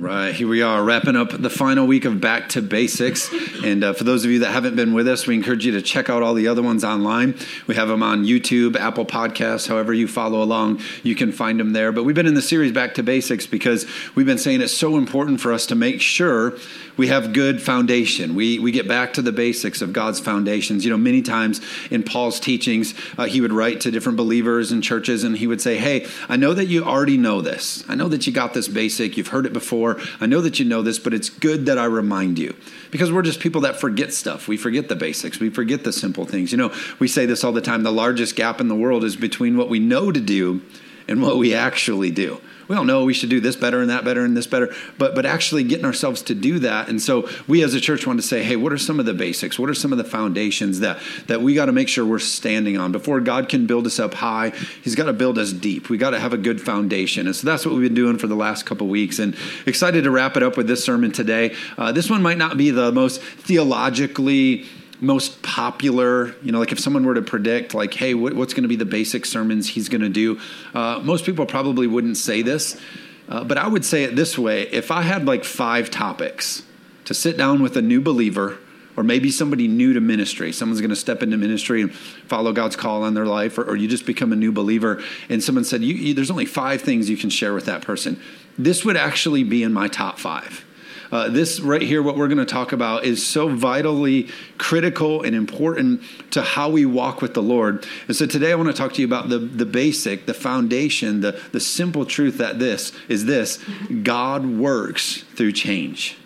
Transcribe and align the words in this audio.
Right, 0.00 0.32
here 0.32 0.46
we 0.46 0.62
are 0.62 0.84
wrapping 0.84 1.16
up 1.16 1.30
the 1.30 1.50
final 1.50 1.84
week 1.84 2.04
of 2.04 2.20
Back 2.20 2.50
to 2.50 2.62
Basics. 2.62 3.34
And 3.64 3.82
uh, 3.82 3.94
for 3.94 4.04
those 4.04 4.24
of 4.24 4.30
you 4.30 4.38
that 4.40 4.52
haven't 4.52 4.76
been 4.76 4.94
with 4.94 5.08
us, 5.08 5.26
we 5.26 5.34
encourage 5.34 5.66
you 5.66 5.72
to 5.72 5.82
check 5.82 6.08
out 6.08 6.22
all 6.22 6.34
the 6.34 6.46
other 6.46 6.62
ones 6.62 6.84
online. 6.84 7.36
We 7.66 7.74
have 7.74 7.88
them 7.88 8.00
on 8.00 8.24
YouTube, 8.24 8.76
Apple 8.76 9.04
Podcasts, 9.04 9.66
however 9.66 9.92
you 9.92 10.06
follow 10.06 10.40
along, 10.40 10.82
you 11.02 11.16
can 11.16 11.32
find 11.32 11.58
them 11.58 11.72
there. 11.72 11.90
But 11.90 12.04
we've 12.04 12.14
been 12.14 12.28
in 12.28 12.34
the 12.34 12.42
series 12.42 12.70
Back 12.70 12.94
to 12.94 13.02
Basics 13.02 13.48
because 13.48 13.86
we've 14.14 14.24
been 14.24 14.38
saying 14.38 14.60
it's 14.60 14.72
so 14.72 14.98
important 14.98 15.40
for 15.40 15.52
us 15.52 15.66
to 15.66 15.74
make 15.74 16.00
sure 16.00 16.56
we 16.96 17.08
have 17.08 17.32
good 17.32 17.60
foundation. 17.62 18.36
We, 18.36 18.60
we 18.60 18.70
get 18.70 18.86
back 18.86 19.14
to 19.14 19.22
the 19.22 19.32
basics 19.32 19.80
of 19.82 19.92
God's 19.92 20.20
foundations. 20.20 20.84
You 20.84 20.92
know, 20.92 20.96
many 20.96 21.22
times 21.22 21.60
in 21.90 22.04
Paul's 22.04 22.38
teachings, 22.38 22.94
uh, 23.16 23.24
he 23.24 23.40
would 23.40 23.52
write 23.52 23.80
to 23.80 23.90
different 23.90 24.16
believers 24.16 24.70
and 24.70 24.82
churches 24.82 25.24
and 25.24 25.36
he 25.36 25.48
would 25.48 25.60
say, 25.60 25.76
Hey, 25.76 26.06
I 26.28 26.36
know 26.36 26.54
that 26.54 26.66
you 26.66 26.84
already 26.84 27.16
know 27.16 27.40
this. 27.40 27.84
I 27.88 27.96
know 27.96 28.08
that 28.08 28.26
you 28.26 28.32
got 28.32 28.54
this 28.54 28.68
basic. 28.68 29.16
You've 29.16 29.28
heard 29.28 29.46
it 29.46 29.52
before. 29.52 29.87
I 30.20 30.26
know 30.26 30.40
that 30.40 30.58
you 30.58 30.64
know 30.64 30.82
this, 30.82 30.98
but 30.98 31.14
it's 31.14 31.30
good 31.30 31.66
that 31.66 31.78
I 31.78 31.84
remind 31.84 32.38
you 32.38 32.54
because 32.90 33.12
we're 33.12 33.22
just 33.22 33.40
people 33.40 33.60
that 33.62 33.80
forget 33.80 34.12
stuff. 34.12 34.48
We 34.48 34.56
forget 34.56 34.88
the 34.88 34.96
basics. 34.96 35.40
We 35.40 35.50
forget 35.50 35.84
the 35.84 35.92
simple 35.92 36.24
things. 36.24 36.52
You 36.52 36.58
know, 36.58 36.74
we 36.98 37.08
say 37.08 37.26
this 37.26 37.44
all 37.44 37.52
the 37.52 37.60
time 37.60 37.82
the 37.82 37.92
largest 37.92 38.36
gap 38.36 38.60
in 38.60 38.68
the 38.68 38.74
world 38.74 39.04
is 39.04 39.16
between 39.16 39.56
what 39.56 39.68
we 39.68 39.78
know 39.78 40.10
to 40.10 40.20
do 40.20 40.60
and 41.10 41.22
what 41.22 41.38
we 41.38 41.54
actually 41.54 42.10
do 42.10 42.40
we 42.68 42.76
all 42.76 42.84
know 42.84 43.04
we 43.04 43.14
should 43.14 43.30
do 43.30 43.40
this 43.40 43.56
better 43.56 43.80
and 43.80 43.90
that 43.90 44.04
better 44.04 44.24
and 44.24 44.36
this 44.36 44.46
better, 44.46 44.72
but 44.98 45.14
but 45.14 45.24
actually 45.24 45.64
getting 45.64 45.86
ourselves 45.86 46.22
to 46.22 46.34
do 46.34 46.58
that. 46.60 46.88
And 46.88 47.00
so 47.00 47.28
we 47.48 47.64
as 47.64 47.74
a 47.74 47.80
church 47.80 48.06
want 48.06 48.20
to 48.20 48.26
say, 48.26 48.42
hey, 48.42 48.56
what 48.56 48.72
are 48.72 48.78
some 48.78 49.00
of 49.00 49.06
the 49.06 49.14
basics? 49.14 49.58
What 49.58 49.70
are 49.70 49.74
some 49.74 49.90
of 49.90 49.98
the 49.98 50.04
foundations 50.04 50.80
that 50.80 51.00
that 51.26 51.40
we 51.40 51.54
got 51.54 51.66
to 51.66 51.72
make 51.72 51.88
sure 51.88 52.04
we're 52.04 52.18
standing 52.18 52.76
on 52.76 52.92
before 52.92 53.20
God 53.20 53.48
can 53.48 53.66
build 53.66 53.86
us 53.86 53.98
up 53.98 54.14
high? 54.14 54.50
He's 54.82 54.94
got 54.94 55.06
to 55.06 55.14
build 55.14 55.38
us 55.38 55.52
deep. 55.52 55.88
We 55.88 55.96
got 55.96 56.10
to 56.10 56.20
have 56.20 56.34
a 56.34 56.38
good 56.38 56.60
foundation. 56.60 57.26
And 57.26 57.34
so 57.34 57.46
that's 57.46 57.64
what 57.64 57.74
we've 57.74 57.88
been 57.88 57.94
doing 57.94 58.18
for 58.18 58.26
the 58.26 58.36
last 58.36 58.66
couple 58.66 58.86
weeks. 58.86 59.18
And 59.18 59.34
excited 59.66 60.04
to 60.04 60.10
wrap 60.10 60.36
it 60.36 60.42
up 60.42 60.56
with 60.58 60.68
this 60.68 60.84
sermon 60.84 61.10
today. 61.10 61.56
Uh, 61.78 61.90
this 61.92 62.10
one 62.10 62.22
might 62.22 62.38
not 62.38 62.58
be 62.58 62.70
the 62.70 62.92
most 62.92 63.22
theologically 63.22 64.66
most 65.00 65.42
popular 65.42 66.34
you 66.42 66.50
know 66.50 66.58
like 66.58 66.72
if 66.72 66.80
someone 66.80 67.04
were 67.04 67.14
to 67.14 67.22
predict 67.22 67.74
like 67.74 67.94
hey 67.94 68.14
what, 68.14 68.34
what's 68.34 68.52
going 68.52 68.62
to 68.62 68.68
be 68.68 68.76
the 68.76 68.84
basic 68.84 69.24
sermons 69.24 69.68
he's 69.68 69.88
going 69.88 70.00
to 70.00 70.08
do 70.08 70.38
uh, 70.74 71.00
most 71.02 71.24
people 71.24 71.46
probably 71.46 71.86
wouldn't 71.86 72.16
say 72.16 72.42
this 72.42 72.80
uh, 73.28 73.44
but 73.44 73.58
i 73.58 73.66
would 73.66 73.84
say 73.84 74.04
it 74.04 74.16
this 74.16 74.38
way. 74.38 74.62
If 74.62 74.90
i 74.90 75.02
had 75.02 75.26
like 75.26 75.44
five 75.44 75.90
topics 75.90 76.62
to 77.04 77.14
sit 77.14 77.36
down 77.36 77.62
with 77.62 77.76
a 77.76 77.82
new 77.82 78.00
believer 78.00 78.58
or 78.96 79.04
maybe 79.04 79.30
somebody 79.30 79.68
new 79.68 79.92
to 79.92 80.00
ministry 80.00 80.52
someone's 80.52 80.80
going 80.80 80.90
to 80.90 80.96
step 80.96 81.22
into 81.22 81.36
ministry 81.36 81.82
and 81.82 81.94
follow 81.94 82.52
god's 82.52 82.74
call 82.74 83.04
on 83.04 83.14
their 83.14 83.26
life 83.26 83.56
or, 83.56 83.64
or 83.64 83.76
you 83.76 83.86
just 83.86 84.04
become 84.04 84.32
a 84.32 84.36
new 84.36 84.50
believer 84.50 85.02
and 85.28 85.44
someone 85.44 85.64
said 85.64 85.82
you, 85.82 85.94
you, 85.94 86.14
there's 86.14 86.30
only 86.30 86.46
five 86.46 86.82
things 86.82 87.08
you 87.08 87.16
can 87.16 87.30
share 87.30 87.54
with 87.54 87.66
that 87.66 87.82
person 87.82 88.20
this 88.58 88.84
would 88.84 88.96
actually 88.96 89.44
be 89.44 89.62
in 89.62 89.72
my 89.72 89.86
top 89.86 90.18
five 90.18 90.64
uh, 91.10 91.28
this 91.28 91.60
right 91.60 91.82
here, 91.82 92.02
what 92.02 92.16
we're 92.16 92.28
going 92.28 92.38
to 92.38 92.44
talk 92.44 92.72
about, 92.72 93.04
is 93.04 93.26
so 93.26 93.48
vitally 93.48 94.28
critical 94.58 95.22
and 95.22 95.34
important 95.34 96.02
to 96.32 96.42
how 96.42 96.68
we 96.70 96.84
walk 96.84 97.22
with 97.22 97.34
the 97.34 97.42
Lord. 97.42 97.86
And 98.06 98.16
so 98.16 98.26
today 98.26 98.52
I 98.52 98.54
want 98.54 98.68
to 98.68 98.74
talk 98.74 98.92
to 98.94 99.00
you 99.00 99.06
about 99.06 99.28
the, 99.28 99.38
the 99.38 99.66
basic, 99.66 100.26
the 100.26 100.34
foundation, 100.34 101.20
the, 101.20 101.40
the 101.52 101.60
simple 101.60 102.04
truth 102.04 102.38
that 102.38 102.58
this 102.58 102.92
is 103.08 103.24
this 103.24 103.58
God 104.02 104.46
works 104.46 105.22
through 105.34 105.52
change. 105.52 106.16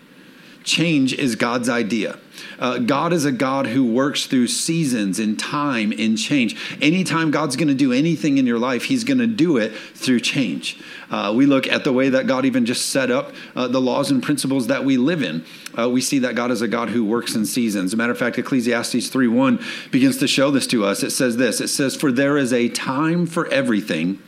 Change 0.63 1.13
is 1.13 1.35
God's 1.35 1.69
idea. 1.69 2.17
Uh, 2.59 2.77
God 2.79 3.13
is 3.13 3.25
a 3.25 3.31
God 3.31 3.67
who 3.67 3.85
works 3.85 4.25
through 4.25 4.47
seasons 4.47 5.19
and 5.19 5.39
time 5.39 5.93
and 5.97 6.17
change. 6.17 6.55
Anytime 6.81 7.31
God's 7.31 7.55
going 7.55 7.67
to 7.67 7.73
do 7.73 7.91
anything 7.91 8.37
in 8.37 8.45
your 8.45 8.59
life, 8.59 8.83
He's 8.83 9.03
going 9.03 9.19
to 9.19 9.27
do 9.27 9.57
it 9.57 9.73
through 9.73 10.19
change. 10.19 10.79
Uh, 11.09 11.33
we 11.35 11.45
look 11.45 11.67
at 11.67 11.83
the 11.83 11.93
way 11.93 12.09
that 12.09 12.27
God 12.27 12.45
even 12.45 12.65
just 12.65 12.89
set 12.89 13.11
up 13.11 13.33
uh, 13.55 13.67
the 13.67 13.81
laws 13.81 14.11
and 14.11 14.21
principles 14.21 14.67
that 14.67 14.83
we 14.83 14.97
live 14.97 15.21
in. 15.21 15.45
Uh, 15.77 15.89
we 15.89 16.01
see 16.01 16.19
that 16.19 16.35
God 16.35 16.51
is 16.51 16.61
a 16.61 16.67
God 16.67 16.89
who 16.89 17.03
works 17.03 17.35
in 17.35 17.45
seasons. 17.45 17.89
As 17.89 17.93
a 17.93 17.97
matter 17.97 18.11
of 18.11 18.17
fact, 18.17 18.37
Ecclesiastes 18.37 19.09
3:1 19.09 19.59
begins 19.91 20.17
to 20.17 20.27
show 20.27 20.51
this 20.51 20.67
to 20.67 20.85
us. 20.85 21.03
It 21.03 21.11
says 21.11 21.37
this. 21.37 21.59
It 21.61 21.69
says, 21.69 21.95
"For 21.95 22.11
there 22.11 22.37
is 22.37 22.53
a 22.53 22.69
time 22.69 23.25
for 23.25 23.47
everything, 23.47 24.19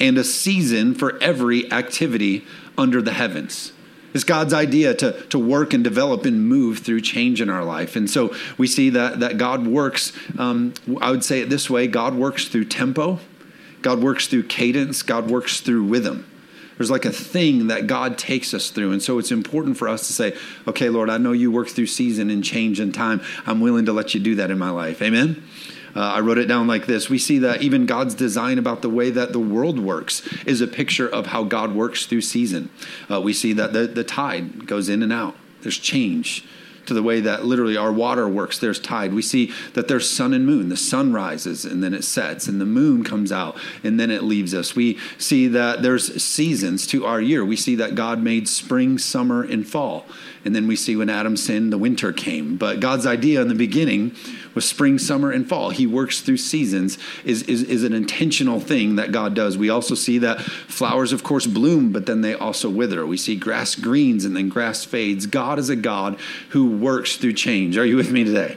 and 0.00 0.16
a 0.18 0.24
season 0.24 0.94
for 0.94 1.18
every 1.20 1.70
activity 1.70 2.44
under 2.76 3.02
the 3.02 3.12
heavens." 3.12 3.73
It's 4.14 4.24
God's 4.24 4.54
idea 4.54 4.94
to, 4.94 5.20
to 5.26 5.38
work 5.38 5.74
and 5.74 5.82
develop 5.82 6.24
and 6.24 6.48
move 6.48 6.78
through 6.78 7.00
change 7.00 7.40
in 7.40 7.50
our 7.50 7.64
life. 7.64 7.96
And 7.96 8.08
so 8.08 8.34
we 8.56 8.68
see 8.68 8.90
that, 8.90 9.20
that 9.20 9.38
God 9.38 9.66
works, 9.66 10.12
um, 10.38 10.72
I 11.00 11.10
would 11.10 11.24
say 11.24 11.40
it 11.40 11.50
this 11.50 11.68
way 11.68 11.88
God 11.88 12.14
works 12.14 12.46
through 12.46 12.66
tempo, 12.66 13.18
God 13.82 14.00
works 14.00 14.28
through 14.28 14.44
cadence, 14.44 15.02
God 15.02 15.28
works 15.28 15.60
through 15.60 15.84
rhythm. 15.84 16.30
There's 16.78 16.90
like 16.90 17.04
a 17.04 17.12
thing 17.12 17.68
that 17.68 17.86
God 17.86 18.18
takes 18.18 18.52
us 18.54 18.70
through. 18.70 18.92
And 18.92 19.02
so 19.02 19.18
it's 19.18 19.30
important 19.30 19.76
for 19.76 19.88
us 19.88 20.06
to 20.08 20.12
say, 20.12 20.36
okay, 20.66 20.88
Lord, 20.88 21.08
I 21.08 21.18
know 21.18 21.32
you 21.32 21.52
work 21.52 21.68
through 21.68 21.86
season 21.86 22.30
and 22.30 22.42
change 22.42 22.80
and 22.80 22.92
time. 22.92 23.20
I'm 23.46 23.60
willing 23.60 23.86
to 23.86 23.92
let 23.92 24.14
you 24.14 24.20
do 24.20 24.34
that 24.36 24.50
in 24.50 24.58
my 24.58 24.70
life. 24.70 25.00
Amen? 25.00 25.42
Uh, 25.94 26.00
I 26.00 26.20
wrote 26.20 26.38
it 26.38 26.46
down 26.46 26.66
like 26.66 26.86
this. 26.86 27.08
We 27.08 27.18
see 27.18 27.38
that 27.38 27.62
even 27.62 27.86
God's 27.86 28.14
design 28.14 28.58
about 28.58 28.82
the 28.82 28.90
way 28.90 29.10
that 29.10 29.32
the 29.32 29.38
world 29.38 29.78
works 29.78 30.26
is 30.44 30.60
a 30.60 30.66
picture 30.66 31.08
of 31.08 31.26
how 31.26 31.44
God 31.44 31.74
works 31.74 32.06
through 32.06 32.22
season. 32.22 32.70
Uh, 33.10 33.20
we 33.20 33.32
see 33.32 33.52
that 33.52 33.72
the, 33.72 33.86
the 33.86 34.04
tide 34.04 34.66
goes 34.66 34.88
in 34.88 35.02
and 35.02 35.12
out, 35.12 35.36
there's 35.62 35.78
change 35.78 36.44
to 36.86 36.94
the 36.94 37.02
way 37.02 37.20
that 37.20 37.44
literally 37.44 37.76
our 37.76 37.92
water 37.92 38.28
works. 38.28 38.58
There's 38.58 38.78
tide. 38.78 39.14
We 39.14 39.22
see 39.22 39.52
that 39.74 39.88
there's 39.88 40.10
sun 40.10 40.34
and 40.34 40.46
moon. 40.46 40.68
The 40.68 40.76
sun 40.76 41.12
rises 41.12 41.64
and 41.64 41.82
then 41.82 41.94
it 41.94 42.04
sets, 42.04 42.46
and 42.46 42.60
the 42.60 42.66
moon 42.66 43.04
comes 43.04 43.32
out 43.32 43.56
and 43.82 43.98
then 43.98 44.10
it 44.10 44.22
leaves 44.22 44.54
us. 44.54 44.76
We 44.76 44.98
see 45.18 45.48
that 45.48 45.82
there's 45.82 46.22
seasons 46.22 46.86
to 46.88 47.06
our 47.06 47.20
year. 47.20 47.44
We 47.44 47.56
see 47.56 47.74
that 47.76 47.94
God 47.94 48.22
made 48.22 48.48
spring, 48.48 48.98
summer, 48.98 49.42
and 49.42 49.66
fall. 49.66 50.06
And 50.44 50.54
then 50.54 50.66
we 50.66 50.76
see 50.76 50.94
when 50.94 51.08
Adam 51.08 51.36
sinned, 51.36 51.72
the 51.72 51.78
winter 51.78 52.12
came. 52.12 52.56
But 52.56 52.80
God's 52.80 53.06
idea 53.06 53.40
in 53.40 53.48
the 53.48 53.54
beginning 53.54 54.14
was 54.54 54.64
spring, 54.64 54.98
summer, 54.98 55.30
and 55.30 55.48
fall. 55.48 55.70
He 55.70 55.86
works 55.86 56.20
through 56.20 56.36
seasons, 56.38 56.98
is, 57.24 57.42
is, 57.44 57.62
is 57.62 57.84
an 57.84 57.92
intentional 57.92 58.60
thing 58.60 58.96
that 58.96 59.12
God 59.12 59.34
does. 59.34 59.58
We 59.58 59.70
also 59.70 59.94
see 59.94 60.18
that 60.18 60.40
flowers, 60.40 61.12
of 61.12 61.22
course, 61.24 61.46
bloom, 61.46 61.92
but 61.92 62.06
then 62.06 62.20
they 62.20 62.34
also 62.34 62.68
wither. 62.70 63.06
We 63.06 63.16
see 63.16 63.36
grass 63.36 63.74
greens 63.74 64.24
and 64.24 64.36
then 64.36 64.48
grass 64.48 64.84
fades. 64.84 65.26
God 65.26 65.58
is 65.58 65.70
a 65.70 65.76
God 65.76 66.18
who 66.50 66.76
works 66.76 67.16
through 67.16 67.34
change. 67.34 67.76
Are 67.76 67.86
you 67.86 67.96
with 67.96 68.10
me 68.10 68.24
today? 68.24 68.56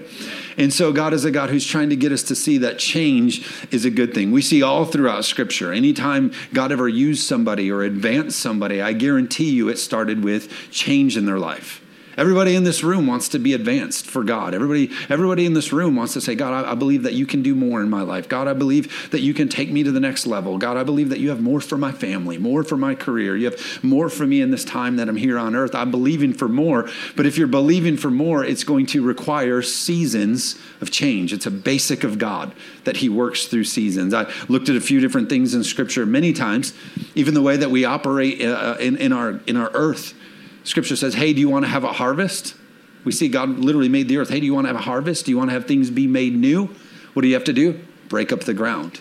And 0.57 0.73
so 0.73 0.91
God 0.91 1.13
is 1.13 1.23
a 1.23 1.31
God 1.31 1.51
who's 1.51 1.65
trying 1.65 1.91
to 1.91 1.95
get 1.95 2.11
us 2.11 2.23
to 2.23 2.35
see 2.35 2.57
that 2.59 2.79
change 2.79 3.47
is 3.71 3.85
a 3.85 3.91
good 3.91 4.13
thing. 4.13 4.31
We 4.31 4.41
see 4.41 4.63
all 4.63 4.85
throughout 4.85 5.23
Scripture. 5.23 5.71
Anytime 5.71 6.31
God 6.51 6.71
ever 6.71 6.89
used 6.89 7.23
somebody 7.27 7.71
or 7.71 7.83
advanced 7.83 8.39
somebody, 8.39 8.81
I 8.81 8.93
guarantee 8.93 9.51
you 9.51 9.69
it 9.69 9.77
started 9.77 10.23
with 10.23 10.51
change 10.71 11.15
in 11.15 11.25
their 11.25 11.37
life. 11.37 11.83
Everybody 12.17 12.55
in 12.55 12.63
this 12.63 12.83
room 12.83 13.05
wants 13.05 13.29
to 13.29 13.39
be 13.39 13.53
advanced 13.53 14.07
for 14.07 14.23
God. 14.23 14.55
Everybody, 14.55 14.89
everybody 15.07 15.45
in 15.45 15.53
this 15.53 15.71
room 15.71 15.95
wants 15.95 16.13
to 16.13 16.21
say, 16.21 16.33
God, 16.33 16.65
I, 16.65 16.71
I, 16.71 16.73
believe 16.73 17.03
that 17.03 17.13
you 17.13 17.27
can 17.27 17.43
do 17.43 17.53
more 17.53 17.79
in 17.79 17.91
my 17.91 18.01
life. 18.01 18.27
God, 18.27 18.47
I 18.47 18.53
believe 18.53 19.11
that 19.11 19.21
you 19.21 19.35
can 19.35 19.47
take 19.47 19.69
me 19.69 19.83
to 19.83 19.91
the 19.91 19.99
next 19.99 20.25
level. 20.25 20.57
God, 20.57 20.77
I 20.77 20.83
believe 20.83 21.09
that 21.09 21.19
you 21.19 21.29
have 21.29 21.41
more 21.41 21.61
for 21.61 21.77
my 21.77 21.91
family, 21.91 22.39
more 22.39 22.63
for 22.63 22.75
my 22.75 22.95
career. 22.95 23.37
You 23.37 23.51
have 23.51 23.83
more 23.83 24.09
for 24.09 24.25
me 24.25 24.41
in 24.41 24.49
this 24.49 24.65
time 24.65 24.95
that 24.95 25.07
I'm 25.07 25.15
here 25.15 25.37
on 25.37 25.55
earth. 25.55 25.75
I'm 25.75 25.91
believing 25.91 26.33
for 26.33 26.47
more. 26.47 26.89
But 27.15 27.27
if 27.27 27.37
you're 27.37 27.45
believing 27.45 27.97
for 27.97 28.09
more, 28.09 28.43
it's 28.43 28.63
going 28.63 28.87
to 28.87 29.03
require 29.03 29.61
seasons 29.61 30.59
of 30.81 30.89
change. 30.89 31.33
It's 31.33 31.45
a 31.45 31.51
basic 31.51 32.03
of 32.03 32.17
God 32.17 32.55
that 32.85 32.97
He 32.97 33.09
works 33.09 33.45
through 33.45 33.65
seasons. 33.65 34.15
I 34.15 34.27
looked 34.47 34.69
at 34.69 34.75
a 34.75 34.81
few 34.81 34.99
different 34.99 35.29
things 35.29 35.53
in 35.53 35.63
Scripture 35.63 36.03
many 36.07 36.33
times, 36.33 36.73
even 37.13 37.35
the 37.35 37.43
way 37.43 37.57
that 37.57 37.69
we 37.69 37.85
operate 37.85 38.41
uh, 38.41 38.77
in, 38.79 38.97
in, 38.97 39.13
our, 39.13 39.39
in 39.45 39.55
our 39.55 39.69
earth 39.75 40.15
Scripture 40.67 40.97
says, 40.97 41.13
hey, 41.13 41.31
do 41.31 41.39
you 41.39 41.47
want 41.47 41.63
to 41.63 41.71
have 41.71 41.85
a 41.85 41.93
harvest? 41.93 42.53
We 43.05 43.13
see 43.13 43.29
God 43.29 43.57
literally 43.57 43.87
made 43.87 44.09
the 44.09 44.17
earth. 44.17 44.27
Hey, 44.27 44.41
do 44.41 44.45
you 44.45 44.53
want 44.53 44.65
to 44.65 44.67
have 44.67 44.75
a 44.75 44.83
harvest? 44.83 45.25
Do 45.25 45.31
you 45.31 45.37
want 45.37 45.49
to 45.49 45.53
have 45.53 45.65
things 45.65 45.89
be 45.89 46.07
made 46.07 46.35
new? 46.35 46.75
What 47.13 47.21
do 47.21 47.29
you 47.29 47.35
have 47.35 47.45
to 47.45 47.53
do? 47.53 47.79
Break 48.09 48.33
up 48.33 48.41
the 48.41 48.53
ground 48.53 48.99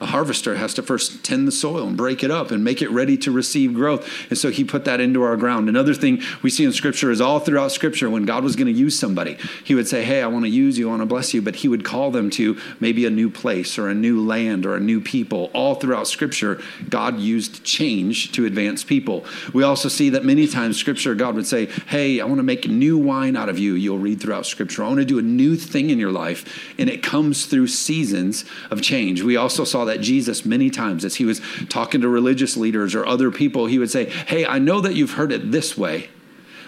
a 0.00 0.06
harvester 0.06 0.56
has 0.56 0.74
to 0.74 0.82
first 0.82 1.24
tend 1.24 1.48
the 1.48 1.52
soil 1.52 1.86
and 1.86 1.96
break 1.96 2.22
it 2.22 2.30
up 2.30 2.50
and 2.50 2.62
make 2.62 2.82
it 2.82 2.90
ready 2.90 3.16
to 3.16 3.30
receive 3.30 3.72
growth. 3.72 4.06
And 4.28 4.38
so 4.38 4.50
he 4.50 4.62
put 4.62 4.84
that 4.84 5.00
into 5.00 5.22
our 5.22 5.36
ground. 5.36 5.68
Another 5.68 5.94
thing 5.94 6.22
we 6.42 6.50
see 6.50 6.64
in 6.64 6.72
scripture 6.72 7.10
is 7.10 7.20
all 7.20 7.40
throughout 7.40 7.72
scripture 7.72 8.10
when 8.10 8.26
God 8.26 8.44
was 8.44 8.56
going 8.56 8.66
to 8.66 8.78
use 8.78 8.98
somebody, 8.98 9.38
he 9.64 9.74
would 9.74 9.88
say, 9.88 10.04
Hey, 10.04 10.22
I 10.22 10.26
want 10.26 10.44
to 10.44 10.50
use 10.50 10.78
you, 10.78 10.88
I 10.88 10.90
want 10.90 11.02
to 11.02 11.06
bless 11.06 11.32
you. 11.32 11.40
But 11.40 11.56
he 11.56 11.68
would 11.68 11.84
call 11.84 12.10
them 12.10 12.28
to 12.30 12.58
maybe 12.78 13.06
a 13.06 13.10
new 13.10 13.30
place 13.30 13.78
or 13.78 13.88
a 13.88 13.94
new 13.94 14.20
land 14.20 14.66
or 14.66 14.76
a 14.76 14.80
new 14.80 15.00
people. 15.00 15.50
All 15.54 15.74
throughout 15.74 16.08
scripture, 16.08 16.60
God 16.90 17.18
used 17.18 17.64
change 17.64 18.32
to 18.32 18.44
advance 18.44 18.84
people. 18.84 19.24
We 19.54 19.62
also 19.62 19.88
see 19.88 20.10
that 20.10 20.24
many 20.24 20.46
times 20.46 20.76
scripture, 20.76 21.14
God 21.14 21.34
would 21.36 21.46
say, 21.46 21.66
Hey, 21.86 22.20
I 22.20 22.26
want 22.26 22.38
to 22.38 22.42
make 22.42 22.68
new 22.68 22.98
wine 22.98 23.36
out 23.36 23.48
of 23.48 23.58
you. 23.58 23.74
You'll 23.74 23.98
read 23.98 24.20
throughout 24.20 24.44
scripture. 24.44 24.84
I 24.84 24.88
want 24.88 24.98
to 24.98 25.06
do 25.06 25.18
a 25.18 25.22
new 25.22 25.56
thing 25.56 25.88
in 25.88 25.98
your 25.98 26.12
life. 26.12 26.74
And 26.78 26.90
it 26.90 27.02
comes 27.02 27.46
through 27.46 27.68
seasons 27.68 28.44
of 28.70 28.82
change. 28.82 29.22
We 29.22 29.36
also 29.36 29.64
saw 29.64 29.85
that 29.86 30.00
Jesus 30.00 30.44
many 30.44 30.70
times 30.70 31.04
as 31.04 31.16
he 31.16 31.24
was 31.24 31.40
talking 31.68 32.00
to 32.02 32.08
religious 32.08 32.56
leaders 32.56 32.94
or 32.94 33.06
other 33.06 33.30
people. 33.30 33.66
He 33.66 33.78
would 33.78 33.90
say, 33.90 34.10
Hey, 34.10 34.46
I 34.46 34.58
know 34.58 34.80
that 34.80 34.94
you've 34.94 35.12
heard 35.12 35.32
it 35.32 35.50
this 35.50 35.76
way, 35.76 36.08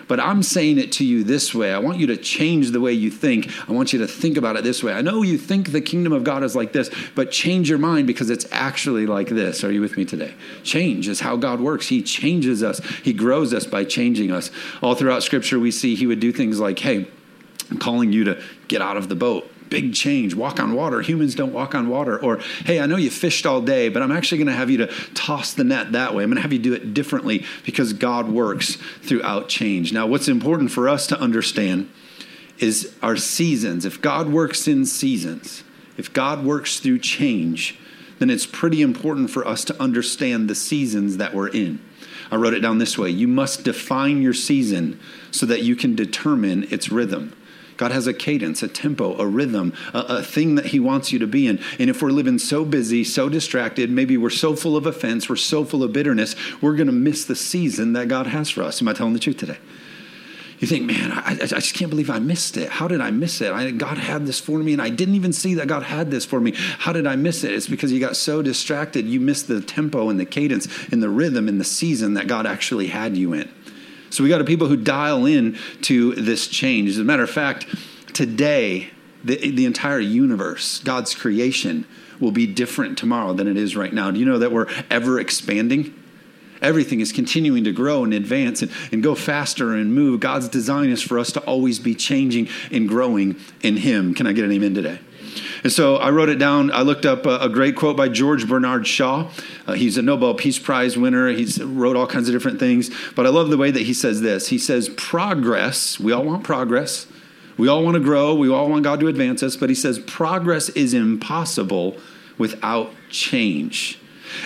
but 0.09 0.19
I'm 0.19 0.43
saying 0.43 0.79
it 0.79 0.91
to 0.93 1.05
you 1.05 1.23
this 1.23 1.55
way. 1.55 1.73
I 1.73 1.79
want 1.79 1.99
you 1.99 2.07
to 2.09 2.17
change 2.17 2.71
the 2.71 2.81
way 2.81 2.93
you 2.93 3.11
think. 3.11 3.51
I 3.69 3.73
want 3.73 3.93
you 3.93 3.99
to 4.01 4.07
think 4.07 4.37
about 4.37 4.57
it 4.57 4.65
this 4.65 4.83
way. 4.83 4.95
I 4.95 5.03
know 5.03 5.23
you 5.23 5.37
think 5.37 5.71
the 5.71 5.83
kingdom 5.83 6.13
of 6.13 6.25
God 6.25 6.43
is 6.43 6.57
like 6.57 6.73
this, 6.73 6.91
but 7.15 7.31
change 7.31 7.69
your 7.69 7.79
mind 7.79 8.07
because 8.07 8.31
it's 8.31 8.47
actually 8.51 9.07
like 9.07 9.29
this. 9.29 9.63
Are 9.63 9.71
you 9.71 9.83
with 9.83 9.97
me 9.97 10.07
today? 10.07 10.35
Change 10.65 11.09
is 11.09 11.21
how 11.21 11.37
God 11.37 11.61
works. 11.61 11.89
He 11.89 12.03
changes 12.03 12.63
us, 12.63 12.81
He 13.05 13.13
grows 13.13 13.53
us 13.53 13.67
by 13.67 13.85
changing 13.85 14.33
us. 14.33 14.51
All 14.83 14.95
throughout 14.95 15.23
Scripture, 15.23 15.61
we 15.61 15.71
see 15.71 15.95
He 15.95 16.07
would 16.07 16.21
do 16.21 16.33
things 16.33 16.59
like, 16.59 16.79
hey, 16.79 17.07
I'm 17.71 17.79
calling 17.79 18.13
you 18.13 18.25
to 18.25 18.43
get 18.67 18.81
out 18.81 18.97
of 18.97 19.11
the 19.11 19.15
boat 19.15 19.51
big 19.71 19.95
change. 19.95 20.35
Walk 20.35 20.61
on 20.61 20.75
water. 20.75 21.01
Humans 21.01 21.35
don't 21.35 21.53
walk 21.53 21.75
on 21.75 21.89
water. 21.89 22.23
Or, 22.23 22.39
hey, 22.65 22.81
I 22.81 22.87
know 22.87 22.97
you 22.97 23.11
fished 23.11 23.47
all 23.47 23.61
day, 23.61 23.89
but 23.89 24.03
I'm 24.03 24.13
actually 24.13 24.39
going 24.39 24.49
to 24.49 24.55
have 24.55 24.71
you 24.71 24.79
to 24.79 24.87
toss 25.15 25.55
the 25.55 25.65
net 25.65 25.93
that 25.93 26.15
way. 26.15 26.23
I'm 26.23 26.31
going 26.31 26.37
to 26.37 26.43
have 26.43 26.53
you 26.53 26.59
do 26.59 26.75
it 26.75 26.95
differently 26.95 27.45
because 27.65 27.93
God 27.93 28.29
works 28.29 28.77
throughout 29.03 29.49
change. 29.49 29.93
Now, 29.93 30.07
what's 30.07 30.29
important 30.29 30.71
for 30.71 30.89
us 30.89 31.07
to 31.09 31.19
understand 31.19 31.91
is 32.59 32.95
our 33.03 33.17
seasons. 33.17 33.85
If 33.85 34.01
God 34.01 34.29
works 34.29 34.67
in 34.67 34.85
seasons, 34.85 35.65
if 35.97 36.13
God 36.13 36.45
works 36.45 36.81
through 36.81 36.99
change, 37.01 37.79
then 38.19 38.31
it's 38.31 38.47
pretty 38.47 38.83
important 38.83 39.31
for 39.31 39.47
us 39.47 39.65
to 39.65 39.83
understand 39.83 40.49
the 40.49 40.55
seasons 40.55 41.19
that 41.19 41.35
we're 41.35 41.49
in. 41.49 41.81
I 42.31 42.37
wrote 42.37 42.55
it 42.55 42.61
down 42.61 42.79
this 42.79 42.99
way 42.99 43.11
You 43.11 43.29
must 43.29 43.65
define 43.65 44.23
your 44.23 44.35
season 44.35 45.01
so 45.31 45.47
that 45.47 45.63
you 45.63 45.77
can 45.77 45.95
determine 45.95 46.65
its 46.73 46.91
rhythm. 46.91 47.35
God 47.79 47.93
has 47.93 48.07
a 48.07 48.13
cadence, 48.13 48.63
a 48.63 48.69
tempo, 48.69 49.17
a 49.19 49.27
rhythm, 49.27 49.73
a, 49.95 49.99
a, 49.99 50.23
thing 50.23 50.57
that 50.57 50.67
He 50.67 50.81
wants 50.81 51.13
you 51.13 51.19
to 51.21 51.27
be 51.27 51.47
in. 51.47 51.61
And 51.79 51.89
if 51.89 52.03
we're 52.03 52.11
living 52.11 52.39
so 52.39 52.65
busy, 52.65 53.05
so 53.05 53.29
distracted, 53.29 53.89
maybe 53.89 54.17
we're 54.17 54.31
so 54.31 54.55
full 54.55 54.77
of 54.77 54.85
offense, 54.85 55.29
we're 55.29 55.37
so 55.37 55.65
full 55.65 55.83
of 55.83 55.93
bitterness, 55.93 56.35
we're 56.61 56.75
going 56.75 56.89
to 56.89 56.93
miss 56.93 57.25
the 57.25 57.37
season 57.37 57.95
that 57.95 58.09
God 58.09 58.27
has 58.27 58.51
for 58.51 58.63
us. 58.63 58.83
Am 58.83 58.89
I 58.89 58.93
telling 58.93 59.15
the 59.15 59.21
truth 59.21 59.39
today? 59.39 59.59
You 60.59 60.67
think, 60.67 60.87
man, 60.87 61.13
I, 61.13 61.39
I 61.41 61.47
just 61.47 61.75
can't 61.75 61.89
believe 61.89 62.11
I 62.11 62.19
missed 62.19 62.57
it. 62.57 62.69
How 62.69 62.89
did 62.89 63.01
I 63.01 63.13
miss 63.13 63.41
it? 63.41 63.53
I, 63.53 63.71
God 63.71 63.97
had 63.97 64.27
this 64.27 64.41
for 64.41 64.59
me, 64.59 64.73
and 64.73 64.83
I 64.83 64.91
didn't 64.91 65.15
even 65.15 65.33
see 65.33 65.55
that 65.55 65.69
God 65.69 65.85
had 65.85 66.11
this 66.11 66.25
for 66.25 66.41
me. 66.41 66.53
How 66.57 66.93
did 66.93 67.07
I 67.07 67.15
miss 67.15 67.45
it? 67.45 67.53
It's 67.53 67.69
because 67.69 67.93
you 67.93 68.01
got 68.01 68.17
so 68.17 68.43
distracted, 68.43 69.07
you 69.07 69.21
missed 69.21 69.47
the 69.47 69.61
tempo 69.61 70.09
and 70.09 70.19
the 70.19 70.27
cadence 70.27 70.67
and 70.91 71.01
the 71.01 71.11
rhythm 71.11 71.47
and 71.47 71.61
the 71.61 71.65
season 71.65 72.15
that 72.15 72.27
God 72.27 72.45
actually 72.45 72.89
had 72.89 73.17
you 73.17 73.35
in. 73.35 73.49
So 74.11 74.23
we 74.23 74.31
got 74.31 74.45
people 74.47 74.69
who 74.69 74.77
dial 74.77 75.27
in 75.27 75.59
to 75.83 76.15
this 76.15 76.49
change. 76.49 76.91
As 76.91 76.99
a 76.99 77.05
matter 77.05 77.23
of 77.23 77.31
fact, 77.31 77.67
today, 78.15 78.91
the, 79.25 79.51
the 79.51 79.67
entire 79.67 80.01
universe, 80.01 80.79
God's 80.81 81.15
creation, 81.15 81.87
will 82.21 82.33
be 82.33 82.47
different 82.47 82.99
tomorrow 82.99 83.33
than 83.33 83.47
it 83.47 83.57
is 83.57 83.77
right 83.77 83.93
now. 83.93 84.11
Do 84.11 84.19
you 84.19 84.27
know 84.27 84.39
that 84.39 84.53
we're 84.53 84.69
ever 84.91 85.21
expanding? 85.21 85.95
Everything 86.61 87.01
is 87.01 87.13
continuing 87.13 87.65
to 87.65 87.73
grow 87.73 88.03
and 88.03 88.13
advance 88.13 88.63
and, 88.63 88.73
and 88.91 89.03
go 89.03 89.15
faster 89.15 89.75
and 89.75 89.95
move. 89.95 90.21
God's 90.21 90.49
design 90.49 90.91
is 90.91 91.01
for 91.03 91.19
us 91.19 91.31
to 91.33 91.41
always 91.41 91.79
be 91.79 91.95
changing 91.95 92.49
and 92.73 92.89
growing 92.89 93.37
in 93.63 93.77
Him. 93.77 94.15
Can 94.15 94.27
I 94.27 94.33
get 94.33 94.45
an 94.45 94.53
amen 94.53 94.75
today? 94.75 94.99
And 95.63 95.73
so 95.73 95.97
I 95.97 96.11
wrote 96.11 96.29
it 96.29 96.39
down. 96.39 96.71
I 96.71 96.83
looked 96.83 97.07
up 97.07 97.27
a, 97.27 97.39
a 97.39 97.49
great 97.49 97.77
quote 97.77 97.97
by 97.97 98.09
George 98.09 98.49
Bernard 98.49 98.87
Shaw. 98.87 99.31
Uh, 99.67 99.73
he's 99.73 99.97
a 99.97 100.03
Nobel 100.03 100.35
Peace 100.35 100.59
Prize 100.59 100.97
winner. 100.97 101.29
He's 101.29 101.63
wrote 101.63 101.97
all 101.97 102.07
kinds 102.07 102.29
of 102.29 102.35
different 102.35 102.59
things. 102.59 102.91
But 103.15 103.27
I 103.27 103.31
love 103.31 103.51
the 103.51 103.57
way 103.57 103.71
that 103.71 103.83
he 103.83 103.95
says 103.95 104.21
this. 104.21 104.49
He 104.49 104.59
says, 104.59 104.89
Progress, 104.91 105.99
we 105.99 106.13
all 106.13 106.25
want 106.25 106.45
progress. 106.45 107.07
We 107.57 107.69
all 107.69 107.85
want 107.85 107.95
to 107.95 108.01
grow. 108.01 108.35
We 108.35 108.49
all 108.51 108.71
want 108.71 108.85
God 108.85 109.01
to 109.01 109.09
advance 109.09 109.43
us. 109.43 109.57
But 109.57 109.69
he 109.69 109.75
says, 109.75 109.99
Progress 109.99 110.69
is 110.71 110.95
impossible 110.95 111.97
without 112.39 112.93
change. 113.11 113.99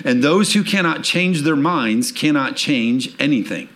And 0.05 0.23
those 0.23 0.55
who 0.55 0.65
cannot 0.65 1.05
change 1.05 1.43
their 1.43 1.57
minds 1.57 2.13
cannot 2.13 2.57
change 2.57 3.15
anything. 3.19 3.69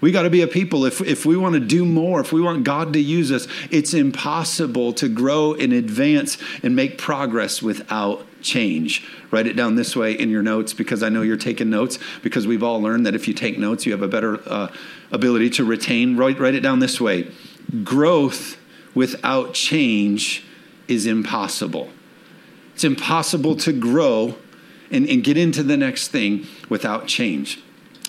We 0.00 0.12
got 0.12 0.22
to 0.22 0.30
be 0.30 0.42
a 0.42 0.46
people. 0.46 0.84
If, 0.84 1.00
if 1.00 1.26
we 1.26 1.36
want 1.36 1.54
to 1.54 1.60
do 1.60 1.84
more, 1.84 2.20
if 2.20 2.32
we 2.32 2.40
want 2.40 2.64
God 2.64 2.92
to 2.92 3.00
use 3.00 3.32
us, 3.32 3.48
it's 3.70 3.94
impossible 3.94 4.92
to 4.94 5.08
grow 5.08 5.54
and 5.54 5.72
advance 5.72 6.38
and 6.62 6.76
make 6.76 6.98
progress 6.98 7.60
without 7.60 8.24
change. 8.40 9.06
Write 9.30 9.46
it 9.46 9.54
down 9.54 9.74
this 9.74 9.96
way 9.96 10.12
in 10.12 10.30
your 10.30 10.42
notes 10.42 10.72
because 10.72 11.02
I 11.02 11.08
know 11.08 11.22
you're 11.22 11.36
taking 11.36 11.70
notes 11.70 11.98
because 12.22 12.46
we've 12.46 12.62
all 12.62 12.80
learned 12.80 13.06
that 13.06 13.14
if 13.14 13.26
you 13.26 13.34
take 13.34 13.58
notes, 13.58 13.86
you 13.86 13.92
have 13.92 14.02
a 14.02 14.08
better 14.08 14.40
uh, 14.46 14.68
ability 15.10 15.50
to 15.50 15.64
retain. 15.64 16.16
Write, 16.16 16.38
write 16.38 16.54
it 16.54 16.60
down 16.60 16.78
this 16.78 17.00
way 17.00 17.30
growth 17.84 18.56
without 18.94 19.52
change 19.52 20.44
is 20.86 21.06
impossible. 21.06 21.90
It's 22.74 22.84
impossible 22.84 23.56
to 23.56 23.72
grow 23.72 24.36
and, 24.90 25.06
and 25.08 25.22
get 25.22 25.36
into 25.36 25.62
the 25.62 25.76
next 25.76 26.08
thing 26.08 26.46
without 26.68 27.06
change. 27.06 27.60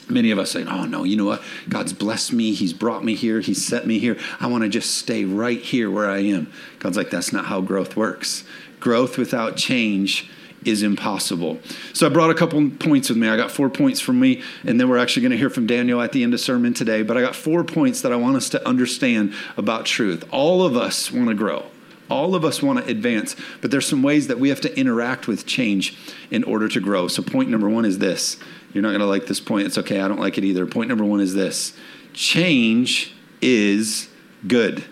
Many 0.09 0.31
of 0.31 0.39
us 0.39 0.51
say, 0.51 0.65
Oh, 0.65 0.85
no, 0.85 1.03
you 1.03 1.15
know 1.15 1.25
what? 1.25 1.41
God's 1.67 1.93
blessed 1.93 2.33
me. 2.33 2.53
He's 2.53 2.73
brought 2.73 3.03
me 3.03 3.15
here. 3.15 3.39
He's 3.41 3.65
set 3.65 3.85
me 3.85 3.99
here. 3.99 4.17
I 4.39 4.47
want 4.47 4.63
to 4.63 4.69
just 4.69 4.95
stay 4.95 5.25
right 5.25 5.59
here 5.59 5.91
where 5.91 6.09
I 6.09 6.19
am. 6.19 6.51
God's 6.79 6.97
like, 6.97 7.09
That's 7.09 7.31
not 7.31 7.45
how 7.45 7.61
growth 7.61 7.95
works. 7.95 8.43
Growth 8.79 9.17
without 9.17 9.55
change 9.55 10.29
is 10.65 10.83
impossible. 10.83 11.59
So 11.93 12.05
I 12.05 12.09
brought 12.09 12.29
a 12.29 12.33
couple 12.33 12.69
points 12.71 13.09
with 13.09 13.17
me. 13.17 13.29
I 13.29 13.37
got 13.37 13.51
four 13.51 13.69
points 13.69 13.99
from 13.99 14.19
me, 14.19 14.41
and 14.65 14.79
then 14.79 14.89
we're 14.89 14.97
actually 14.97 15.21
going 15.21 15.31
to 15.31 15.37
hear 15.37 15.49
from 15.49 15.67
Daniel 15.67 16.01
at 16.01 16.11
the 16.11 16.23
end 16.23 16.33
of 16.33 16.39
sermon 16.39 16.73
today. 16.73 17.01
But 17.01 17.17
I 17.17 17.21
got 17.21 17.35
four 17.35 17.63
points 17.63 18.01
that 18.01 18.11
I 18.11 18.15
want 18.15 18.35
us 18.35 18.49
to 18.49 18.67
understand 18.67 19.33
about 19.57 19.85
truth. 19.85 20.25
All 20.31 20.63
of 20.65 20.75
us 20.75 21.11
want 21.11 21.29
to 21.29 21.35
grow. 21.35 21.65
All 22.09 22.35
of 22.35 22.43
us 22.43 22.61
want 22.61 22.79
to 22.79 22.89
advance, 22.89 23.35
but 23.61 23.71
there's 23.71 23.87
some 23.87 24.01
ways 24.01 24.27
that 24.27 24.39
we 24.39 24.49
have 24.49 24.61
to 24.61 24.79
interact 24.79 25.27
with 25.27 25.45
change 25.45 25.95
in 26.31 26.43
order 26.43 26.67
to 26.67 26.79
grow. 26.79 27.07
So 27.07 27.21
point 27.21 27.49
number 27.49 27.69
1 27.69 27.85
is 27.85 27.99
this 27.99 28.37
you're 28.73 28.83
not 28.83 28.89
going 28.89 28.99
to 28.99 29.07
like 29.07 29.25
this 29.25 29.39
point. 29.39 29.65
It's 29.65 29.77
okay. 29.77 29.99
I 29.99 30.07
don't 30.07 30.19
like 30.19 30.37
it 30.37 30.43
either. 30.43 30.65
Point 30.65 30.89
number 30.89 31.05
one 31.05 31.19
is 31.19 31.33
this 31.33 31.75
change 32.13 33.13
is 33.41 34.09
good. 34.47 34.83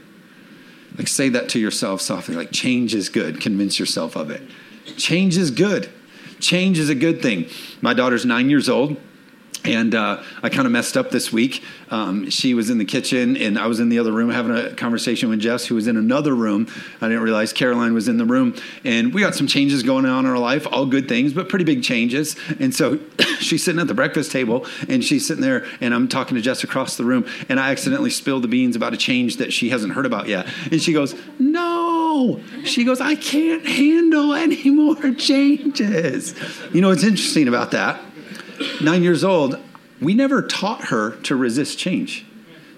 Like, 0.97 1.07
say 1.07 1.29
that 1.29 1.49
to 1.49 1.59
yourself 1.59 2.01
softly. 2.01 2.35
Like, 2.35 2.51
change 2.51 2.95
is 2.95 3.09
good. 3.09 3.39
Convince 3.39 3.77
yourself 3.77 4.15
of 4.15 4.31
it. 4.31 4.41
Change 4.97 5.37
is 5.37 5.51
good. 5.51 5.89
Change 6.39 6.79
is 6.79 6.89
a 6.89 6.95
good 6.95 7.21
thing. 7.21 7.47
My 7.81 7.93
daughter's 7.93 8.25
nine 8.25 8.49
years 8.49 8.67
old. 8.67 8.97
And 9.67 9.93
uh, 9.93 10.23
I 10.41 10.49
kind 10.49 10.65
of 10.65 10.71
messed 10.71 10.95
up 10.95 11.11
this 11.11 11.31
week. 11.31 11.63
Um, 11.89 12.29
she 12.29 12.53
was 12.53 12.69
in 12.69 12.77
the 12.77 12.85
kitchen, 12.85 13.37
and 13.37 13.57
I 13.57 13.67
was 13.67 13.79
in 13.79 13.89
the 13.89 13.99
other 13.99 14.11
room 14.11 14.29
having 14.29 14.55
a 14.55 14.73
conversation 14.73 15.29
with 15.29 15.39
Jess, 15.39 15.65
who 15.65 15.75
was 15.75 15.87
in 15.87 15.97
another 15.97 16.33
room. 16.33 16.67
I 17.01 17.07
didn't 17.07 17.23
realize 17.23 17.53
Caroline 17.53 17.93
was 17.93 18.07
in 18.07 18.17
the 18.17 18.25
room, 18.25 18.55
and 18.83 19.13
we 19.13 19.21
got 19.21 19.35
some 19.35 19.47
changes 19.47 19.83
going 19.83 20.05
on 20.05 20.25
in 20.25 20.31
our 20.31 20.37
life, 20.37 20.67
all 20.71 20.85
good 20.85 21.07
things, 21.07 21.33
but 21.33 21.49
pretty 21.49 21.65
big 21.65 21.83
changes. 21.83 22.35
And 22.59 22.73
so 22.73 22.99
she's 23.39 23.63
sitting 23.63 23.79
at 23.79 23.87
the 23.87 23.93
breakfast 23.93 24.31
table, 24.31 24.65
and 24.87 25.03
she's 25.03 25.27
sitting 25.27 25.41
there, 25.41 25.65
and 25.81 25.93
I'm 25.93 26.07
talking 26.07 26.35
to 26.35 26.41
Jess 26.41 26.63
across 26.63 26.97
the 26.97 27.05
room, 27.05 27.25
and 27.49 27.59
I 27.59 27.71
accidentally 27.71 28.09
spilled 28.09 28.43
the 28.43 28.47
beans 28.47 28.75
about 28.75 28.93
a 28.93 28.97
change 28.97 29.37
that 29.37 29.53
she 29.53 29.69
hasn't 29.69 29.93
heard 29.93 30.05
about 30.05 30.27
yet. 30.27 30.47
And 30.71 30.81
she 30.81 30.93
goes, 30.93 31.15
"No," 31.39 32.41
she 32.63 32.83
goes, 32.83 33.01
"I 33.01 33.15
can't 33.15 33.65
handle 33.65 34.33
any 34.33 34.69
more 34.69 35.11
changes." 35.13 36.35
You 36.73 36.81
know 36.81 36.89
what's 36.89 37.03
interesting 37.03 37.47
about 37.47 37.71
that? 37.71 37.99
Nine 38.81 39.03
years 39.03 39.23
old, 39.23 39.59
we 40.01 40.13
never 40.13 40.41
taught 40.41 40.85
her 40.85 41.15
to 41.23 41.35
resist 41.35 41.77
change. 41.77 42.25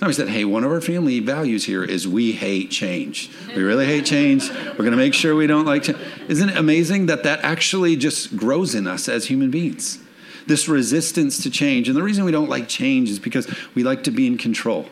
No, 0.02 0.08
we 0.08 0.14
said, 0.14 0.30
hey, 0.30 0.46
one 0.46 0.64
of 0.64 0.72
our 0.72 0.80
family 0.80 1.20
values 1.20 1.66
here 1.66 1.84
is 1.84 2.08
we 2.08 2.32
hate 2.32 2.72
change. 2.72 3.30
We 3.54 3.62
really 3.62 3.86
hate 3.86 4.06
change. 4.06 4.50
We're 4.50 4.76
going 4.78 4.92
to 4.92 4.98
make 4.98 5.14
sure 5.14 5.36
we 5.36 5.46
don't 5.46 5.66
like 5.66 5.84
change. 5.84 5.98
Isn't 6.30 6.50
it 6.50 6.58
amazing 6.58 7.08
that 7.08 7.24
that 7.24 7.42
actually 7.44 7.98
just 7.98 8.38
grows 8.38 8.76
in 8.76 8.88
us 8.88 9.10
as 9.10 9.26
human 9.26 9.52
beings? 9.52 10.00
This 10.48 10.70
resistance 10.70 11.44
to 11.44 11.50
change. 11.50 11.90
And 11.90 11.98
the 11.98 12.04
reason 12.04 12.24
we 12.24 12.32
don't 12.32 12.50
like 12.50 12.70
change 12.70 13.10
is 13.10 13.20
because 13.20 13.54
we 13.76 13.84
like 13.84 14.04
to 14.06 14.12
be 14.12 14.26
in 14.26 14.38
control. 14.38 14.88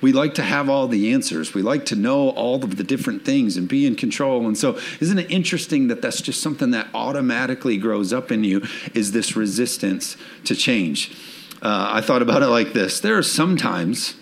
We 0.00 0.12
like 0.12 0.34
to 0.34 0.42
have 0.42 0.68
all 0.68 0.88
the 0.88 1.12
answers. 1.12 1.54
We 1.54 1.62
like 1.62 1.84
to 1.86 1.96
know 1.96 2.30
all 2.30 2.64
of 2.64 2.76
the 2.76 2.84
different 2.84 3.24
things 3.24 3.56
and 3.56 3.68
be 3.68 3.86
in 3.86 3.96
control. 3.96 4.46
And 4.46 4.56
so, 4.56 4.78
isn't 5.00 5.18
it 5.18 5.30
interesting 5.30 5.88
that 5.88 6.02
that's 6.02 6.20
just 6.20 6.42
something 6.42 6.70
that 6.72 6.88
automatically 6.94 7.76
grows 7.76 8.12
up 8.12 8.30
in 8.30 8.44
you 8.44 8.62
is 8.94 9.12
this 9.12 9.36
resistance 9.36 10.16
to 10.44 10.54
change? 10.54 11.16
Uh, 11.62 11.90
I 11.92 12.00
thought 12.00 12.22
about 12.22 12.42
it 12.42 12.48
like 12.48 12.72
this 12.72 13.00
there 13.00 13.16
are 13.18 13.22
some 13.22 13.56
times 13.56 14.14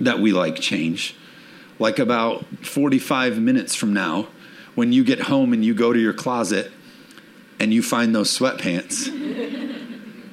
that 0.00 0.18
we 0.18 0.32
like 0.32 0.56
change, 0.56 1.14
like 1.78 1.98
about 1.98 2.44
45 2.64 3.40
minutes 3.40 3.74
from 3.74 3.92
now, 3.92 4.28
when 4.74 4.92
you 4.92 5.04
get 5.04 5.22
home 5.22 5.52
and 5.52 5.64
you 5.64 5.74
go 5.74 5.92
to 5.92 5.98
your 5.98 6.12
closet 6.12 6.72
and 7.60 7.72
you 7.72 7.82
find 7.82 8.14
those 8.14 8.36
sweatpants. 8.36 9.70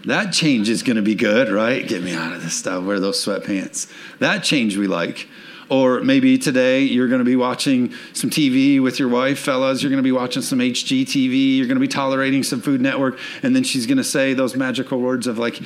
That 0.06 0.34
change 0.34 0.68
is 0.68 0.82
going 0.82 0.96
to 0.96 1.02
be 1.02 1.16
good, 1.16 1.50
right? 1.50 1.88
Get 1.88 2.02
me 2.02 2.14
out 2.14 2.34
of 2.34 2.42
this 2.42 2.56
stuff. 2.56 2.84
Wear 2.84 3.00
those 3.00 3.24
sweatpants. 3.24 3.92
That 4.20 4.44
change 4.44 4.76
we 4.78 4.88
like. 4.88 5.28
Or 5.70 6.02
maybe 6.02 6.38
today 6.38 6.82
you're 6.82 7.08
going 7.08 7.20
to 7.20 7.26
be 7.26 7.36
watching 7.36 7.94
some 8.14 8.30
TV 8.30 8.82
with 8.82 9.00
your 9.00 9.08
wife, 9.10 9.40
fellas. 9.40 9.82
You're 9.82 9.90
going 9.90 10.04
to 10.04 10.04
be 10.04 10.12
watching 10.12 10.42
some 10.42 10.60
HGTV. 10.60 11.58
You're 11.58 11.68
going 11.68 11.78
to 11.78 11.82
be 11.82 11.88
tolerating 11.88 12.44
some 12.44 12.62
Food 12.62 12.82
Network. 12.82 13.20
And 13.44 13.56
then 13.56 13.64
she's 13.64 13.86
going 13.86 14.00
to 14.00 14.04
say 14.04 14.34
those 14.34 14.56
magical 14.56 15.00
words 15.00 15.28
of, 15.28 15.38
like, 15.38 15.62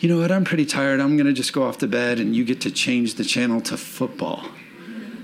you 0.00 0.08
know 0.08 0.20
what? 0.20 0.30
I'm 0.30 0.44
pretty 0.44 0.66
tired. 0.66 1.00
I'm 1.00 1.16
going 1.16 1.26
to 1.26 1.32
just 1.32 1.52
go 1.52 1.62
off 1.62 1.78
to 1.78 1.88
bed. 1.88 2.20
And 2.20 2.36
you 2.36 2.44
get 2.44 2.60
to 2.60 2.70
change 2.70 3.14
the 3.14 3.24
channel 3.24 3.60
to 3.62 3.76
football. 3.76 4.44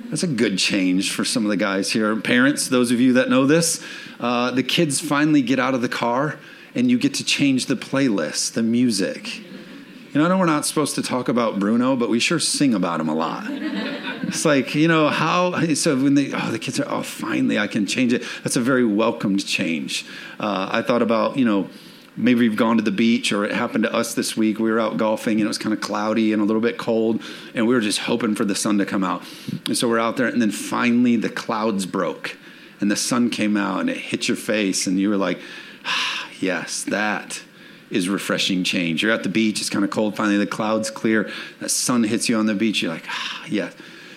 That's 0.09 0.23
a 0.23 0.29
good 0.29 0.59
change 0.59 1.13
for 1.13 1.25
some 1.25 1.45
of 1.45 1.51
the 1.51 1.57
guys 1.57 1.93
here. 1.93 2.17
Parents, 2.17 2.69
those 2.69 2.91
of 2.91 3.01
you 3.01 3.13
that 3.15 3.29
know 3.29 3.45
this, 3.45 3.85
uh, 4.19 4.51
the 4.51 4.63
kids 4.63 5.01
finally 5.01 5.43
get 5.43 5.61
out 5.61 5.75
of 5.75 5.83
the 5.83 5.89
car 5.89 6.39
and 6.76 6.90
you 6.90 6.99
get 6.99 7.14
to 7.14 7.25
change 7.25 7.66
the 7.66 7.75
playlist, 7.75 8.52
the 8.52 8.62
music. 8.62 9.38
You 9.38 10.21
know, 10.21 10.26
I 10.26 10.28
know 10.28 10.38
we're 10.38 10.47
not 10.47 10.66
supposed 10.66 10.95
to 10.97 11.02
talk 11.02 11.28
about 11.28 11.59
Bruno, 11.59 11.97
but 11.97 12.11
we 12.11 12.21
sure 12.21 12.38
sing 12.38 12.75
about 12.75 13.00
him 13.00 13.09
a 13.09 13.14
lot. 13.14 13.47
it's 13.49 14.45
like, 14.45 14.75
you 14.75 14.87
know, 14.87 15.09
how, 15.09 15.75
so 15.75 15.97
when 15.97 16.14
they, 16.14 16.33
oh, 16.33 16.50
the 16.50 16.59
kids 16.59 16.78
are, 16.78 16.88
oh, 16.88 17.02
finally 17.02 17.59
I 17.59 17.66
can 17.66 17.87
change 17.87 18.12
it. 18.12 18.23
That's 18.45 18.56
a 18.56 18.61
very 18.61 18.85
welcomed 18.85 19.45
change. 19.47 20.06
Uh, 20.38 20.68
I 20.71 20.83
thought 20.83 21.00
about, 21.00 21.38
you 21.38 21.47
know, 21.47 21.68
maybe 22.14 22.40
we've 22.40 22.56
gone 22.56 22.76
to 22.76 22.83
the 22.83 22.90
beach 22.90 23.33
or 23.33 23.45
it 23.45 23.52
happened 23.52 23.85
to 23.85 23.95
us 23.95 24.14
this 24.14 24.37
week. 24.37 24.59
We 24.59 24.71
were 24.71 24.80
out 24.80 24.99
golfing 24.99 25.38
and 25.38 25.47
it 25.47 25.49
was 25.49 25.59
kind 25.59 25.73
of 25.73 25.80
cloudy 25.80 26.35
and 26.35 26.42
a 26.42 26.45
little 26.45 26.62
bit 26.62 26.76
cold 26.76 27.23
and 27.54 27.66
we 27.66 27.75
were 27.75 27.80
just 27.80 28.00
hoping 28.00 28.35
for 28.35 28.45
the 28.45 28.54
sun 28.54 28.76
to 28.78 28.87
come 28.87 29.02
out. 29.02 29.23
And 29.66 29.76
so 29.76 29.88
we're 29.88 29.99
out 29.99 30.18
there 30.18 30.26
and 30.26 30.42
then 30.42 30.50
finally 30.50 31.16
the 31.16 31.30
clouds 31.30 31.87
broke 31.87 32.37
and 32.80 32.90
the 32.90 32.97
sun 32.97 33.30
came 33.30 33.56
out 33.56 33.80
and 33.80 33.88
it 33.88 33.97
hit 33.97 34.28
your 34.28 34.37
face 34.37 34.87
and 34.87 35.00
you 35.00 35.09
were 35.09 35.16
like, 35.16 35.40
ah, 35.87 36.25
yes, 36.40 36.85
that 36.85 37.43
is 37.90 38.09
refreshing 38.09 38.64
change. 38.64 39.02
You're 39.02 39.12
at 39.12 39.23
the 39.23 39.28
beach, 39.28 39.61
it's 39.61 39.71
kind 39.71 39.85
of 39.85 39.90
cold, 39.90 40.16
finally 40.16 40.38
the 40.38 40.47
clouds 40.47 40.90
clear, 40.90 41.31
the 41.61 41.69
sun 41.69 42.05
hits 42.05 42.28
you 42.28 42.37
on 42.37 42.47
the 42.47 42.55
beach, 42.55 42.83
you're 42.83 42.93
like, 42.93 43.07
ah, 43.09 43.45
yes. 43.49 43.75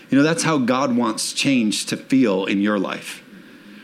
You 0.10 0.18
know, 0.18 0.24
that's 0.24 0.44
how 0.44 0.58
God 0.58 0.96
wants 0.96 1.34
change 1.34 1.86
to 1.88 1.98
feel 1.98 2.46
in 2.46 2.62
your 2.62 2.80
life. 2.80 3.24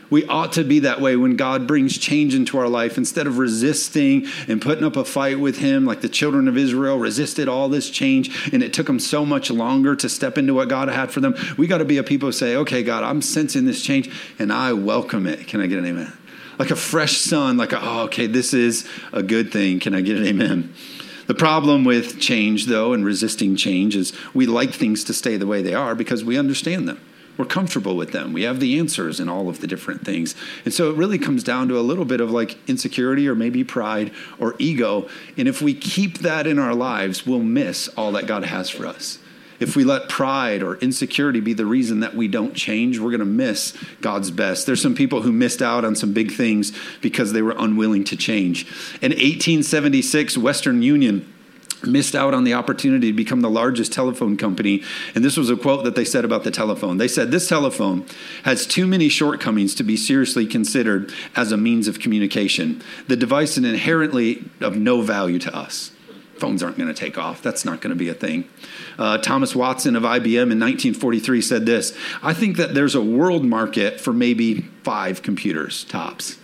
We 0.08 0.24
ought 0.26 0.52
to 0.52 0.64
be 0.64 0.80
that 0.80 1.00
way 1.00 1.16
when 1.16 1.36
God 1.36 1.66
brings 1.66 1.98
change 1.98 2.34
into 2.34 2.58
our 2.58 2.68
life. 2.68 2.96
Instead 2.96 3.26
of 3.26 3.38
resisting 3.38 4.26
and 4.46 4.62
putting 4.62 4.84
up 4.84 4.96
a 4.96 5.04
fight 5.04 5.40
with 5.40 5.58
Him, 5.58 5.84
like 5.84 6.00
the 6.00 6.08
children 6.08 6.46
of 6.46 6.56
Israel 6.56 6.98
resisted 6.98 7.48
all 7.48 7.68
this 7.68 7.90
change, 7.90 8.52
and 8.52 8.62
it 8.62 8.72
took 8.72 8.86
them 8.86 9.00
so 9.00 9.24
much 9.24 9.50
longer 9.50 9.96
to 9.96 10.08
step 10.08 10.38
into 10.38 10.54
what 10.54 10.68
God 10.68 10.88
had 10.88 11.10
for 11.10 11.20
them. 11.20 11.34
We 11.56 11.66
got 11.66 11.78
to 11.78 11.84
be 11.84 11.98
a 11.98 12.04
people 12.04 12.28
who 12.28 12.32
say, 12.32 12.56
okay, 12.56 12.82
God, 12.82 13.02
I'm 13.02 13.20
sensing 13.20 13.64
this 13.64 13.82
change, 13.82 14.10
and 14.38 14.52
I 14.52 14.72
welcome 14.74 15.26
it. 15.26 15.48
Can 15.48 15.60
I 15.60 15.66
get 15.66 15.78
an 15.78 15.86
amen? 15.86 16.12
Like 16.58 16.70
a 16.70 16.76
fresh 16.76 17.18
sun, 17.18 17.56
like, 17.56 17.72
a, 17.72 17.80
oh, 17.82 18.04
okay, 18.04 18.26
this 18.26 18.54
is 18.54 18.88
a 19.12 19.22
good 19.22 19.52
thing. 19.52 19.80
Can 19.80 19.94
I 19.94 20.00
get 20.00 20.16
an 20.16 20.26
amen? 20.26 20.72
The 21.26 21.34
problem 21.34 21.84
with 21.84 22.20
change, 22.20 22.66
though, 22.66 22.92
and 22.92 23.04
resisting 23.04 23.56
change 23.56 23.96
is 23.96 24.12
we 24.32 24.46
like 24.46 24.72
things 24.72 25.02
to 25.04 25.12
stay 25.12 25.36
the 25.36 25.46
way 25.46 25.60
they 25.60 25.74
are 25.74 25.94
because 25.94 26.24
we 26.24 26.38
understand 26.38 26.88
them. 26.88 27.00
We're 27.36 27.44
comfortable 27.44 27.96
with 27.96 28.12
them. 28.12 28.32
We 28.32 28.42
have 28.44 28.60
the 28.60 28.78
answers 28.78 29.20
in 29.20 29.28
all 29.28 29.48
of 29.48 29.60
the 29.60 29.66
different 29.66 30.04
things. 30.04 30.34
And 30.64 30.72
so 30.72 30.90
it 30.90 30.96
really 30.96 31.18
comes 31.18 31.44
down 31.44 31.68
to 31.68 31.78
a 31.78 31.82
little 31.82 32.06
bit 32.06 32.20
of 32.20 32.30
like 32.30 32.56
insecurity 32.68 33.28
or 33.28 33.34
maybe 33.34 33.62
pride 33.62 34.12
or 34.38 34.54
ego. 34.58 35.08
And 35.36 35.46
if 35.46 35.60
we 35.60 35.74
keep 35.74 36.18
that 36.18 36.46
in 36.46 36.58
our 36.58 36.74
lives, 36.74 37.26
we'll 37.26 37.40
miss 37.40 37.88
all 37.88 38.12
that 38.12 38.26
God 38.26 38.44
has 38.44 38.70
for 38.70 38.86
us. 38.86 39.18
If 39.60 39.76
we 39.76 39.84
let 39.84 40.08
pride 40.08 40.62
or 40.62 40.76
insecurity 40.76 41.40
be 41.40 41.52
the 41.52 41.66
reason 41.66 42.00
that 42.00 42.14
we 42.14 42.28
don't 42.28 42.54
change, 42.54 42.98
we're 42.98 43.10
going 43.10 43.20
to 43.20 43.24
miss 43.24 43.76
God's 44.00 44.30
best. 44.30 44.66
There's 44.66 44.82
some 44.82 44.94
people 44.94 45.22
who 45.22 45.32
missed 45.32 45.62
out 45.62 45.84
on 45.84 45.94
some 45.94 46.12
big 46.12 46.32
things 46.32 46.72
because 47.00 47.32
they 47.32 47.42
were 47.42 47.54
unwilling 47.56 48.04
to 48.04 48.16
change. 48.16 48.66
In 49.00 49.12
1876, 49.12 50.38
Western 50.38 50.82
Union 50.82 51.32
missed 51.84 52.14
out 52.14 52.34
on 52.34 52.44
the 52.44 52.54
opportunity 52.54 53.10
to 53.10 53.16
become 53.16 53.40
the 53.40 53.50
largest 53.50 53.92
telephone 53.92 54.36
company. 54.36 54.82
And 55.14 55.24
this 55.24 55.36
was 55.36 55.50
a 55.50 55.56
quote 55.56 55.84
that 55.84 55.94
they 55.94 56.04
said 56.04 56.24
about 56.24 56.44
the 56.44 56.50
telephone. 56.50 56.98
They 56.98 57.08
said, 57.08 57.30
This 57.30 57.48
telephone 57.48 58.06
has 58.44 58.66
too 58.66 58.86
many 58.86 59.08
shortcomings 59.08 59.74
to 59.76 59.82
be 59.82 59.96
seriously 59.96 60.46
considered 60.46 61.12
as 61.34 61.52
a 61.52 61.56
means 61.56 61.88
of 61.88 62.00
communication. 62.00 62.82
The 63.08 63.16
device 63.16 63.58
is 63.58 63.64
inherently 63.64 64.44
of 64.60 64.76
no 64.76 65.02
value 65.02 65.38
to 65.40 65.54
us. 65.54 65.92
Phones 66.38 66.62
aren't 66.62 66.76
going 66.76 66.88
to 66.88 66.94
take 66.94 67.18
off. 67.18 67.42
That's 67.42 67.64
not 67.64 67.80
going 67.80 67.90
to 67.90 67.96
be 67.96 68.08
a 68.08 68.14
thing. 68.14 68.48
Uh, 68.98 69.18
Thomas 69.18 69.54
Watson 69.54 69.96
of 69.96 70.02
IBM 70.02 70.50
in 70.52 70.60
1943 70.60 71.40
said 71.40 71.66
this 71.66 71.96
I 72.22 72.34
think 72.34 72.56
that 72.56 72.74
there's 72.74 72.94
a 72.94 73.02
world 73.02 73.44
market 73.44 74.00
for 74.00 74.12
maybe 74.12 74.62
five 74.82 75.22
computers 75.22 75.84
tops. 75.84 76.38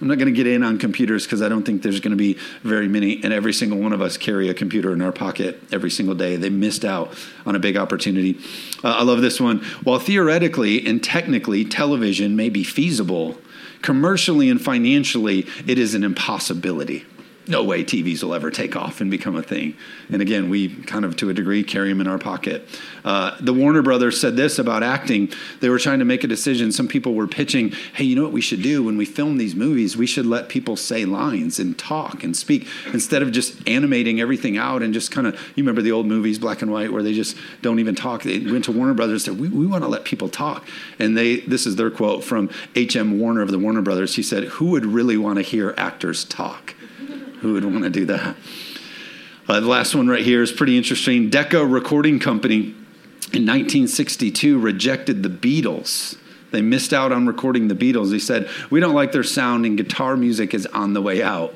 I'm 0.00 0.08
not 0.08 0.18
going 0.18 0.26
to 0.26 0.32
get 0.32 0.46
in 0.46 0.62
on 0.62 0.78
computers 0.78 1.24
because 1.24 1.40
I 1.40 1.48
don't 1.48 1.64
think 1.64 1.82
there's 1.82 2.00
going 2.00 2.10
to 2.10 2.16
be 2.16 2.34
very 2.62 2.86
many, 2.86 3.22
and 3.24 3.32
every 3.32 3.54
single 3.54 3.78
one 3.78 3.94
of 3.94 4.02
us 4.02 4.18
carry 4.18 4.50
a 4.50 4.54
computer 4.54 4.92
in 4.92 5.00
our 5.00 5.12
pocket 5.12 5.58
every 5.72 5.90
single 5.90 6.14
day. 6.14 6.36
They 6.36 6.50
missed 6.50 6.84
out 6.84 7.14
on 7.46 7.56
a 7.56 7.58
big 7.58 7.78
opportunity. 7.78 8.38
Uh, 8.84 8.90
I 8.90 9.02
love 9.04 9.22
this 9.22 9.40
one. 9.40 9.60
While 9.84 9.98
theoretically 9.98 10.86
and 10.86 11.02
technically 11.02 11.64
television 11.64 12.36
may 12.36 12.50
be 12.50 12.62
feasible, 12.62 13.38
commercially 13.80 14.50
and 14.50 14.60
financially, 14.60 15.46
it 15.66 15.78
is 15.78 15.94
an 15.94 16.04
impossibility 16.04 17.06
no 17.48 17.62
way 17.62 17.84
TVs 17.84 18.22
will 18.22 18.34
ever 18.34 18.50
take 18.50 18.76
off 18.76 19.00
and 19.00 19.10
become 19.10 19.36
a 19.36 19.42
thing. 19.42 19.76
And 20.10 20.20
again, 20.20 20.50
we 20.50 20.74
kind 20.82 21.04
of, 21.04 21.16
to 21.16 21.30
a 21.30 21.34
degree, 21.34 21.62
carry 21.62 21.88
them 21.88 22.00
in 22.00 22.06
our 22.06 22.18
pocket. 22.18 22.68
Uh, 23.04 23.36
the 23.40 23.52
Warner 23.52 23.82
Brothers 23.82 24.20
said 24.20 24.36
this 24.36 24.58
about 24.58 24.82
acting. 24.82 25.30
They 25.60 25.68
were 25.68 25.78
trying 25.78 26.00
to 26.00 26.04
make 26.04 26.24
a 26.24 26.26
decision. 26.26 26.72
Some 26.72 26.88
people 26.88 27.14
were 27.14 27.28
pitching, 27.28 27.72
hey, 27.94 28.04
you 28.04 28.16
know 28.16 28.22
what 28.22 28.32
we 28.32 28.40
should 28.40 28.62
do 28.62 28.82
when 28.82 28.96
we 28.96 29.04
film 29.04 29.38
these 29.38 29.54
movies? 29.54 29.96
We 29.96 30.06
should 30.06 30.26
let 30.26 30.48
people 30.48 30.76
say 30.76 31.04
lines 31.04 31.58
and 31.58 31.78
talk 31.78 32.24
and 32.24 32.36
speak 32.36 32.66
instead 32.92 33.22
of 33.22 33.32
just 33.32 33.66
animating 33.68 34.20
everything 34.20 34.56
out 34.56 34.82
and 34.82 34.92
just 34.92 35.10
kind 35.10 35.26
of, 35.26 35.34
you 35.54 35.62
remember 35.62 35.82
the 35.82 35.92
old 35.92 36.06
movies, 36.06 36.38
black 36.38 36.62
and 36.62 36.72
white, 36.72 36.92
where 36.92 37.02
they 37.02 37.14
just 37.14 37.36
don't 37.62 37.78
even 37.78 37.94
talk. 37.94 38.22
They 38.22 38.40
went 38.40 38.64
to 38.64 38.72
Warner 38.72 38.94
Brothers 38.94 39.26
and 39.26 39.36
said, 39.36 39.40
we, 39.40 39.48
we 39.48 39.66
want 39.66 39.84
to 39.84 39.88
let 39.88 40.04
people 40.04 40.28
talk. 40.28 40.66
And 40.98 41.16
they, 41.16 41.40
this 41.40 41.66
is 41.66 41.76
their 41.76 41.90
quote 41.90 42.24
from 42.24 42.50
H.M. 42.74 43.18
Warner 43.18 43.42
of 43.42 43.50
the 43.50 43.58
Warner 43.58 43.82
Brothers. 43.82 44.16
He 44.16 44.22
said, 44.22 44.44
who 44.44 44.66
would 44.70 44.84
really 44.84 45.16
want 45.16 45.36
to 45.36 45.42
hear 45.42 45.74
actors 45.76 46.24
talk? 46.24 46.74
Who 47.40 47.52
would 47.54 47.64
want 47.64 47.84
to 47.84 47.90
do 47.90 48.06
that? 48.06 48.36
Uh, 49.48 49.60
the 49.60 49.68
last 49.68 49.94
one 49.94 50.08
right 50.08 50.24
here 50.24 50.42
is 50.42 50.50
pretty 50.50 50.76
interesting. 50.76 51.30
Decca 51.30 51.64
Recording 51.64 52.18
Company 52.18 52.74
in 53.32 53.44
1962 53.44 54.58
rejected 54.58 55.22
the 55.22 55.28
Beatles. 55.28 56.18
They 56.50 56.62
missed 56.62 56.92
out 56.92 57.12
on 57.12 57.26
recording 57.26 57.68
the 57.68 57.74
Beatles. 57.74 58.10
They 58.10 58.18
said, 58.18 58.48
We 58.70 58.80
don't 58.80 58.94
like 58.94 59.12
their 59.12 59.22
sound, 59.22 59.66
and 59.66 59.76
guitar 59.76 60.16
music 60.16 60.54
is 60.54 60.66
on 60.66 60.94
the 60.94 61.02
way 61.02 61.22
out. 61.22 61.54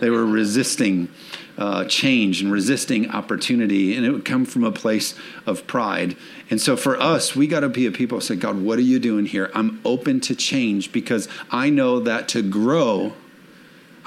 They 0.00 0.10
were 0.10 0.24
resisting 0.24 1.08
uh, 1.58 1.84
change 1.86 2.40
and 2.40 2.52
resisting 2.52 3.10
opportunity, 3.10 3.96
and 3.96 4.06
it 4.06 4.10
would 4.10 4.24
come 4.24 4.44
from 4.44 4.62
a 4.62 4.70
place 4.70 5.14
of 5.44 5.66
pride. 5.66 6.16
And 6.50 6.60
so 6.60 6.76
for 6.76 6.98
us, 7.00 7.34
we 7.34 7.48
got 7.48 7.60
to 7.60 7.68
be 7.68 7.84
a 7.86 7.90
people 7.90 8.18
who 8.18 8.22
say, 8.22 8.36
God, 8.36 8.62
what 8.62 8.78
are 8.78 8.82
you 8.82 9.00
doing 9.00 9.26
here? 9.26 9.50
I'm 9.54 9.80
open 9.84 10.20
to 10.20 10.36
change 10.36 10.92
because 10.92 11.28
I 11.50 11.68
know 11.68 11.98
that 12.00 12.28
to 12.28 12.42
grow, 12.42 13.12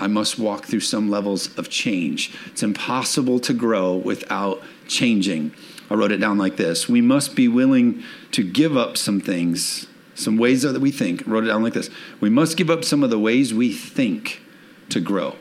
I 0.01 0.07
must 0.07 0.39
walk 0.39 0.65
through 0.65 0.79
some 0.79 1.11
levels 1.11 1.55
of 1.57 1.69
change. 1.69 2.33
It's 2.47 2.63
impossible 2.63 3.39
to 3.41 3.53
grow 3.53 3.93
without 3.93 4.63
changing. 4.87 5.53
I 5.91 5.93
wrote 5.93 6.11
it 6.11 6.17
down 6.17 6.39
like 6.39 6.57
this 6.57 6.89
We 6.89 7.01
must 7.01 7.35
be 7.35 7.47
willing 7.47 8.03
to 8.31 8.43
give 8.43 8.75
up 8.75 8.97
some 8.97 9.21
things, 9.21 9.85
some 10.15 10.37
ways 10.37 10.63
that 10.63 10.81
we 10.81 10.89
think. 10.89 11.27
I 11.27 11.31
wrote 11.31 11.43
it 11.43 11.47
down 11.47 11.61
like 11.61 11.73
this 11.73 11.91
We 12.19 12.31
must 12.31 12.57
give 12.57 12.71
up 12.71 12.83
some 12.83 13.03
of 13.03 13.11
the 13.11 13.19
ways 13.19 13.53
we 13.53 13.71
think 13.71 14.41
to 14.89 14.99
grow. 14.99 15.35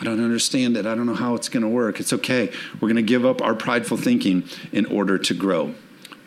I 0.00 0.04
don't 0.04 0.22
understand 0.22 0.78
it. 0.78 0.86
I 0.86 0.94
don't 0.94 1.06
know 1.06 1.14
how 1.14 1.34
it's 1.34 1.50
going 1.50 1.62
to 1.62 1.68
work. 1.68 2.00
It's 2.00 2.12
okay. 2.14 2.50
We're 2.74 2.88
going 2.88 2.96
to 2.96 3.02
give 3.02 3.26
up 3.26 3.42
our 3.42 3.54
prideful 3.54 3.98
thinking 3.98 4.44
in 4.72 4.86
order 4.86 5.18
to 5.18 5.34
grow. 5.34 5.74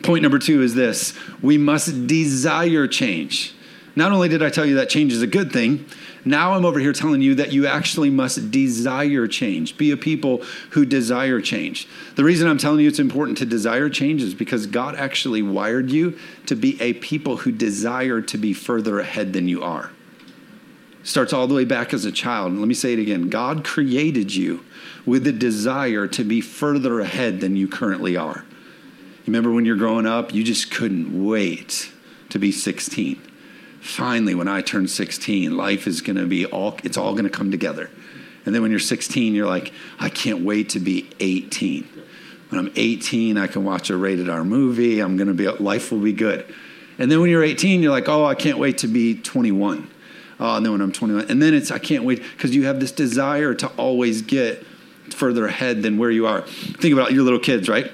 Point 0.02 0.22
number 0.22 0.38
two 0.38 0.62
is 0.62 0.74
this 0.74 1.12
we 1.42 1.58
must 1.58 2.06
desire 2.06 2.86
change. 2.86 3.52
Not 3.96 4.12
only 4.12 4.28
did 4.28 4.42
I 4.42 4.50
tell 4.50 4.66
you 4.66 4.76
that 4.76 4.88
change 4.88 5.12
is 5.12 5.22
a 5.22 5.26
good 5.26 5.52
thing, 5.52 5.86
now 6.24 6.54
I'm 6.54 6.64
over 6.64 6.78
here 6.78 6.92
telling 6.92 7.20
you 7.20 7.34
that 7.34 7.52
you 7.52 7.66
actually 7.66 8.08
must 8.08 8.50
desire 8.50 9.26
change. 9.26 9.76
Be 9.76 9.90
a 9.90 9.96
people 9.96 10.42
who 10.70 10.86
desire 10.86 11.40
change. 11.40 11.86
The 12.16 12.24
reason 12.24 12.48
I'm 12.48 12.58
telling 12.58 12.80
you 12.80 12.88
it's 12.88 12.98
important 12.98 13.38
to 13.38 13.46
desire 13.46 13.90
change 13.90 14.22
is 14.22 14.34
because 14.34 14.66
God 14.66 14.94
actually 14.94 15.42
wired 15.42 15.90
you 15.90 16.18
to 16.46 16.54
be 16.54 16.80
a 16.80 16.94
people 16.94 17.38
who 17.38 17.52
desire 17.52 18.22
to 18.22 18.38
be 18.38 18.54
further 18.54 19.00
ahead 19.00 19.34
than 19.34 19.48
you 19.48 19.62
are. 19.62 19.90
Starts 21.02 21.34
all 21.34 21.46
the 21.46 21.54
way 21.54 21.66
back 21.66 21.92
as 21.92 22.06
a 22.06 22.12
child. 22.12 22.54
Let 22.54 22.68
me 22.68 22.74
say 22.74 22.94
it 22.94 22.98
again 22.98 23.28
God 23.28 23.62
created 23.62 24.34
you 24.34 24.64
with 25.04 25.26
a 25.26 25.32
desire 25.32 26.06
to 26.08 26.24
be 26.24 26.40
further 26.40 27.00
ahead 27.00 27.40
than 27.40 27.56
you 27.56 27.68
currently 27.68 28.16
are. 28.16 28.46
Remember 29.26 29.52
when 29.52 29.66
you're 29.66 29.76
growing 29.76 30.06
up, 30.06 30.32
you 30.32 30.42
just 30.42 30.70
couldn't 30.70 31.26
wait 31.26 31.92
to 32.30 32.38
be 32.38 32.50
16 32.50 33.20
finally, 33.84 34.34
when 34.34 34.48
I 34.48 34.62
turn 34.62 34.88
16, 34.88 35.56
life 35.56 35.86
is 35.86 36.00
going 36.00 36.16
to 36.16 36.26
be 36.26 36.46
all, 36.46 36.78
it's 36.82 36.96
all 36.96 37.12
going 37.12 37.24
to 37.24 37.30
come 37.30 37.50
together. 37.50 37.90
And 38.46 38.54
then 38.54 38.62
when 38.62 38.70
you're 38.70 38.80
16, 38.80 39.34
you're 39.34 39.46
like, 39.46 39.72
I 39.98 40.08
can't 40.08 40.40
wait 40.40 40.70
to 40.70 40.80
be 40.80 41.10
18. 41.20 41.86
When 42.48 42.58
I'm 42.58 42.72
18, 42.76 43.36
I 43.36 43.46
can 43.46 43.64
watch 43.64 43.90
a 43.90 43.96
rated 43.96 44.28
R 44.28 44.44
movie. 44.44 45.00
I'm 45.00 45.16
going 45.16 45.28
to 45.28 45.34
be, 45.34 45.48
life 45.48 45.92
will 45.92 46.00
be 46.00 46.12
good. 46.12 46.46
And 46.98 47.10
then 47.10 47.20
when 47.20 47.30
you're 47.30 47.44
18, 47.44 47.82
you're 47.82 47.92
like, 47.92 48.08
oh, 48.08 48.24
I 48.24 48.34
can't 48.34 48.58
wait 48.58 48.78
to 48.78 48.88
be 48.88 49.20
21. 49.20 49.90
Oh, 50.40 50.56
and 50.56 50.64
then 50.64 50.72
when 50.72 50.80
I'm 50.80 50.92
21, 50.92 51.30
and 51.30 51.40
then 51.40 51.54
it's, 51.54 51.70
I 51.70 51.78
can't 51.78 52.04
wait 52.04 52.22
because 52.22 52.54
you 52.54 52.66
have 52.66 52.80
this 52.80 52.92
desire 52.92 53.54
to 53.54 53.68
always 53.76 54.22
get 54.22 54.64
further 55.10 55.46
ahead 55.46 55.82
than 55.82 55.98
where 55.98 56.10
you 56.10 56.26
are. 56.26 56.42
Think 56.42 56.92
about 56.92 57.12
your 57.12 57.22
little 57.22 57.38
kids, 57.38 57.68
right? 57.68 57.90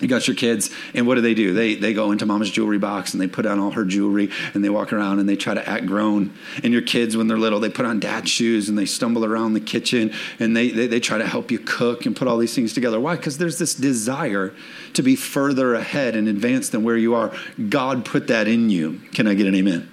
You 0.00 0.08
got 0.08 0.26
your 0.26 0.34
kids 0.34 0.70
and 0.92 1.06
what 1.06 1.14
do 1.14 1.20
they 1.20 1.34
do? 1.34 1.52
They 1.52 1.76
they 1.76 1.94
go 1.94 2.10
into 2.10 2.26
mama's 2.26 2.50
jewelry 2.50 2.78
box 2.78 3.12
and 3.12 3.20
they 3.20 3.28
put 3.28 3.46
on 3.46 3.60
all 3.60 3.70
her 3.72 3.84
jewelry 3.84 4.28
and 4.52 4.64
they 4.64 4.68
walk 4.68 4.92
around 4.92 5.20
and 5.20 5.28
they 5.28 5.36
try 5.36 5.54
to 5.54 5.68
act 5.68 5.86
grown. 5.86 6.34
And 6.64 6.72
your 6.72 6.82
kids 6.82 7.16
when 7.16 7.28
they're 7.28 7.38
little 7.38 7.60
they 7.60 7.70
put 7.70 7.86
on 7.86 8.00
dad's 8.00 8.28
shoes 8.28 8.68
and 8.68 8.76
they 8.76 8.86
stumble 8.86 9.24
around 9.24 9.54
the 9.54 9.60
kitchen 9.60 10.12
and 10.40 10.56
they 10.56 10.70
they, 10.70 10.88
they 10.88 10.98
try 10.98 11.18
to 11.18 11.26
help 11.26 11.50
you 11.52 11.60
cook 11.60 12.06
and 12.06 12.16
put 12.16 12.26
all 12.26 12.38
these 12.38 12.54
things 12.54 12.74
together. 12.74 12.98
Why? 12.98 13.14
Because 13.14 13.38
there's 13.38 13.58
this 13.58 13.74
desire 13.74 14.52
to 14.94 15.02
be 15.02 15.14
further 15.14 15.74
ahead 15.74 16.16
and 16.16 16.26
advanced 16.26 16.72
than 16.72 16.82
where 16.82 16.96
you 16.96 17.14
are. 17.14 17.32
God 17.68 18.04
put 18.04 18.26
that 18.26 18.48
in 18.48 18.70
you. 18.70 19.00
Can 19.12 19.28
i 19.28 19.34
get 19.34 19.46
an 19.46 19.54
amen? 19.54 19.88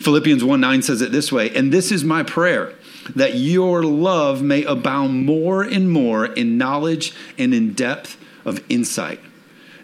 Philippians 0.00 0.42
1 0.42 0.60
9 0.60 0.82
says 0.82 1.02
it 1.02 1.12
this 1.12 1.30
way 1.30 1.50
and 1.54 1.70
this 1.70 1.92
is 1.92 2.04
my 2.04 2.22
prayer 2.22 2.72
that 3.14 3.34
your 3.34 3.82
love 3.82 4.42
may 4.42 4.64
abound 4.64 5.26
more 5.26 5.62
and 5.62 5.90
more 5.90 6.24
in 6.24 6.56
knowledge 6.56 7.12
and 7.36 7.52
in 7.52 7.74
depth 7.74 8.16
of 8.44 8.62
insight. 8.68 9.20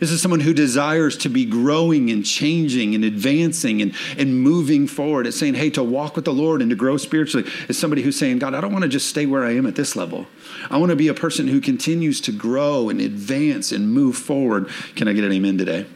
This 0.00 0.10
is 0.10 0.22
someone 0.22 0.40
who 0.40 0.54
desires 0.54 1.16
to 1.18 1.28
be 1.28 1.44
growing 1.44 2.10
and 2.10 2.24
changing 2.24 2.94
and 2.94 3.04
advancing 3.04 3.82
and, 3.82 3.94
and 4.16 4.40
moving 4.40 4.86
forward. 4.86 5.26
It's 5.26 5.38
saying, 5.38 5.54
hey, 5.54 5.70
to 5.70 5.82
walk 5.82 6.14
with 6.14 6.24
the 6.24 6.32
Lord 6.32 6.62
and 6.62 6.70
to 6.70 6.76
grow 6.76 6.96
spiritually 6.96 7.50
is 7.68 7.78
somebody 7.78 8.02
who's 8.02 8.18
saying, 8.18 8.38
God, 8.38 8.54
I 8.54 8.60
don't 8.60 8.72
want 8.72 8.84
to 8.84 8.88
just 8.88 9.08
stay 9.08 9.26
where 9.26 9.44
I 9.44 9.54
am 9.56 9.66
at 9.66 9.74
this 9.74 9.96
level. 9.96 10.26
I 10.70 10.78
want 10.78 10.90
to 10.90 10.96
be 10.96 11.08
a 11.08 11.14
person 11.14 11.48
who 11.48 11.60
continues 11.60 12.20
to 12.22 12.32
grow 12.32 12.88
and 12.88 13.00
advance 13.00 13.72
and 13.72 13.92
move 13.92 14.16
forward. 14.16 14.68
Can 14.94 15.08
I 15.08 15.12
get 15.12 15.24
an 15.24 15.32
amen 15.32 15.58
today? 15.58 15.86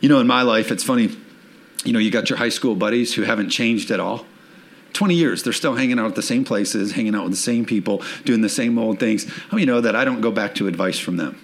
You 0.00 0.08
know, 0.08 0.20
in 0.20 0.26
my 0.26 0.42
life, 0.42 0.70
it's 0.70 0.84
funny, 0.84 1.10
you 1.84 1.92
know, 1.92 1.98
you 1.98 2.10
got 2.10 2.30
your 2.30 2.38
high 2.38 2.48
school 2.48 2.76
buddies 2.76 3.14
who 3.14 3.22
haven't 3.22 3.50
changed 3.50 3.90
at 3.90 4.00
all. 4.00 4.24
20 4.92 5.14
years, 5.14 5.42
they're 5.42 5.52
still 5.52 5.74
hanging 5.74 5.98
out 5.98 6.06
at 6.06 6.14
the 6.14 6.22
same 6.22 6.44
places, 6.44 6.92
hanging 6.92 7.14
out 7.14 7.24
with 7.24 7.32
the 7.32 7.38
same 7.38 7.64
people, 7.64 8.02
doing 8.24 8.42
the 8.42 8.48
same 8.48 8.78
old 8.78 9.00
things. 9.00 9.26
How 9.50 9.56
you 9.56 9.66
know 9.66 9.80
that 9.80 9.96
I 9.96 10.04
don't 10.04 10.20
go 10.20 10.30
back 10.30 10.54
to 10.56 10.68
advice 10.68 10.98
from 10.98 11.16
them? 11.16 11.40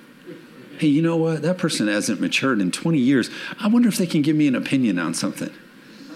Hey, 0.78 0.88
you 0.88 1.02
know 1.02 1.16
what? 1.16 1.42
That 1.42 1.58
person 1.58 1.88
hasn't 1.88 2.20
matured 2.20 2.60
in 2.60 2.70
20 2.70 2.98
years. 2.98 3.30
I 3.58 3.66
wonder 3.68 3.88
if 3.88 3.96
they 3.96 4.06
can 4.06 4.22
give 4.22 4.36
me 4.36 4.46
an 4.46 4.54
opinion 4.54 4.98
on 4.98 5.12
something. 5.12 5.50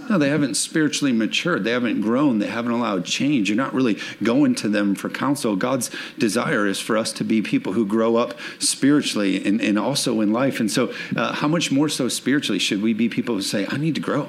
No, 0.08 0.18
they 0.18 0.28
haven't 0.28 0.56
spiritually 0.56 1.12
matured. 1.12 1.64
They 1.64 1.70
haven't 1.70 2.00
grown. 2.00 2.38
They 2.38 2.48
haven't 2.48 2.72
allowed 2.72 3.04
change. 3.04 3.48
You're 3.48 3.56
not 3.56 3.72
really 3.72 3.98
going 4.22 4.54
to 4.56 4.68
them 4.68 4.94
for 4.94 5.08
counsel. 5.08 5.56
God's 5.56 5.90
desire 6.18 6.66
is 6.66 6.78
for 6.80 6.96
us 6.96 7.12
to 7.14 7.24
be 7.24 7.40
people 7.40 7.72
who 7.72 7.86
grow 7.86 8.16
up 8.16 8.34
spiritually 8.58 9.44
and, 9.44 9.60
and 9.60 9.78
also 9.78 10.20
in 10.20 10.32
life. 10.32 10.60
And 10.60 10.70
so, 10.70 10.92
uh, 11.16 11.32
how 11.32 11.48
much 11.48 11.70
more 11.70 11.88
so 11.88 12.08
spiritually 12.08 12.58
should 12.58 12.82
we 12.82 12.92
be 12.92 13.08
people 13.08 13.36
who 13.36 13.42
say, 13.42 13.66
I 13.68 13.76
need 13.76 13.94
to 13.94 14.00
grow? 14.00 14.28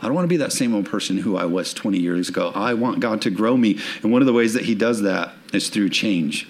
I 0.00 0.06
don't 0.06 0.14
want 0.14 0.24
to 0.24 0.28
be 0.28 0.38
that 0.38 0.52
same 0.52 0.74
old 0.74 0.86
person 0.86 1.18
who 1.18 1.36
I 1.36 1.46
was 1.46 1.72
20 1.72 1.98
years 1.98 2.28
ago. 2.28 2.52
I 2.54 2.74
want 2.74 3.00
God 3.00 3.22
to 3.22 3.30
grow 3.30 3.56
me. 3.56 3.78
And 4.02 4.12
one 4.12 4.22
of 4.22 4.26
the 4.26 4.32
ways 4.32 4.52
that 4.54 4.64
He 4.64 4.74
does 4.74 5.02
that 5.02 5.32
is 5.52 5.70
through 5.70 5.90
change. 5.90 6.46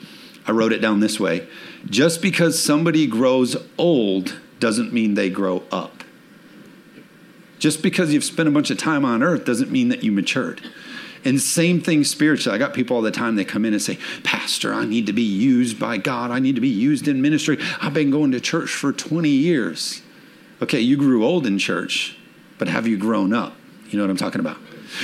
I 0.46 0.52
wrote 0.52 0.72
it 0.72 0.78
down 0.78 1.00
this 1.00 1.18
way 1.18 1.48
just 1.88 2.22
because 2.22 2.62
somebody 2.62 3.06
grows 3.06 3.56
old 3.78 4.38
doesn't 4.60 4.92
mean 4.92 5.14
they 5.14 5.30
grow 5.30 5.62
up. 5.70 6.04
Just 7.58 7.82
because 7.82 8.12
you've 8.12 8.24
spent 8.24 8.48
a 8.48 8.52
bunch 8.52 8.70
of 8.70 8.78
time 8.78 9.04
on 9.04 9.22
earth 9.22 9.44
doesn't 9.44 9.70
mean 9.70 9.88
that 9.88 10.04
you 10.04 10.12
matured. 10.12 10.60
And 11.24 11.40
same 11.40 11.80
thing 11.80 12.04
spiritually. 12.04 12.54
I 12.54 12.58
got 12.58 12.74
people 12.74 12.96
all 12.96 13.02
the 13.02 13.10
time, 13.10 13.34
they 13.34 13.44
come 13.44 13.64
in 13.64 13.72
and 13.72 13.82
say, 13.82 13.98
Pastor, 14.22 14.72
I 14.72 14.84
need 14.84 15.06
to 15.06 15.12
be 15.12 15.22
used 15.22 15.78
by 15.78 15.96
God. 15.96 16.30
I 16.30 16.38
need 16.38 16.54
to 16.54 16.60
be 16.60 16.68
used 16.68 17.08
in 17.08 17.20
ministry. 17.20 17.58
I've 17.80 17.94
been 17.94 18.10
going 18.10 18.30
to 18.32 18.40
church 18.40 18.70
for 18.70 18.92
20 18.92 19.28
years. 19.28 20.02
Okay, 20.62 20.80
you 20.80 20.96
grew 20.96 21.24
old 21.24 21.46
in 21.46 21.58
church, 21.58 22.16
but 22.58 22.68
have 22.68 22.86
you 22.86 22.96
grown 22.96 23.32
up? 23.32 23.56
You 23.88 23.98
know 23.98 24.04
what 24.04 24.10
I'm 24.10 24.16
talking 24.16 24.40
about? 24.40 24.58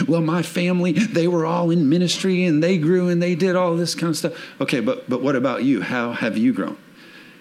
Well, 0.07 0.21
my 0.21 0.43
family, 0.43 0.93
they 0.93 1.29
were 1.29 1.47
all 1.47 1.71
in 1.71 1.89
ministry 1.89 2.45
and 2.45 2.63
they 2.63 2.79
grew 2.79 3.09
and 3.09 3.23
they 3.23 3.35
did 3.35 3.57
all 3.57 3.77
this 3.77 3.95
kind 3.95 4.11
of 4.11 4.17
stuff. 4.17 4.33
Okay, 4.61 4.81
but 4.81 5.09
but 5.09 5.23
what 5.23 5.37
about 5.37 5.65
you? 5.65 5.83
How 5.83 6.13
have 6.13 6.37
you 6.37 6.53
grown? 6.53 6.77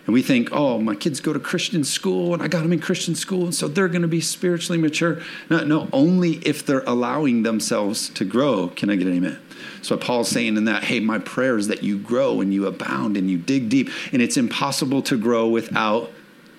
And 0.08 0.14
we 0.14 0.24
think, 0.24 0.50
oh, 0.52 0.80
my 0.80 0.96
kids 0.96 1.20
go 1.20 1.32
to 1.32 1.40
Christian 1.40 1.84
school 1.84 2.34
and 2.34 2.42
I 2.42 2.48
got 2.48 2.64
them 2.64 2.74
in 2.74 2.80
Christian 2.80 3.14
school, 3.14 3.44
and 3.44 3.54
so 3.54 3.68
they're 3.68 3.88
going 3.88 4.02
to 4.02 4.08
be 4.08 4.22
spiritually 4.22 4.82
mature. 4.82 5.22
No, 5.50 5.64
no, 5.64 5.90
only 5.94 6.34
if 6.38 6.66
they're 6.66 6.84
allowing 6.88 7.44
themselves 7.44 8.10
to 8.10 8.26
grow 8.26 8.70
can 8.70 8.90
I 8.90 8.96
get 8.96 9.08
an 9.08 9.18
amen. 9.18 9.40
So 9.84 9.98
Paul's 9.98 10.30
saying 10.30 10.58
in 10.58 10.66
that, 10.66 10.84
hey, 10.84 11.00
my 11.00 11.20
prayer 11.20 11.58
is 11.58 11.68
that 11.68 11.84
you 11.84 12.00
grow 12.00 12.42
and 12.42 12.54
you 12.54 12.66
abound 12.66 13.16
and 13.16 13.30
you 13.30 13.38
dig 13.38 13.70
deep. 13.70 13.90
And 14.12 14.22
it's 14.22 14.38
impossible 14.38 15.02
to 15.04 15.18
grow 15.18 15.48
without 15.48 16.12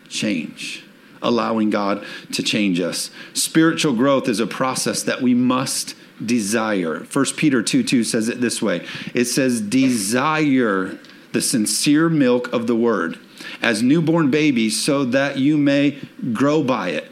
change 0.08 0.84
allowing 1.22 1.70
God 1.70 2.04
to 2.32 2.42
change 2.42 2.80
us. 2.80 3.10
Spiritual 3.32 3.94
growth 3.94 4.28
is 4.28 4.40
a 4.40 4.46
process 4.46 5.02
that 5.02 5.22
we 5.22 5.34
must 5.34 5.94
desire. 6.24 7.00
1 7.00 7.24
Peter 7.36 7.62
2 7.62 7.82
2 7.82 8.04
says 8.04 8.28
it 8.28 8.40
this 8.40 8.60
way 8.60 8.86
it 9.14 9.26
says, 9.26 9.60
Desire 9.60 10.98
the 11.32 11.42
sincere 11.42 12.08
milk 12.08 12.52
of 12.52 12.66
the 12.66 12.76
word 12.76 13.18
as 13.60 13.82
newborn 13.82 14.30
babies 14.30 14.82
so 14.82 15.04
that 15.04 15.38
you 15.38 15.56
may 15.56 15.98
grow 16.32 16.62
by 16.62 16.90
it. 16.90 17.10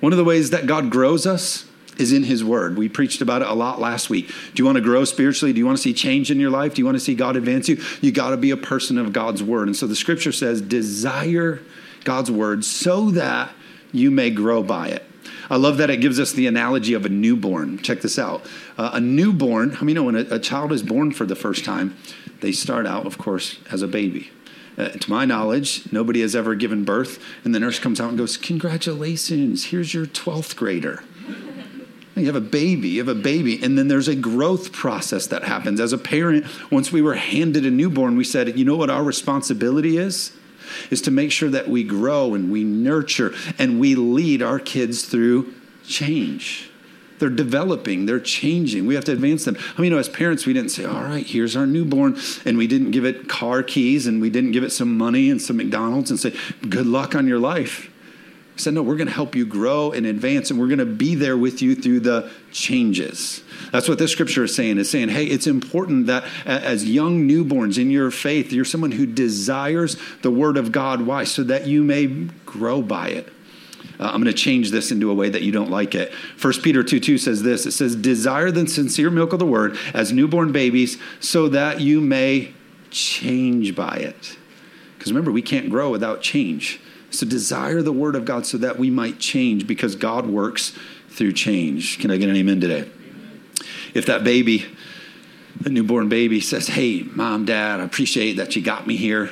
One 0.00 0.12
of 0.12 0.18
the 0.18 0.24
ways 0.24 0.50
that 0.50 0.66
God 0.66 0.90
grows 0.90 1.26
us 1.26 1.66
is 1.98 2.12
in 2.12 2.22
his 2.22 2.44
word. 2.44 2.78
We 2.78 2.88
preached 2.88 3.20
about 3.20 3.42
it 3.42 3.48
a 3.48 3.54
lot 3.54 3.80
last 3.80 4.08
week. 4.08 4.28
Do 4.28 4.62
you 4.62 4.64
want 4.64 4.76
to 4.76 4.82
grow 4.82 5.04
spiritually? 5.04 5.52
Do 5.52 5.58
you 5.58 5.66
want 5.66 5.78
to 5.78 5.82
see 5.82 5.92
change 5.92 6.30
in 6.30 6.38
your 6.38 6.50
life? 6.50 6.74
Do 6.74 6.80
you 6.80 6.86
want 6.86 6.94
to 6.94 7.00
see 7.00 7.16
God 7.16 7.36
advance 7.36 7.68
you? 7.68 7.82
You 8.00 8.12
got 8.12 8.30
to 8.30 8.36
be 8.36 8.52
a 8.52 8.56
person 8.56 8.98
of 8.98 9.12
God's 9.12 9.42
word. 9.42 9.66
And 9.66 9.76
so 9.76 9.88
the 9.88 9.96
scripture 9.96 10.30
says, 10.30 10.62
desire 10.62 11.60
God's 12.08 12.30
word 12.30 12.64
so 12.64 13.10
that 13.10 13.50
you 13.92 14.10
may 14.10 14.30
grow 14.30 14.62
by 14.62 14.88
it. 14.88 15.04
I 15.50 15.56
love 15.56 15.76
that 15.76 15.90
it 15.90 15.98
gives 15.98 16.18
us 16.18 16.32
the 16.32 16.46
analogy 16.46 16.94
of 16.94 17.04
a 17.04 17.10
newborn. 17.10 17.76
Check 17.80 18.00
this 18.00 18.18
out. 18.18 18.46
Uh, 18.78 18.92
a 18.94 19.00
newborn, 19.00 19.76
I 19.78 19.80
mean, 19.80 19.88
you 19.88 19.94
know, 19.96 20.04
when 20.04 20.16
a, 20.16 20.36
a, 20.36 20.38
child 20.38 20.72
is 20.72 20.82
born 20.82 21.12
for 21.12 21.26
the 21.26 21.36
first 21.36 21.66
time, 21.66 21.98
they 22.40 22.50
start 22.50 22.86
out, 22.86 23.04
of 23.04 23.18
course, 23.18 23.58
as 23.70 23.82
a 23.82 23.86
baby. 23.86 24.30
Uh, 24.78 24.88
to 24.88 25.10
my 25.10 25.26
knowledge, 25.26 25.92
nobody 25.92 26.22
has 26.22 26.34
ever 26.34 26.54
given 26.54 26.82
birth, 26.82 27.22
and 27.44 27.54
the 27.54 27.60
nurse 27.60 27.78
comes 27.78 28.00
out 28.00 28.08
and 28.08 28.16
goes, 28.16 28.38
Congratulations, 28.38 29.66
here's 29.66 29.92
your 29.92 30.06
12th 30.06 30.56
grader. 30.56 31.04
You 32.16 32.24
have 32.24 32.36
a 32.36 32.40
baby, 32.40 32.88
you 32.88 33.00
have 33.00 33.14
a 33.14 33.20
baby, 33.20 33.62
and 33.62 33.76
then 33.76 33.88
there's 33.88 34.08
a 34.08 34.16
growth 34.16 34.72
process 34.72 35.26
that 35.26 35.44
happens. 35.44 35.78
As 35.78 35.92
a 35.92 35.98
parent, 35.98 36.46
once 36.72 36.90
we 36.90 37.02
were 37.02 37.16
handed 37.16 37.66
a 37.66 37.70
newborn, 37.70 38.16
we 38.16 38.24
said, 38.24 38.58
You 38.58 38.64
know 38.64 38.76
what 38.76 38.88
our 38.88 39.04
responsibility 39.04 39.98
is? 39.98 40.32
Is 40.90 41.02
to 41.02 41.10
make 41.10 41.32
sure 41.32 41.50
that 41.50 41.68
we 41.68 41.84
grow 41.84 42.34
and 42.34 42.50
we 42.50 42.64
nurture 42.64 43.32
and 43.58 43.80
we 43.80 43.94
lead 43.94 44.42
our 44.42 44.58
kids 44.58 45.04
through 45.04 45.54
change. 45.86 46.70
They're 47.18 47.30
developing, 47.30 48.06
they're 48.06 48.20
changing. 48.20 48.86
We 48.86 48.94
have 48.94 49.04
to 49.06 49.12
advance 49.12 49.44
them. 49.44 49.56
I 49.58 49.80
mean, 49.80 49.86
you 49.86 49.90
know, 49.90 49.98
as 49.98 50.08
parents, 50.08 50.46
we 50.46 50.52
didn't 50.52 50.70
say, 50.70 50.84
all 50.84 51.02
right, 51.02 51.26
here's 51.26 51.56
our 51.56 51.66
newborn, 51.66 52.16
and 52.44 52.56
we 52.56 52.66
didn't 52.66 52.92
give 52.92 53.04
it 53.04 53.28
car 53.28 53.62
keys 53.62 54.06
and 54.06 54.20
we 54.20 54.30
didn't 54.30 54.52
give 54.52 54.62
it 54.62 54.70
some 54.70 54.96
money 54.96 55.30
and 55.30 55.42
some 55.42 55.56
McDonald's 55.56 56.10
and 56.10 56.20
say, 56.20 56.34
good 56.68 56.86
luck 56.86 57.14
on 57.14 57.26
your 57.26 57.40
life. 57.40 57.90
I 58.58 58.60
said, 58.60 58.74
no, 58.74 58.82
we're 58.82 58.96
going 58.96 59.06
to 59.06 59.14
help 59.14 59.36
you 59.36 59.46
grow 59.46 59.92
and 59.92 60.04
advance, 60.04 60.50
and 60.50 60.58
we're 60.58 60.66
going 60.66 60.80
to 60.80 60.84
be 60.84 61.14
there 61.14 61.36
with 61.36 61.62
you 61.62 61.76
through 61.76 62.00
the 62.00 62.28
changes. 62.50 63.40
That's 63.70 63.88
what 63.88 64.00
this 64.00 64.10
scripture 64.10 64.42
is 64.42 64.54
saying. 64.54 64.78
It's 64.78 64.90
saying, 64.90 65.10
hey, 65.10 65.26
it's 65.26 65.46
important 65.46 66.08
that 66.08 66.24
as 66.44 66.84
young 66.84 67.28
newborns 67.28 67.80
in 67.80 67.92
your 67.92 68.10
faith, 68.10 68.52
you're 68.52 68.64
someone 68.64 68.90
who 68.90 69.06
desires 69.06 69.96
the 70.22 70.32
word 70.32 70.56
of 70.56 70.72
God. 70.72 71.02
Why? 71.02 71.22
So 71.22 71.44
that 71.44 71.68
you 71.68 71.84
may 71.84 72.06
grow 72.46 72.82
by 72.82 73.10
it. 73.10 73.32
Uh, 74.00 74.06
I'm 74.06 74.20
going 74.20 74.24
to 74.24 74.32
change 74.32 74.72
this 74.72 74.90
into 74.90 75.08
a 75.08 75.14
way 75.14 75.30
that 75.30 75.42
you 75.42 75.52
don't 75.52 75.70
like 75.70 75.94
it. 75.94 76.12
1 76.40 76.52
Peter 76.60 76.82
2 76.82 76.98
2 76.98 77.16
says 77.16 77.44
this 77.44 77.64
it 77.64 77.72
says, 77.72 77.94
Desire 77.94 78.50
the 78.50 78.66
sincere 78.66 79.10
milk 79.10 79.32
of 79.32 79.38
the 79.38 79.46
word 79.46 79.78
as 79.94 80.12
newborn 80.12 80.50
babies, 80.50 80.98
so 81.20 81.48
that 81.48 81.80
you 81.80 82.00
may 82.00 82.52
change 82.90 83.76
by 83.76 83.98
it. 83.98 84.36
Because 84.96 85.12
remember, 85.12 85.30
we 85.30 85.42
can't 85.42 85.70
grow 85.70 85.90
without 85.90 86.22
change. 86.22 86.80
So 87.10 87.26
desire 87.26 87.82
the 87.82 87.92
word 87.92 88.14
of 88.14 88.24
God 88.24 88.46
so 88.46 88.58
that 88.58 88.78
we 88.78 88.90
might 88.90 89.18
change 89.18 89.66
because 89.66 89.96
God 89.96 90.26
works 90.26 90.76
through 91.08 91.32
change. 91.32 91.98
Can 91.98 92.10
I 92.10 92.16
get 92.16 92.28
an 92.28 92.36
amen 92.36 92.60
today? 92.60 92.88
If 93.94 94.06
that 94.06 94.24
baby, 94.24 94.66
the 95.60 95.70
newborn 95.70 96.08
baby 96.08 96.40
says, 96.40 96.68
Hey, 96.68 97.02
mom, 97.02 97.44
dad, 97.44 97.80
I 97.80 97.84
appreciate 97.84 98.34
that 98.34 98.54
you 98.54 98.62
got 98.62 98.86
me 98.86 98.96
here. 98.96 99.30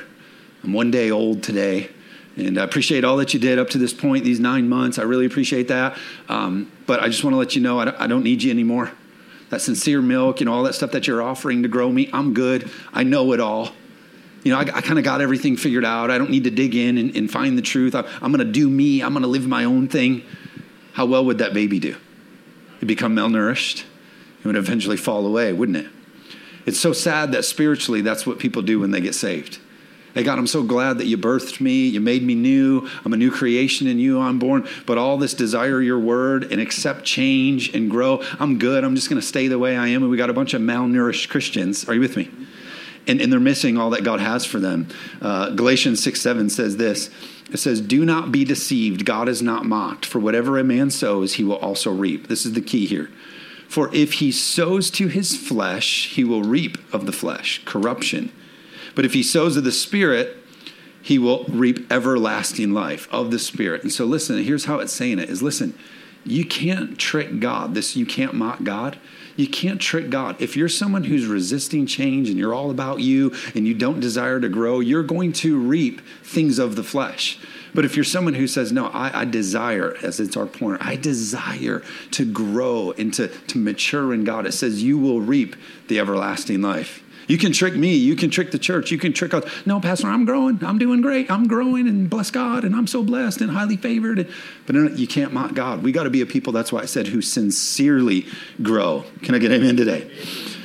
I'm 0.63 0.73
one 0.73 0.91
day 0.91 1.11
old 1.11 1.43
today. 1.43 1.89
And 2.35 2.59
I 2.59 2.63
appreciate 2.63 3.03
all 3.03 3.17
that 3.17 3.33
you 3.33 3.39
did 3.39 3.57
up 3.57 3.69
to 3.71 3.77
this 3.77 3.93
point, 3.93 4.23
these 4.23 4.39
nine 4.39 4.69
months. 4.69 4.99
I 4.99 5.03
really 5.03 5.25
appreciate 5.25 5.69
that. 5.69 5.97
Um, 6.29 6.71
but 6.85 7.01
I 7.01 7.07
just 7.07 7.23
want 7.23 7.33
to 7.33 7.37
let 7.37 7.55
you 7.55 7.61
know 7.61 7.79
I 7.79 7.85
don't, 7.85 7.97
I 7.99 8.07
don't 8.07 8.23
need 8.23 8.43
you 8.43 8.51
anymore. 8.51 8.91
That 9.49 9.61
sincere 9.61 10.01
milk, 10.01 10.39
you 10.39 10.45
know, 10.45 10.53
all 10.53 10.63
that 10.63 10.75
stuff 10.75 10.91
that 10.91 11.07
you're 11.07 11.21
offering 11.21 11.63
to 11.63 11.69
grow 11.69 11.91
me, 11.91 12.09
I'm 12.13 12.33
good. 12.33 12.69
I 12.93 13.03
know 13.03 13.33
it 13.33 13.39
all 13.39 13.71
you 14.43 14.51
know, 14.51 14.59
I, 14.59 14.61
I 14.61 14.81
kind 14.81 14.97
of 14.97 15.05
got 15.05 15.21
everything 15.21 15.57
figured 15.57 15.85
out. 15.85 16.11
I 16.11 16.17
don't 16.17 16.29
need 16.29 16.45
to 16.45 16.51
dig 16.51 16.75
in 16.75 16.97
and, 16.97 17.15
and 17.15 17.29
find 17.29 17.57
the 17.57 17.61
truth. 17.61 17.95
I, 17.95 18.01
I'm 18.21 18.31
going 18.31 18.45
to 18.45 18.51
do 18.51 18.69
me. 18.69 19.01
I'm 19.01 19.13
going 19.13 19.23
to 19.23 19.29
live 19.29 19.47
my 19.47 19.63
own 19.63 19.87
thing. 19.87 20.23
How 20.93 21.05
well 21.05 21.25
would 21.25 21.39
that 21.39 21.53
baby 21.53 21.79
do? 21.79 21.95
It'd 22.77 22.87
become 22.87 23.15
malnourished. 23.15 23.83
It 24.39 24.47
would 24.47 24.55
eventually 24.55 24.97
fall 24.97 25.25
away, 25.25 25.53
wouldn't 25.53 25.77
it? 25.77 25.87
It's 26.65 26.79
so 26.79 26.93
sad 26.93 27.31
that 27.31 27.45
spiritually 27.45 28.01
that's 28.01 28.25
what 28.25 28.39
people 28.39 28.61
do 28.61 28.79
when 28.79 28.91
they 28.91 29.01
get 29.01 29.15
saved. 29.15 29.59
Hey, 30.13 30.23
God, 30.23 30.39
I'm 30.39 30.47
so 30.47 30.63
glad 30.63 30.97
that 30.97 31.05
you 31.05 31.17
birthed 31.17 31.61
me. 31.61 31.87
You 31.87 32.01
made 32.01 32.23
me 32.23 32.33
new. 32.33 32.89
I'm 33.05 33.13
a 33.13 33.17
new 33.17 33.29
creation 33.29 33.85
in 33.85 33.99
you. 33.99 34.19
I'm 34.19 34.39
born. 34.39 34.67
But 34.87 34.97
all 34.97 35.17
this 35.17 35.35
desire 35.35 35.79
your 35.81 35.99
word 35.99 36.51
and 36.51 36.59
accept 36.59 37.03
change 37.03 37.73
and 37.75 37.89
grow. 37.89 38.23
I'm 38.39 38.57
good. 38.57 38.83
I'm 38.83 38.95
just 38.95 39.09
going 39.09 39.21
to 39.21 39.27
stay 39.27 39.47
the 39.47 39.59
way 39.59 39.77
I 39.77 39.89
am. 39.89 40.01
And 40.01 40.09
we 40.09 40.17
got 40.17 40.31
a 40.31 40.33
bunch 40.33 40.55
of 40.55 40.61
malnourished 40.61 41.29
Christians. 41.29 41.87
Are 41.87 41.93
you 41.93 41.99
with 41.99 42.17
me? 42.17 42.31
And, 43.07 43.21
and 43.21 43.31
they're 43.31 43.39
missing 43.39 43.77
all 43.77 43.89
that 43.91 44.03
God 44.03 44.19
has 44.19 44.45
for 44.45 44.59
them. 44.59 44.87
Uh, 45.21 45.51
Galatians 45.51 46.03
6 46.03 46.21
7 46.21 46.49
says 46.49 46.77
this 46.77 47.09
it 47.51 47.57
says, 47.57 47.79
Do 47.81 48.05
not 48.05 48.31
be 48.31 48.43
deceived. 48.43 49.05
God 49.05 49.29
is 49.29 49.41
not 49.41 49.65
mocked. 49.65 50.05
For 50.05 50.19
whatever 50.19 50.57
a 50.57 50.63
man 50.63 50.89
sows, 50.89 51.35
he 51.35 51.43
will 51.43 51.57
also 51.57 51.91
reap. 51.91 52.27
This 52.27 52.45
is 52.45 52.53
the 52.53 52.61
key 52.61 52.85
here. 52.85 53.09
For 53.69 53.93
if 53.93 54.13
he 54.13 54.31
sows 54.31 54.89
to 54.91 55.07
his 55.07 55.35
flesh, 55.35 56.09
he 56.13 56.23
will 56.23 56.43
reap 56.43 56.77
of 56.93 57.05
the 57.05 57.11
flesh 57.11 57.63
corruption. 57.65 58.31
But 58.95 59.05
if 59.05 59.13
he 59.13 59.23
sows 59.23 59.57
of 59.57 59.63
the 59.63 59.71
Spirit, 59.71 60.37
he 61.01 61.19
will 61.19 61.45
reap 61.45 61.91
everlasting 61.91 62.73
life 62.73 63.07
of 63.11 63.31
the 63.31 63.39
Spirit. 63.39 63.83
And 63.83 63.91
so, 63.91 64.05
listen, 64.05 64.41
here's 64.43 64.65
how 64.65 64.79
it's 64.79 64.93
saying 64.93 65.19
it 65.19 65.29
is 65.29 65.41
listen, 65.41 65.77
you 66.25 66.45
can't 66.45 66.97
trick 66.97 67.39
God. 67.39 67.73
This 67.73 67.95
you 67.95 68.05
can't 68.05 68.33
mock 68.33 68.63
God. 68.63 68.97
You 69.37 69.47
can't 69.47 69.79
trick 69.79 70.09
God. 70.09 70.41
If 70.41 70.57
you're 70.57 70.67
someone 70.67 71.05
who's 71.05 71.25
resisting 71.25 71.85
change 71.85 72.29
and 72.29 72.37
you're 72.37 72.53
all 72.53 72.71
about 72.71 72.99
you 72.99 73.33
and 73.55 73.65
you 73.65 73.73
don't 73.73 73.99
desire 73.99 74.39
to 74.41 74.49
grow, 74.49 74.81
you're 74.81 75.03
going 75.03 75.31
to 75.33 75.57
reap 75.57 76.01
things 76.23 76.59
of 76.59 76.75
the 76.75 76.83
flesh. 76.83 77.39
But 77.73 77.85
if 77.85 77.95
you're 77.95 78.03
someone 78.03 78.33
who 78.33 78.47
says, 78.47 78.71
No, 78.71 78.87
I, 78.87 79.21
I, 79.21 79.25
desire, 79.25 79.95
as 80.01 80.19
it's 80.19 80.35
our 80.35 80.47
point, 80.47 80.83
I 80.83 80.95
desire 80.95 81.83
to 82.11 82.25
grow 82.25 82.91
and 82.97 83.13
to, 83.13 83.27
to 83.27 83.59
mature 83.59 84.13
in 84.13 84.23
God, 84.23 84.47
it 84.47 84.53
says, 84.53 84.81
You 84.81 84.97
will 84.97 85.21
reap 85.21 85.55
the 85.87 85.99
everlasting 85.99 86.61
life. 86.61 87.03
You 87.27 87.37
can 87.37 87.51
trick 87.51 87.75
me. 87.75 87.93
You 87.95 88.15
can 88.15 88.29
trick 88.29 88.51
the 88.51 88.59
church. 88.59 88.89
You 88.89 88.97
can 88.97 89.13
trick 89.13 89.33
us. 89.33 89.43
No, 89.65 89.79
Pastor, 89.79 90.07
I'm 90.07 90.25
growing. 90.25 90.63
I'm 90.63 90.77
doing 90.77 91.01
great. 91.01 91.29
I'm 91.29 91.47
growing 91.47 91.87
and 91.87 92.09
bless 92.09 92.31
God 92.31 92.63
and 92.63 92.75
I'm 92.75 92.87
so 92.87 93.03
blessed 93.03 93.41
and 93.41 93.51
highly 93.51 93.77
favored. 93.77 94.29
But 94.65 94.75
you 94.97 95.07
can't 95.07 95.33
mock 95.33 95.53
God. 95.53 95.83
We 95.83 95.91
got 95.91 96.03
to 96.03 96.09
be 96.09 96.21
a 96.21 96.25
people, 96.25 96.53
that's 96.53 96.71
why 96.71 96.81
I 96.81 96.85
said, 96.85 97.07
who 97.07 97.21
sincerely 97.21 98.25
grow. 98.61 99.03
Can 99.23 99.35
I 99.35 99.39
get 99.39 99.51
amen 99.51 99.75
today? 99.75 100.09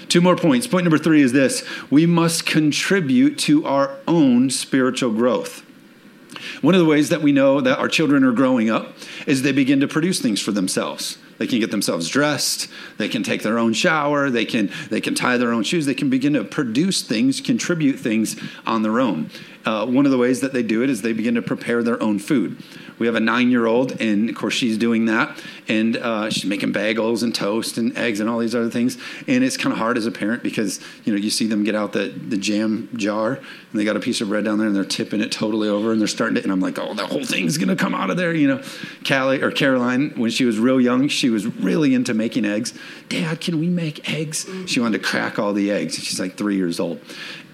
Two 0.08 0.20
more 0.20 0.36
points. 0.36 0.66
Point 0.66 0.84
number 0.84 0.98
three 0.98 1.22
is 1.22 1.32
this 1.32 1.64
we 1.90 2.06
must 2.06 2.46
contribute 2.46 3.38
to 3.38 3.66
our 3.66 3.96
own 4.06 4.50
spiritual 4.50 5.10
growth. 5.10 5.64
One 6.60 6.74
of 6.74 6.80
the 6.80 6.86
ways 6.86 7.08
that 7.08 7.22
we 7.22 7.32
know 7.32 7.60
that 7.60 7.78
our 7.78 7.88
children 7.88 8.24
are 8.24 8.32
growing 8.32 8.70
up 8.70 8.94
is 9.26 9.42
they 9.42 9.52
begin 9.52 9.80
to 9.80 9.88
produce 9.88 10.20
things 10.20 10.40
for 10.40 10.52
themselves. 10.52 11.18
They 11.42 11.48
can 11.48 11.58
get 11.58 11.72
themselves 11.72 12.08
dressed. 12.08 12.68
They 12.98 13.08
can 13.08 13.24
take 13.24 13.42
their 13.42 13.58
own 13.58 13.72
shower. 13.72 14.30
They 14.30 14.44
can 14.44 14.70
they 14.90 15.00
can 15.00 15.16
tie 15.16 15.38
their 15.38 15.52
own 15.52 15.64
shoes. 15.64 15.86
They 15.86 15.92
can 15.92 16.08
begin 16.08 16.34
to 16.34 16.44
produce 16.44 17.02
things, 17.02 17.40
contribute 17.40 17.98
things 17.98 18.40
on 18.64 18.82
their 18.82 19.00
own. 19.00 19.28
Uh, 19.64 19.84
one 19.84 20.04
of 20.04 20.12
the 20.12 20.18
ways 20.18 20.40
that 20.42 20.52
they 20.52 20.62
do 20.62 20.84
it 20.84 20.90
is 20.90 21.02
they 21.02 21.12
begin 21.12 21.34
to 21.34 21.42
prepare 21.42 21.82
their 21.82 22.00
own 22.00 22.20
food. 22.20 22.62
We 23.02 23.08
have 23.08 23.16
a 23.16 23.20
nine 23.20 23.50
year 23.50 23.66
old, 23.66 24.00
and 24.00 24.30
of 24.30 24.36
course, 24.36 24.54
she's 24.54 24.78
doing 24.78 25.06
that. 25.06 25.36
And 25.68 25.96
uh, 25.96 26.30
she's 26.30 26.44
making 26.44 26.72
bagels 26.72 27.24
and 27.24 27.34
toast 27.34 27.76
and 27.76 27.98
eggs 27.98 28.20
and 28.20 28.30
all 28.30 28.38
these 28.38 28.54
other 28.54 28.70
things. 28.70 28.96
And 29.26 29.42
it's 29.42 29.56
kind 29.56 29.72
of 29.72 29.78
hard 29.78 29.98
as 29.98 30.06
a 30.06 30.12
parent 30.12 30.44
because, 30.44 30.78
you 31.04 31.12
know, 31.12 31.18
you 31.18 31.28
see 31.28 31.48
them 31.48 31.64
get 31.64 31.74
out 31.74 31.92
the, 31.92 32.10
the 32.10 32.36
jam 32.36 32.88
jar 32.94 33.32
and 33.32 33.80
they 33.80 33.84
got 33.84 33.96
a 33.96 34.00
piece 34.00 34.20
of 34.20 34.28
bread 34.28 34.44
down 34.44 34.58
there 34.58 34.68
and 34.68 34.76
they're 34.76 34.84
tipping 34.84 35.20
it 35.20 35.32
totally 35.32 35.68
over 35.68 35.90
and 35.90 36.00
they're 36.00 36.06
starting 36.06 36.36
to, 36.36 36.42
and 36.44 36.52
I'm 36.52 36.60
like, 36.60 36.78
oh, 36.78 36.94
the 36.94 37.06
whole 37.06 37.24
thing's 37.24 37.58
going 37.58 37.68
to 37.68 37.76
come 37.76 37.92
out 37.92 38.10
of 38.10 38.16
there. 38.16 38.32
You 38.32 38.46
know, 38.46 38.62
Callie 39.04 39.42
or 39.42 39.50
Caroline, 39.50 40.10
when 40.10 40.30
she 40.30 40.44
was 40.44 40.60
real 40.60 40.80
young, 40.80 41.08
she 41.08 41.28
was 41.28 41.44
really 41.46 41.94
into 41.94 42.14
making 42.14 42.44
eggs. 42.44 42.72
Dad, 43.08 43.40
can 43.40 43.58
we 43.58 43.66
make 43.66 44.08
eggs? 44.08 44.48
She 44.66 44.78
wanted 44.78 45.02
to 45.02 45.04
crack 45.04 45.40
all 45.40 45.52
the 45.52 45.72
eggs. 45.72 45.96
She's 45.96 46.20
like 46.20 46.36
three 46.36 46.54
years 46.54 46.78
old 46.78 47.00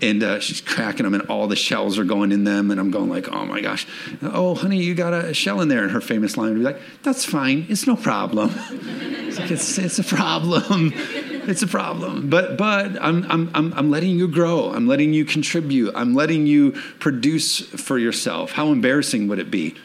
and 0.00 0.22
uh, 0.22 0.40
she's 0.40 0.61
cracking 0.61 1.04
them 1.04 1.14
and 1.14 1.28
all 1.28 1.46
the 1.48 1.56
shells 1.56 1.98
are 1.98 2.04
going 2.04 2.32
in 2.32 2.44
them 2.44 2.70
and 2.70 2.80
i'm 2.80 2.90
going 2.90 3.08
like 3.08 3.28
oh 3.28 3.44
my 3.44 3.61
gosh 3.61 3.87
oh 4.22 4.54
honey 4.54 4.78
you 4.78 4.94
got 4.94 5.12
a 5.38 5.40
shell 5.40 5.61
in 5.61 5.68
there 5.68 5.83
and 5.83 5.92
her 5.92 6.01
famous 6.01 6.37
line 6.37 6.51
would 6.51 6.59
be 6.59 6.64
like 6.64 6.81
that's 7.03 7.24
fine 7.24 7.66
it's 7.68 7.87
no 7.87 7.96
problem 7.96 8.51
it's, 8.68 9.38
like, 9.38 9.51
it's, 9.51 9.79
it's 9.79 9.98
a 9.98 10.05
problem 10.05 10.92
it's 10.94 11.62
a 11.62 11.66
problem 11.66 12.29
but 12.29 12.57
but 12.57 13.01
I'm, 13.01 13.24
I'm 13.31 13.51
i'm 13.55 13.72
i'm 13.74 13.90
letting 13.90 14.18
you 14.18 14.29
grow 14.29 14.70
i'm 14.72 14.87
letting 14.87 15.12
you 15.12 15.24
contribute 15.24 15.92
i'm 15.94 16.14
letting 16.14 16.46
you 16.46 16.72
produce 16.98 17.61
for 17.61 17.98
yourself 17.98 18.53
how 18.53 18.72
embarrassing 18.72 19.29
would 19.29 19.38
it 19.38 19.51
be 19.51 19.77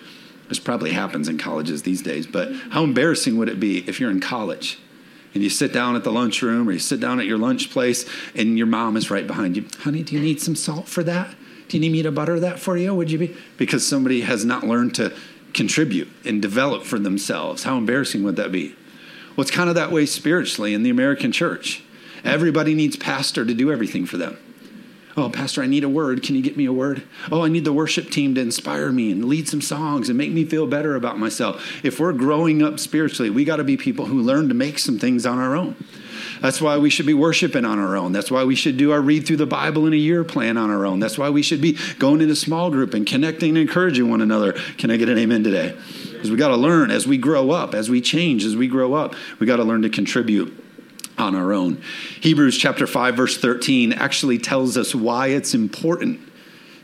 this 0.49 0.59
probably 0.59 0.91
happens 0.91 1.27
in 1.27 1.37
colleges 1.37 1.83
these 1.83 2.01
days 2.01 2.25
but 2.25 2.51
how 2.71 2.83
embarrassing 2.83 3.37
would 3.37 3.49
it 3.49 3.59
be 3.59 3.87
if 3.87 3.99
you're 3.99 4.11
in 4.11 4.19
college 4.19 4.79
and 5.33 5.41
you 5.41 5.49
sit 5.49 5.73
down 5.73 5.95
at 5.95 6.03
the 6.03 6.11
lunchroom 6.11 6.69
or 6.69 6.71
you 6.71 6.79
sit 6.79 6.99
down 6.99 7.19
at 7.19 7.25
your 7.25 7.37
lunch 7.37 7.71
place 7.71 8.07
and 8.35 8.57
your 8.57 8.67
mom 8.67 8.95
is 8.95 9.09
right 9.09 9.25
behind 9.25 9.55
you. 9.57 9.65
Honey, 9.79 10.03
do 10.03 10.13
you 10.13 10.21
need 10.21 10.39
some 10.39 10.55
salt 10.55 10.87
for 10.87 11.03
that? 11.03 11.33
Do 11.67 11.77
you 11.77 11.81
need 11.81 11.91
me 11.91 12.03
to 12.03 12.11
butter 12.11 12.39
that 12.39 12.59
for 12.59 12.77
you? 12.77 12.93
Would 12.93 13.09
you 13.09 13.17
be? 13.17 13.35
Because 13.57 13.87
somebody 13.87 14.21
has 14.21 14.45
not 14.45 14.63
learned 14.63 14.93
to 14.95 15.11
contribute 15.53 16.09
and 16.25 16.41
develop 16.41 16.83
for 16.83 16.99
themselves. 16.99 17.63
How 17.63 17.77
embarrassing 17.77 18.23
would 18.23 18.35
that 18.35 18.51
be? 18.51 18.75
Well, 19.35 19.41
it's 19.41 19.51
kind 19.51 19.69
of 19.69 19.75
that 19.75 19.91
way 19.91 20.05
spiritually 20.05 20.73
in 20.73 20.83
the 20.83 20.89
American 20.89 21.31
church. 21.31 21.83
Everybody 22.23 22.73
needs 22.73 22.95
pastor 22.95 23.45
to 23.45 23.53
do 23.53 23.71
everything 23.71 24.05
for 24.05 24.17
them. 24.17 24.37
Oh, 25.15 25.29
Pastor, 25.29 25.61
I 25.61 25.67
need 25.67 25.83
a 25.83 25.89
word. 25.89 26.23
Can 26.23 26.35
you 26.35 26.41
get 26.41 26.57
me 26.57 26.65
a 26.65 26.73
word? 26.73 27.03
Oh, 27.31 27.43
I 27.43 27.47
need 27.47 27.65
the 27.65 27.73
worship 27.73 28.09
team 28.09 28.33
to 28.33 28.41
inspire 28.41 28.91
me 28.91 29.11
and 29.11 29.25
lead 29.25 29.47
some 29.47 29.61
songs 29.61 30.09
and 30.09 30.17
make 30.17 30.31
me 30.31 30.43
feel 30.43 30.65
better 30.65 30.95
about 30.95 31.19
myself. 31.19 31.85
If 31.85 31.99
we're 31.99 32.13
growing 32.13 32.63
up 32.63 32.79
spiritually, 32.79 33.29
we 33.29 33.45
got 33.45 33.57
to 33.57 33.63
be 33.63 33.77
people 33.77 34.05
who 34.05 34.21
learn 34.21 34.47
to 34.47 34.55
make 34.55 34.79
some 34.79 34.97
things 34.97 35.25
on 35.27 35.37
our 35.37 35.55
own. 35.55 35.75
That's 36.43 36.59
why 36.59 36.77
we 36.77 36.89
should 36.89 37.05
be 37.05 37.13
worshiping 37.13 37.63
on 37.63 37.79
our 37.79 37.95
own. 37.95 38.11
That's 38.11 38.29
why 38.29 38.43
we 38.43 38.55
should 38.55 38.75
do 38.75 38.91
our 38.91 38.99
read 38.99 39.25
through 39.25 39.37
the 39.37 39.45
Bible 39.45 39.87
in 39.87 39.93
a 39.93 39.95
year 39.95 40.25
plan 40.25 40.57
on 40.57 40.69
our 40.69 40.85
own. 40.85 40.99
That's 40.99 41.17
why 41.17 41.29
we 41.29 41.41
should 41.41 41.61
be 41.61 41.77
going 41.99 42.19
into 42.19 42.35
small 42.35 42.69
group 42.69 42.93
and 42.93 43.07
connecting 43.07 43.51
and 43.51 43.59
encouraging 43.59 44.09
one 44.09 44.19
another. 44.19 44.51
Can 44.77 44.91
I 44.91 44.97
get 44.97 45.07
an 45.07 45.17
amen 45.17 45.45
today? 45.45 45.73
Because 46.11 46.29
we 46.29 46.35
got 46.35 46.49
to 46.49 46.57
learn 46.57 46.91
as 46.91 47.07
we 47.07 47.17
grow 47.17 47.51
up, 47.51 47.73
as 47.73 47.89
we 47.89 48.01
change, 48.01 48.43
as 48.43 48.57
we 48.57 48.67
grow 48.67 48.93
up, 48.93 49.15
we 49.39 49.47
got 49.47 49.55
to 49.55 49.63
learn 49.63 49.83
to 49.83 49.89
contribute 49.89 50.53
on 51.17 51.33
our 51.33 51.53
own. 51.53 51.81
Hebrews 52.19 52.57
chapter 52.57 52.87
5 52.87 53.15
verse 53.15 53.37
13 53.37 53.93
actually 53.93 54.37
tells 54.37 54.75
us 54.75 54.93
why 54.93 55.27
it's 55.27 55.53
important 55.53 56.19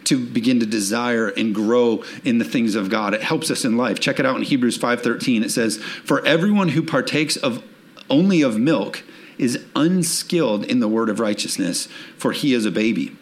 to 0.06 0.26
begin 0.26 0.62
to 0.62 0.66
desire 0.66 1.28
and 1.28 1.54
grow 1.54 2.06
in 2.24 2.38
the 2.38 2.46
things 2.46 2.76
of 2.76 2.90
God. 2.90 3.14
It 3.14 3.22
helps 3.22 3.52
us 3.52 3.66
in 3.66 3.76
life. 3.76 4.00
Check 4.00 4.22
it 4.22 4.26
out 4.26 4.38
in 4.38 4.44
Hebrews 4.44 4.78
5:13. 4.78 5.44
It 5.44 5.52
says, 5.52 5.82
"For 6.06 6.26
everyone 6.26 6.70
who 6.70 6.82
partakes 6.82 7.36
of 7.36 7.62
only 8.10 8.42
of 8.42 8.58
milk 8.58 9.04
is 9.40 9.64
unskilled 9.76 10.66
in 10.66 10.80
the 10.80 10.88
word 10.88 11.10
of 11.10 11.20
righteousness, 11.20 11.88
for 12.18 12.32
he 12.32 12.54
is 12.54 12.66
a 12.66 12.72
baby. 12.72 13.16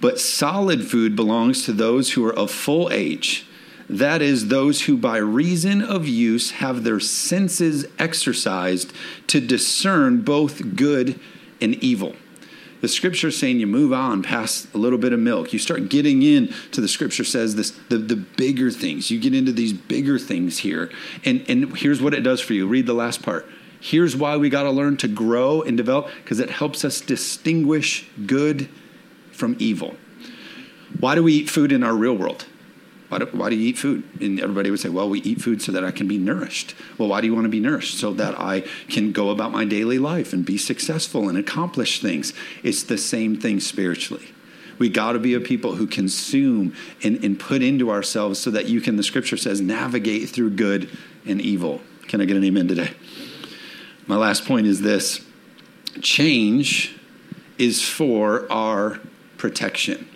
But 0.00 0.18
solid 0.18 0.86
food 0.86 1.14
belongs 1.14 1.64
to 1.66 1.72
those 1.72 2.12
who 2.12 2.24
are 2.26 2.34
of 2.34 2.50
full 2.50 2.90
age." 2.90 3.46
that 3.90 4.22
is, 4.22 4.48
those 4.48 4.82
who 4.82 4.96
by 4.96 5.16
reason 5.16 5.82
of 5.82 6.06
use 6.06 6.52
have 6.52 6.84
their 6.84 7.00
senses 7.00 7.84
exercised 7.98 8.92
to 9.26 9.40
discern 9.40 10.22
both 10.22 10.76
good 10.76 11.18
and 11.60 11.74
evil. 11.76 12.14
The 12.82 12.88
scripture 12.88 13.30
saying 13.30 13.58
you 13.58 13.66
move 13.66 13.92
on 13.92 14.22
past 14.22 14.72
a 14.74 14.78
little 14.78 14.98
bit 14.98 15.12
of 15.12 15.18
milk. 15.18 15.52
You 15.52 15.58
start 15.58 15.90
getting 15.90 16.22
in 16.22 16.54
to 16.70 16.80
the 16.80 16.88
scripture 16.88 17.24
says 17.24 17.56
this 17.56 17.72
the, 17.88 17.98
the 17.98 18.16
bigger 18.16 18.70
things. 18.70 19.10
You 19.10 19.20
get 19.20 19.34
into 19.34 19.52
these 19.52 19.72
bigger 19.72 20.18
things 20.18 20.58
here. 20.58 20.90
And 21.24 21.44
and 21.48 21.76
here's 21.76 22.00
what 22.00 22.14
it 22.14 22.22
does 22.22 22.40
for 22.40 22.54
you. 22.54 22.66
Read 22.66 22.86
the 22.86 22.94
last 22.94 23.22
part. 23.22 23.46
Here's 23.80 24.14
why 24.14 24.36
we 24.36 24.50
got 24.50 24.64
to 24.64 24.70
learn 24.70 24.98
to 24.98 25.08
grow 25.08 25.62
and 25.62 25.76
develop 25.76 26.10
because 26.22 26.38
it 26.38 26.50
helps 26.50 26.84
us 26.84 27.00
distinguish 27.00 28.06
good 28.26 28.68
from 29.32 29.56
evil. 29.58 29.96
Why 30.98 31.14
do 31.14 31.22
we 31.22 31.32
eat 31.32 31.50
food 31.50 31.72
in 31.72 31.82
our 31.82 31.94
real 31.94 32.14
world? 32.14 32.46
Why 33.08 33.18
do, 33.18 33.26
why 33.32 33.50
do 33.50 33.56
you 33.56 33.68
eat 33.68 33.78
food? 33.78 34.04
And 34.20 34.38
everybody 34.38 34.70
would 34.70 34.80
say, 34.80 34.88
well, 34.88 35.08
we 35.08 35.20
eat 35.22 35.40
food 35.40 35.62
so 35.62 35.72
that 35.72 35.84
I 35.84 35.90
can 35.90 36.06
be 36.06 36.18
nourished. 36.18 36.74
Well, 36.96 37.08
why 37.08 37.20
do 37.20 37.26
you 37.26 37.34
want 37.34 37.44
to 37.44 37.50
be 37.50 37.58
nourished? 37.58 37.98
So 37.98 38.12
that 38.14 38.38
I 38.38 38.64
can 38.88 39.12
go 39.12 39.30
about 39.30 39.50
my 39.50 39.64
daily 39.64 39.98
life 39.98 40.32
and 40.32 40.44
be 40.44 40.58
successful 40.58 41.28
and 41.28 41.36
accomplish 41.36 42.00
things. 42.00 42.32
It's 42.62 42.84
the 42.84 42.98
same 42.98 43.40
thing 43.40 43.60
spiritually. 43.60 44.28
We 44.78 44.88
got 44.88 45.12
to 45.12 45.18
be 45.18 45.34
a 45.34 45.40
people 45.40 45.74
who 45.74 45.86
consume 45.86 46.74
and, 47.02 47.22
and 47.24 47.38
put 47.38 47.62
into 47.62 47.90
ourselves 47.90 48.38
so 48.38 48.50
that 48.52 48.66
you 48.66 48.80
can, 48.80 48.96
the 48.96 49.02
scripture 49.02 49.36
says, 49.36 49.60
navigate 49.60 50.28
through 50.28 50.50
good 50.50 50.88
and 51.26 51.40
evil. 51.40 51.80
Can 52.08 52.20
I 52.20 52.24
get 52.26 52.36
an 52.36 52.44
amen 52.44 52.68
today? 52.68 52.90
My 54.10 54.16
last 54.16 54.44
point 54.44 54.66
is 54.66 54.80
this 54.80 55.24
change 56.02 56.98
is 57.58 57.80
for 57.80 58.50
our 58.50 58.98
protection. 59.36 60.08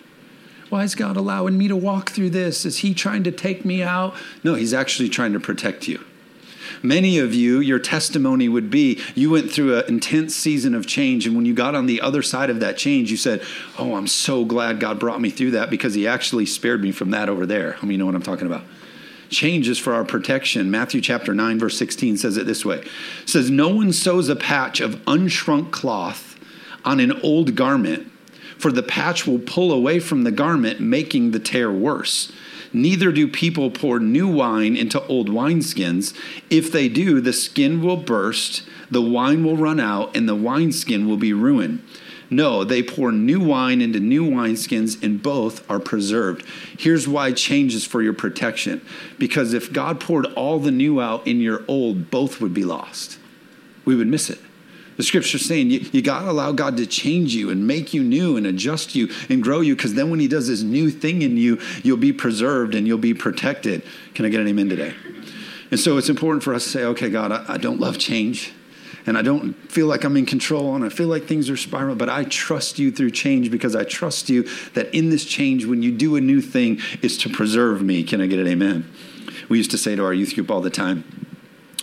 Why 0.67 0.83
is 0.83 0.95
God 0.95 1.15
allowing 1.15 1.57
me 1.57 1.69
to 1.69 1.77
walk 1.77 2.09
through 2.09 2.31
this? 2.31 2.65
Is 2.65 2.79
He 2.79 2.93
trying 2.93 3.23
to 3.23 3.31
take 3.31 3.63
me 3.63 3.81
out? 3.81 4.13
No, 4.43 4.55
He's 4.55 4.73
actually 4.73 5.07
trying 5.07 5.31
to 5.31 5.39
protect 5.39 5.87
you. 5.87 6.03
Many 6.83 7.19
of 7.19 7.33
you, 7.33 7.61
your 7.61 7.79
testimony 7.79 8.49
would 8.49 8.69
be 8.69 9.01
you 9.15 9.29
went 9.29 9.49
through 9.49 9.77
an 9.77 9.85
intense 9.87 10.35
season 10.35 10.75
of 10.75 10.85
change, 10.85 11.25
and 11.25 11.33
when 11.33 11.45
you 11.45 11.53
got 11.53 11.73
on 11.73 11.85
the 11.85 12.01
other 12.01 12.21
side 12.21 12.49
of 12.49 12.59
that 12.59 12.77
change, 12.77 13.09
you 13.11 13.17
said, 13.17 13.43
Oh, 13.79 13.95
I'm 13.95 14.07
so 14.07 14.43
glad 14.43 14.81
God 14.81 14.99
brought 14.99 15.21
me 15.21 15.29
through 15.29 15.51
that 15.51 15.69
because 15.69 15.93
He 15.93 16.05
actually 16.05 16.47
spared 16.47 16.81
me 16.81 16.91
from 16.91 17.11
that 17.11 17.29
over 17.29 17.45
there. 17.45 17.77
I 17.81 17.83
mean, 17.83 17.91
you 17.91 17.97
know 17.99 18.07
what 18.07 18.15
I'm 18.15 18.21
talking 18.21 18.45
about? 18.45 18.65
Change 19.29 19.67
is 19.67 19.79
for 19.79 19.93
our 19.93 20.05
protection. 20.05 20.69
Matthew 20.71 21.01
chapter 21.01 21.33
9, 21.33 21.59
verse 21.59 21.77
16 21.77 22.17
says 22.17 22.37
it 22.37 22.45
this 22.45 22.65
way 22.65 22.77
it 22.77 23.29
says, 23.29 23.49
No 23.49 23.69
one 23.69 23.91
sews 23.91 24.29
a 24.29 24.35
patch 24.35 24.79
of 24.79 24.95
unshrunk 25.05 25.71
cloth 25.71 26.37
on 26.83 26.99
an 26.99 27.19
old 27.21 27.55
garment 27.55 28.11
for 28.57 28.71
the 28.71 28.83
patch 28.83 29.27
will 29.27 29.39
pull 29.39 29.71
away 29.71 29.99
from 29.99 30.23
the 30.23 30.31
garment, 30.31 30.79
making 30.79 31.31
the 31.31 31.39
tear 31.39 31.71
worse. 31.71 32.31
Neither 32.73 33.11
do 33.11 33.27
people 33.27 33.71
pour 33.71 33.99
new 33.99 34.27
wine 34.27 34.75
into 34.75 35.05
old 35.07 35.29
wineskins. 35.29 36.17
If 36.49 36.71
they 36.71 36.89
do, 36.89 37.21
the 37.21 37.33
skin 37.33 37.81
will 37.81 37.97
burst, 37.97 38.67
the 38.89 39.01
wine 39.01 39.43
will 39.43 39.57
run 39.57 39.79
out, 39.79 40.15
and 40.15 40.27
the 40.27 40.35
wineskin 40.35 41.07
will 41.07 41.17
be 41.17 41.33
ruined. 41.33 41.83
No, 42.29 42.63
they 42.63 42.81
pour 42.81 43.11
new 43.11 43.39
wine 43.39 43.81
into 43.81 43.99
new 43.99 44.29
wineskins, 44.29 45.01
and 45.03 45.21
both 45.21 45.69
are 45.69 45.79
preserved. 45.79 46.45
Here's 46.77 47.07
why 47.07 47.31
change 47.31 47.75
is 47.75 47.85
for 47.85 48.01
your 48.01 48.13
protection. 48.13 48.85
Because 49.19 49.53
if 49.53 49.71
God 49.71 49.99
poured 49.99 50.25
all 50.33 50.59
the 50.59 50.71
new 50.71 50.99
out 50.99 51.27
in 51.27 51.39
your 51.39 51.63
old, 51.67 52.09
both 52.09 52.41
would 52.41 52.53
be 52.53 52.63
lost. 52.63 53.19
We 53.85 53.95
would 53.95 54.07
miss 54.07 54.29
it. 54.29 54.39
The 54.97 55.03
scripture's 55.03 55.45
saying 55.45 55.71
you, 55.71 55.79
you 55.91 56.01
got 56.01 56.21
to 56.21 56.29
allow 56.29 56.53
God 56.53 56.77
to 56.77 56.85
change 56.85 57.35
you 57.35 57.49
and 57.49 57.67
make 57.67 57.93
you 57.93 58.01
new 58.01 58.37
and 58.37 58.47
adjust 58.47 58.95
you 58.95 59.09
and 59.29 59.43
grow 59.43 59.59
you 59.59 59.75
because 59.75 59.93
then 59.93 60.09
when 60.09 60.21
He 60.21 60.27
does 60.27 60.47
this 60.47 60.61
new 60.61 60.89
thing 60.89 61.21
in 61.21 61.35
you, 61.37 61.59
you'll 61.83 61.97
be 61.97 62.13
preserved 62.13 62.75
and 62.75 62.87
you'll 62.87 62.97
be 62.97 63.13
protected. 63.13 63.83
Can 64.13 64.25
I 64.25 64.29
get 64.29 64.39
an 64.39 64.47
amen 64.47 64.69
today? 64.69 64.93
And 65.69 65.79
so 65.79 65.97
it's 65.97 66.09
important 66.09 66.43
for 66.43 66.53
us 66.53 66.63
to 66.63 66.69
say, 66.69 66.83
okay, 66.85 67.09
God, 67.09 67.33
I, 67.33 67.43
I 67.49 67.57
don't 67.57 67.79
love 67.79 67.97
change 67.97 68.53
and 69.05 69.17
I 69.17 69.21
don't 69.21 69.53
feel 69.71 69.87
like 69.87 70.03
I'm 70.03 70.17
in 70.17 70.25
control 70.25 70.75
and 70.75 70.83
I 70.83 70.89
feel 70.89 71.07
like 71.07 71.25
things 71.25 71.49
are 71.49 71.57
spiraling, 71.57 71.97
but 71.97 72.09
I 72.09 72.23
trust 72.23 72.79
you 72.79 72.91
through 72.91 73.11
change 73.11 73.51
because 73.51 73.75
I 73.75 73.83
trust 73.83 74.29
you 74.29 74.43
that 74.73 74.93
in 74.95 75.09
this 75.09 75.25
change, 75.25 75.65
when 75.65 75.83
you 75.83 75.91
do 75.91 76.15
a 76.15 76.21
new 76.21 76.41
thing, 76.41 76.79
is 77.01 77.17
to 77.19 77.29
preserve 77.29 77.81
me. 77.81 78.03
Can 78.03 78.21
I 78.21 78.27
get 78.27 78.39
an 78.39 78.47
amen? 78.47 78.89
We 79.47 79.57
used 79.57 79.71
to 79.71 79.77
say 79.77 79.95
to 79.95 80.03
our 80.03 80.13
youth 80.13 80.33
group 80.33 80.49
all 80.49 80.61
the 80.61 80.69
time, 80.69 81.03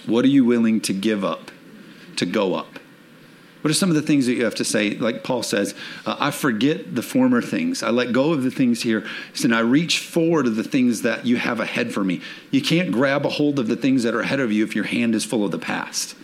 What 0.06 0.24
are 0.24 0.28
you 0.28 0.44
willing 0.44 0.80
to 0.82 0.92
give 0.92 1.24
up 1.24 1.50
to 2.16 2.26
go 2.26 2.54
up? 2.54 2.78
What 3.62 3.70
are 3.70 3.74
some 3.74 3.90
of 3.90 3.94
the 3.94 4.02
things 4.02 4.26
that 4.26 4.32
you 4.32 4.44
have 4.44 4.56
to 4.56 4.64
say? 4.64 4.96
Like 4.96 5.22
Paul 5.22 5.44
says, 5.44 5.76
uh, 6.04 6.16
I 6.18 6.32
forget 6.32 6.96
the 6.96 7.02
former 7.02 7.40
things. 7.40 7.84
I 7.84 7.90
let 7.90 8.12
go 8.12 8.32
of 8.32 8.42
the 8.42 8.50
things 8.50 8.82
here, 8.82 9.06
and 9.44 9.54
I 9.54 9.60
reach 9.60 10.00
forward 10.00 10.44
to 10.44 10.50
the 10.50 10.64
things 10.64 11.02
that 11.02 11.26
you 11.26 11.36
have 11.36 11.60
ahead 11.60 11.94
for 11.94 12.02
me. 12.02 12.20
You 12.50 12.60
can't 12.60 12.90
grab 12.90 13.24
a 13.24 13.28
hold 13.28 13.60
of 13.60 13.68
the 13.68 13.76
things 13.76 14.02
that 14.02 14.16
are 14.16 14.20
ahead 14.20 14.40
of 14.40 14.50
you 14.50 14.64
if 14.64 14.74
your 14.74 14.86
hand 14.86 15.14
is 15.14 15.24
full 15.24 15.44
of 15.44 15.52
the 15.52 15.60
past. 15.60 16.16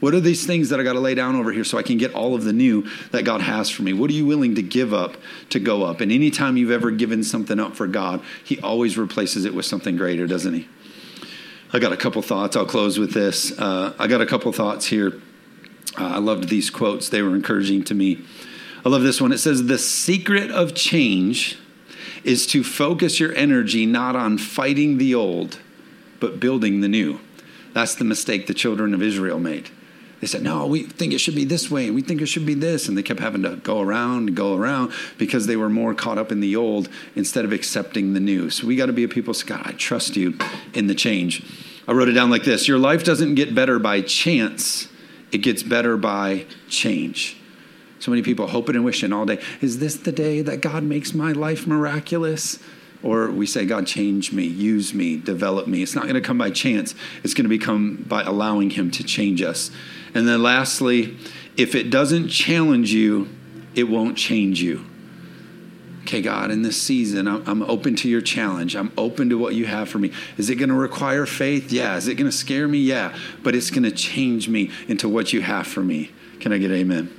What 0.00 0.14
are 0.14 0.20
these 0.20 0.46
things 0.46 0.70
that 0.70 0.80
I 0.80 0.82
got 0.82 0.94
to 0.94 1.00
lay 1.00 1.14
down 1.14 1.36
over 1.36 1.52
here 1.52 1.62
so 1.62 1.76
I 1.76 1.82
can 1.82 1.98
get 1.98 2.14
all 2.14 2.34
of 2.34 2.44
the 2.44 2.54
new 2.54 2.88
that 3.10 3.24
God 3.24 3.42
has 3.42 3.68
for 3.68 3.82
me? 3.82 3.92
What 3.92 4.10
are 4.10 4.14
you 4.14 4.24
willing 4.26 4.54
to 4.54 4.62
give 4.62 4.94
up 4.94 5.16
to 5.50 5.60
go 5.60 5.84
up? 5.84 6.00
And 6.00 6.10
anytime 6.10 6.56
you've 6.56 6.70
ever 6.70 6.90
given 6.90 7.22
something 7.22 7.60
up 7.60 7.76
for 7.76 7.86
God, 7.86 8.22
He 8.42 8.58
always 8.60 8.96
replaces 8.96 9.44
it 9.44 9.54
with 9.54 9.66
something 9.66 9.96
greater, 9.96 10.26
doesn't 10.26 10.54
He? 10.54 10.68
I 11.72 11.78
got 11.78 11.92
a 11.92 11.96
couple 11.96 12.22
thoughts. 12.22 12.56
I'll 12.56 12.66
close 12.66 12.98
with 12.98 13.12
this. 13.12 13.56
Uh, 13.58 13.94
I 13.98 14.06
got 14.06 14.22
a 14.22 14.26
couple 14.26 14.50
thoughts 14.52 14.86
here. 14.86 15.20
Uh, 15.98 16.06
I 16.06 16.18
loved 16.18 16.48
these 16.48 16.70
quotes, 16.70 17.08
they 17.08 17.20
were 17.20 17.34
encouraging 17.34 17.84
to 17.84 17.94
me. 17.94 18.24
I 18.84 18.88
love 18.88 19.02
this 19.02 19.20
one. 19.20 19.32
It 19.32 19.38
says, 19.38 19.66
The 19.66 19.76
secret 19.76 20.50
of 20.50 20.74
change 20.74 21.58
is 22.24 22.46
to 22.48 22.64
focus 22.64 23.20
your 23.20 23.34
energy 23.34 23.86
not 23.86 24.16
on 24.16 24.38
fighting 24.38 24.98
the 24.98 25.14
old, 25.14 25.58
but 26.20 26.40
building 26.40 26.80
the 26.80 26.88
new. 26.88 27.20
That's 27.72 27.94
the 27.94 28.04
mistake 28.04 28.46
the 28.46 28.54
children 28.54 28.94
of 28.94 29.02
Israel 29.02 29.38
made 29.38 29.70
they 30.20 30.26
said, 30.26 30.42
no, 30.42 30.66
we 30.66 30.82
think 30.82 31.14
it 31.14 31.18
should 31.18 31.34
be 31.34 31.44
this 31.44 31.70
way. 31.70 31.90
We 31.90 32.02
think 32.02 32.20
it 32.20 32.26
should 32.26 32.44
be 32.44 32.52
this. 32.52 32.88
And 32.88 32.96
they 32.96 33.02
kept 33.02 33.20
having 33.20 33.42
to 33.42 33.56
go 33.56 33.80
around 33.80 34.28
and 34.28 34.36
go 34.36 34.54
around 34.54 34.92
because 35.16 35.46
they 35.46 35.56
were 35.56 35.70
more 35.70 35.94
caught 35.94 36.18
up 36.18 36.30
in 36.30 36.40
the 36.40 36.56
old 36.56 36.90
instead 37.16 37.46
of 37.46 37.52
accepting 37.52 38.12
the 38.12 38.20
new. 38.20 38.50
So 38.50 38.66
we 38.66 38.76
got 38.76 38.86
to 38.86 38.92
be 38.92 39.04
a 39.04 39.08
people, 39.08 39.34
God, 39.46 39.62
I 39.64 39.72
trust 39.72 40.16
you 40.16 40.36
in 40.74 40.88
the 40.88 40.94
change. 40.94 41.42
I 41.88 41.92
wrote 41.92 42.08
it 42.08 42.12
down 42.12 42.30
like 42.30 42.44
this 42.44 42.68
Your 42.68 42.78
life 42.78 43.02
doesn't 43.02 43.34
get 43.34 43.54
better 43.54 43.78
by 43.78 44.02
chance, 44.02 44.88
it 45.32 45.38
gets 45.38 45.62
better 45.62 45.96
by 45.96 46.44
change. 46.68 47.38
So 47.98 48.10
many 48.10 48.22
people 48.22 48.46
hoping 48.46 48.76
and 48.76 48.84
wishing 48.84 49.12
all 49.12 49.26
day. 49.26 49.40
Is 49.60 49.78
this 49.78 49.96
the 49.96 50.12
day 50.12 50.40
that 50.40 50.62
God 50.62 50.82
makes 50.82 51.12
my 51.12 51.32
life 51.32 51.66
miraculous? 51.66 52.58
Or 53.02 53.30
we 53.30 53.46
say, 53.46 53.64
God, 53.64 53.86
change 53.86 54.32
me, 54.32 54.44
use 54.44 54.92
me, 54.92 55.16
develop 55.16 55.66
me. 55.66 55.82
It's 55.82 55.94
not 55.94 56.04
going 56.04 56.14
to 56.14 56.20
come 56.20 56.36
by 56.36 56.50
chance. 56.50 56.94
It's 57.24 57.32
going 57.32 57.44
to 57.44 57.48
become 57.48 58.04
by 58.06 58.22
allowing 58.22 58.70
Him 58.70 58.90
to 58.92 59.04
change 59.04 59.40
us. 59.40 59.70
And 60.14 60.28
then 60.28 60.42
lastly, 60.42 61.16
if 61.56 61.74
it 61.74 61.90
doesn't 61.90 62.28
challenge 62.28 62.92
you, 62.92 63.28
it 63.74 63.84
won't 63.84 64.18
change 64.18 64.60
you. 64.60 64.84
Okay, 66.02 66.22
God, 66.22 66.50
in 66.50 66.62
this 66.62 66.80
season, 66.80 67.28
I'm, 67.28 67.62
open 67.62 67.94
to 67.96 68.08
your 68.08 68.20
challenge. 68.20 68.74
I'm 68.74 68.90
open 68.98 69.28
to 69.30 69.38
what 69.38 69.54
you 69.54 69.66
have 69.66 69.88
for 69.88 69.98
me. 69.98 70.12
Is 70.38 70.50
it 70.50 70.56
going 70.56 70.70
to 70.70 70.74
require 70.74 71.24
faith? 71.24 71.70
Yeah. 71.70 71.96
Is 71.96 72.08
it 72.08 72.16
going 72.16 72.28
to 72.28 72.36
scare 72.36 72.66
me? 72.66 72.78
Yeah. 72.78 73.16
But 73.44 73.54
it's 73.54 73.70
going 73.70 73.84
to 73.84 73.92
change 73.92 74.48
me 74.48 74.70
into 74.88 75.08
what 75.08 75.32
you 75.32 75.40
have 75.42 75.66
for 75.66 75.82
me. 75.82 76.10
Can 76.40 76.52
I 76.52 76.58
get 76.58 76.72
amen? 76.72 77.14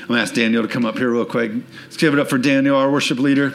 I'm 0.00 0.08
going 0.08 0.18
to 0.18 0.22
ask 0.22 0.34
Daniel 0.34 0.62
to 0.62 0.68
come 0.68 0.84
up 0.84 0.98
here 0.98 1.10
real 1.10 1.24
quick. 1.24 1.52
Let's 1.84 1.96
give 1.96 2.14
it 2.14 2.18
up 2.18 2.28
for 2.28 2.38
Daniel, 2.38 2.76
our 2.76 2.90
worship 2.90 3.18
leader. 3.18 3.52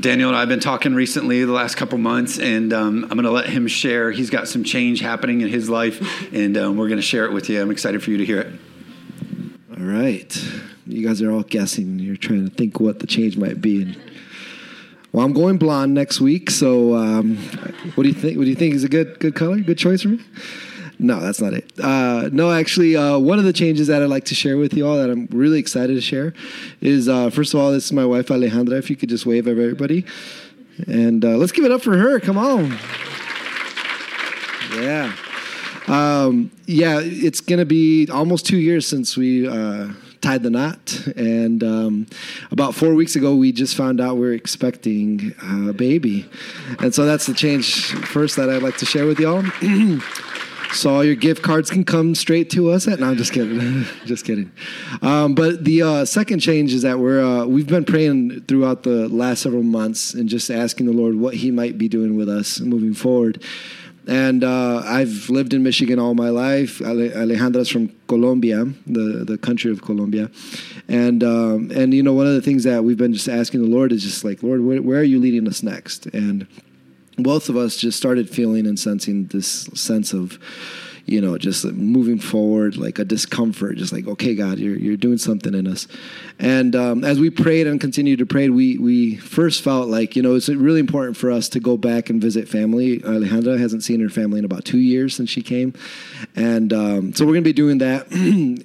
Daniel 0.00 0.28
and 0.28 0.36
I 0.36 0.40
have 0.40 0.48
been 0.48 0.58
talking 0.58 0.92
recently 0.94 1.44
the 1.44 1.52
last 1.52 1.76
couple 1.76 1.98
months, 1.98 2.40
and 2.40 2.72
um, 2.72 3.04
I'm 3.04 3.10
going 3.10 3.22
to 3.22 3.30
let 3.30 3.48
him 3.48 3.68
share. 3.68 4.10
He's 4.10 4.28
got 4.28 4.48
some 4.48 4.64
change 4.64 5.00
happening 5.00 5.40
in 5.40 5.48
his 5.48 5.70
life, 5.70 6.32
and 6.32 6.56
um, 6.56 6.76
we're 6.76 6.88
going 6.88 6.98
to 6.98 7.02
share 7.02 7.26
it 7.26 7.32
with 7.32 7.48
you. 7.48 7.62
I'm 7.62 7.70
excited 7.70 8.02
for 8.02 8.10
you 8.10 8.16
to 8.16 8.24
hear 8.24 8.40
it. 8.40 8.52
All 9.78 9.84
right. 9.84 10.36
You 10.86 11.06
guys 11.06 11.22
are 11.22 11.30
all 11.30 11.44
guessing. 11.44 12.00
You're 12.00 12.16
trying 12.16 12.48
to 12.48 12.54
think 12.54 12.80
what 12.80 12.98
the 12.98 13.06
change 13.06 13.36
might 13.36 13.60
be. 13.60 13.96
Well, 15.12 15.24
I'm 15.24 15.32
going 15.32 15.58
blonde 15.58 15.94
next 15.94 16.20
week, 16.20 16.50
so 16.50 16.96
um, 16.96 17.36
what 17.94 18.02
do 18.02 18.08
you 18.08 18.14
think? 18.14 18.36
What 18.36 18.44
do 18.44 18.50
you 18.50 18.56
think 18.56 18.74
is 18.74 18.82
a 18.82 18.88
good 18.88 19.20
good 19.20 19.36
color? 19.36 19.60
Good 19.60 19.78
choice 19.78 20.02
for 20.02 20.08
me? 20.08 20.20
No, 20.98 21.20
that's 21.20 21.40
not 21.40 21.54
it. 21.54 21.70
Uh, 21.82 22.28
no, 22.32 22.52
actually, 22.52 22.96
uh, 22.96 23.18
one 23.18 23.38
of 23.38 23.44
the 23.44 23.52
changes 23.52 23.88
that 23.88 24.02
I'd 24.02 24.08
like 24.08 24.24
to 24.26 24.34
share 24.34 24.56
with 24.56 24.74
you 24.74 24.86
all 24.86 24.96
that 24.96 25.10
I'm 25.10 25.26
really 25.30 25.58
excited 25.58 25.94
to 25.94 26.00
share 26.00 26.34
is 26.80 27.08
uh, 27.08 27.30
first 27.30 27.52
of 27.54 27.60
all, 27.60 27.72
this 27.72 27.86
is 27.86 27.92
my 27.92 28.06
wife 28.06 28.26
Alejandra. 28.28 28.78
If 28.78 28.90
you 28.90 28.96
could 28.96 29.08
just 29.08 29.26
wave 29.26 29.46
at 29.48 29.52
everybody, 29.52 30.04
and 30.86 31.24
uh, 31.24 31.36
let's 31.36 31.52
give 31.52 31.64
it 31.64 31.72
up 31.72 31.82
for 31.82 31.96
her. 31.96 32.20
Come 32.20 32.38
on. 32.38 32.78
Yeah. 34.80 35.14
Um, 35.86 36.50
yeah, 36.66 37.00
it's 37.02 37.40
going 37.40 37.58
to 37.58 37.66
be 37.66 38.08
almost 38.10 38.46
two 38.46 38.56
years 38.56 38.86
since 38.86 39.16
we 39.16 39.46
uh, 39.46 39.88
tied 40.20 40.42
the 40.42 40.50
knot. 40.50 41.06
And 41.16 41.62
um, 41.62 42.06
about 42.50 42.74
four 42.74 42.94
weeks 42.94 43.14
ago, 43.14 43.34
we 43.34 43.52
just 43.52 43.76
found 43.76 44.00
out 44.00 44.16
we're 44.16 44.32
expecting 44.32 45.34
a 45.42 45.72
baby. 45.72 46.28
And 46.80 46.94
so 46.94 47.04
that's 47.04 47.26
the 47.26 47.34
change 47.34 47.92
first 48.06 48.36
that 48.36 48.48
I'd 48.48 48.62
like 48.62 48.78
to 48.78 48.86
share 48.86 49.06
with 49.06 49.20
y'all. 49.20 49.44
So 50.74 50.94
all 50.94 51.04
your 51.04 51.14
gift 51.14 51.42
cards 51.42 51.70
can 51.70 51.84
come 51.84 52.14
straight 52.14 52.50
to 52.50 52.70
us. 52.70 52.88
At 52.88 53.00
no, 53.00 53.08
I'm 53.08 53.16
just 53.16 53.32
kidding, 53.32 53.84
just 54.04 54.24
kidding. 54.24 54.50
Um, 55.02 55.34
but 55.34 55.64
the 55.64 55.82
uh, 55.82 56.04
second 56.04 56.40
change 56.40 56.72
is 56.72 56.82
that 56.82 56.98
we're 56.98 57.24
uh, 57.24 57.46
we've 57.46 57.66
been 57.66 57.84
praying 57.84 58.42
throughout 58.42 58.82
the 58.82 59.08
last 59.08 59.42
several 59.42 59.62
months 59.62 60.14
and 60.14 60.28
just 60.28 60.50
asking 60.50 60.86
the 60.86 60.92
Lord 60.92 61.14
what 61.14 61.34
He 61.34 61.50
might 61.50 61.78
be 61.78 61.88
doing 61.88 62.16
with 62.16 62.28
us 62.28 62.60
moving 62.60 62.94
forward. 62.94 63.42
And 64.06 64.44
uh, 64.44 64.82
I've 64.84 65.30
lived 65.30 65.54
in 65.54 65.62
Michigan 65.62 65.98
all 65.98 66.14
my 66.14 66.28
life. 66.28 66.80
Alejandra's 66.80 67.70
from 67.70 67.90
Colombia, 68.06 68.66
the, 68.86 69.24
the 69.24 69.38
country 69.38 69.70
of 69.70 69.80
Colombia, 69.80 70.30
and 70.88 71.24
um, 71.24 71.70
and 71.74 71.94
you 71.94 72.02
know 72.02 72.12
one 72.12 72.26
of 72.26 72.34
the 72.34 72.42
things 72.42 72.64
that 72.64 72.84
we've 72.84 72.98
been 72.98 73.14
just 73.14 73.28
asking 73.28 73.62
the 73.62 73.68
Lord 73.68 73.92
is 73.92 74.02
just 74.02 74.24
like 74.24 74.42
Lord, 74.42 74.60
where, 74.60 74.82
where 74.82 74.98
are 74.98 75.04
you 75.04 75.18
leading 75.18 75.48
us 75.48 75.62
next? 75.62 76.06
And 76.06 76.46
both 77.16 77.48
of 77.48 77.56
us 77.56 77.76
just 77.76 77.96
started 77.96 78.28
feeling 78.28 78.66
and 78.66 78.78
sensing 78.78 79.26
this 79.26 79.68
sense 79.74 80.12
of 80.12 80.38
you 81.06 81.20
know, 81.20 81.36
just 81.36 81.64
moving 81.64 82.18
forward, 82.18 82.76
like 82.76 82.98
a 82.98 83.04
discomfort, 83.04 83.76
just 83.76 83.92
like, 83.92 84.06
okay, 84.06 84.34
God, 84.34 84.58
you're, 84.58 84.76
you're 84.76 84.96
doing 84.96 85.18
something 85.18 85.54
in 85.54 85.66
us. 85.66 85.86
And 86.38 86.74
um, 86.74 87.04
as 87.04 87.20
we 87.20 87.28
prayed 87.30 87.66
and 87.66 87.80
continued 87.80 88.20
to 88.20 88.26
pray, 88.26 88.48
we, 88.48 88.78
we 88.78 89.16
first 89.16 89.62
felt 89.62 89.88
like, 89.88 90.16
you 90.16 90.22
know, 90.22 90.34
it's 90.34 90.48
really 90.48 90.80
important 90.80 91.16
for 91.16 91.30
us 91.30 91.48
to 91.50 91.60
go 91.60 91.76
back 91.76 92.08
and 92.08 92.22
visit 92.22 92.48
family. 92.48 93.00
Alejandra 93.00 93.58
hasn't 93.58 93.84
seen 93.84 94.00
her 94.00 94.08
family 94.08 94.38
in 94.38 94.44
about 94.44 94.64
two 94.64 94.78
years 94.78 95.14
since 95.14 95.28
she 95.28 95.42
came. 95.42 95.74
And 96.34 96.72
um, 96.72 97.12
so 97.12 97.26
we're 97.26 97.32
going 97.32 97.44
to 97.44 97.48
be 97.48 97.52
doing 97.52 97.78
that 97.78 98.06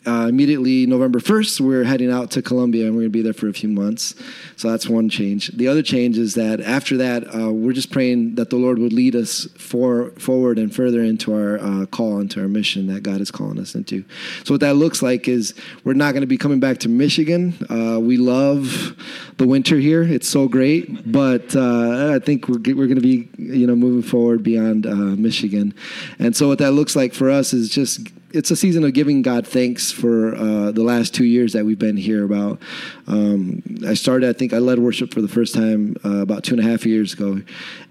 uh, 0.10 0.28
immediately 0.28 0.86
November 0.86 1.20
1st. 1.20 1.60
We're 1.60 1.84
heading 1.84 2.12
out 2.12 2.32
to 2.32 2.42
Colombia 2.42 2.86
and 2.86 2.96
we're 2.96 3.02
going 3.02 3.12
to 3.12 3.18
be 3.18 3.22
there 3.22 3.34
for 3.34 3.50
a 3.50 3.54
few 3.54 3.70
months. 3.70 4.16
So 4.56 4.72
that's 4.72 4.88
one 4.88 5.10
change. 5.10 5.50
The 5.50 5.68
other 5.68 5.84
change 5.84 6.18
is 6.18 6.36
that 6.36 6.62
after 6.62 6.96
that, 6.98 7.36
uh, 7.36 7.52
we're 7.52 7.74
just 7.74 7.92
praying 7.92 8.36
that 8.36 8.50
the 8.50 8.56
Lord 8.56 8.80
would 8.80 8.94
lead 8.94 9.16
us 9.16 9.48
for, 9.58 10.12
forward 10.12 10.58
and 10.58 10.74
further 10.74 11.02
into 11.04 11.34
our 11.34 11.60
uh, 11.60 11.86
call 11.86 12.20
into 12.30 12.42
our 12.42 12.48
mission 12.48 12.88
that 12.88 13.02
God 13.02 13.22
is 13.22 13.32
calling 13.32 13.60
us 13.60 13.74
into. 13.74 14.04
So 14.44 14.54
what 14.54 14.62
that 14.62 14.76
looks 14.76 15.02
like 15.02 15.28
is 15.28 15.56
we're 15.84 15.94
not 15.94 16.12
going 16.12 16.22
to 16.22 16.28
be 16.28 16.38
coming 16.38 16.60
back 16.60 16.78
to 16.80 16.90
Michigan. 16.90 17.54
Uh, 17.70 18.00
we 18.00 18.18
love 18.18 18.96
the 19.38 19.48
winter 19.48 19.78
here; 19.78 20.04
it's 20.04 20.30
so 20.30 20.48
great. 20.48 21.12
But 21.12 21.56
uh, 21.56 22.14
I 22.14 22.20
think 22.20 22.48
we're 22.48 22.60
we're 22.60 22.88
going 22.88 22.96
to 22.96 23.02
be 23.02 23.30
you 23.38 23.66
know 23.66 23.76
moving 23.76 24.08
forward 24.08 24.44
beyond 24.44 24.86
uh, 24.86 24.94
Michigan, 24.94 25.74
and 26.20 26.36
so 26.36 26.48
what 26.48 26.60
that 26.60 26.72
looks 26.72 26.96
like 26.96 27.14
for 27.14 27.30
us 27.30 27.54
is 27.54 27.70
just 27.70 28.08
it's 28.32 28.52
a 28.52 28.56
season 28.56 28.84
of 28.84 28.94
giving 28.94 29.22
God 29.22 29.48
thanks 29.48 29.92
for 29.92 30.36
uh, 30.36 30.72
the 30.72 30.84
last 30.84 31.14
two 31.14 31.26
years 31.26 31.54
that 31.54 31.66
we've 31.66 31.80
been 31.80 31.98
here. 31.98 32.24
About 32.24 32.62
um, 33.08 33.64
I 33.88 33.94
started, 33.94 34.30
I 34.30 34.34
think 34.34 34.54
I 34.54 34.60
led 34.60 34.80
worship 34.80 35.14
for 35.14 35.22
the 35.22 35.28
first 35.28 35.56
time 35.56 35.96
uh, 36.06 36.18
about 36.18 36.44
two 36.44 36.56
and 36.56 36.64
a 36.64 36.70
half 36.70 36.86
years 36.86 37.14
ago, 37.14 37.42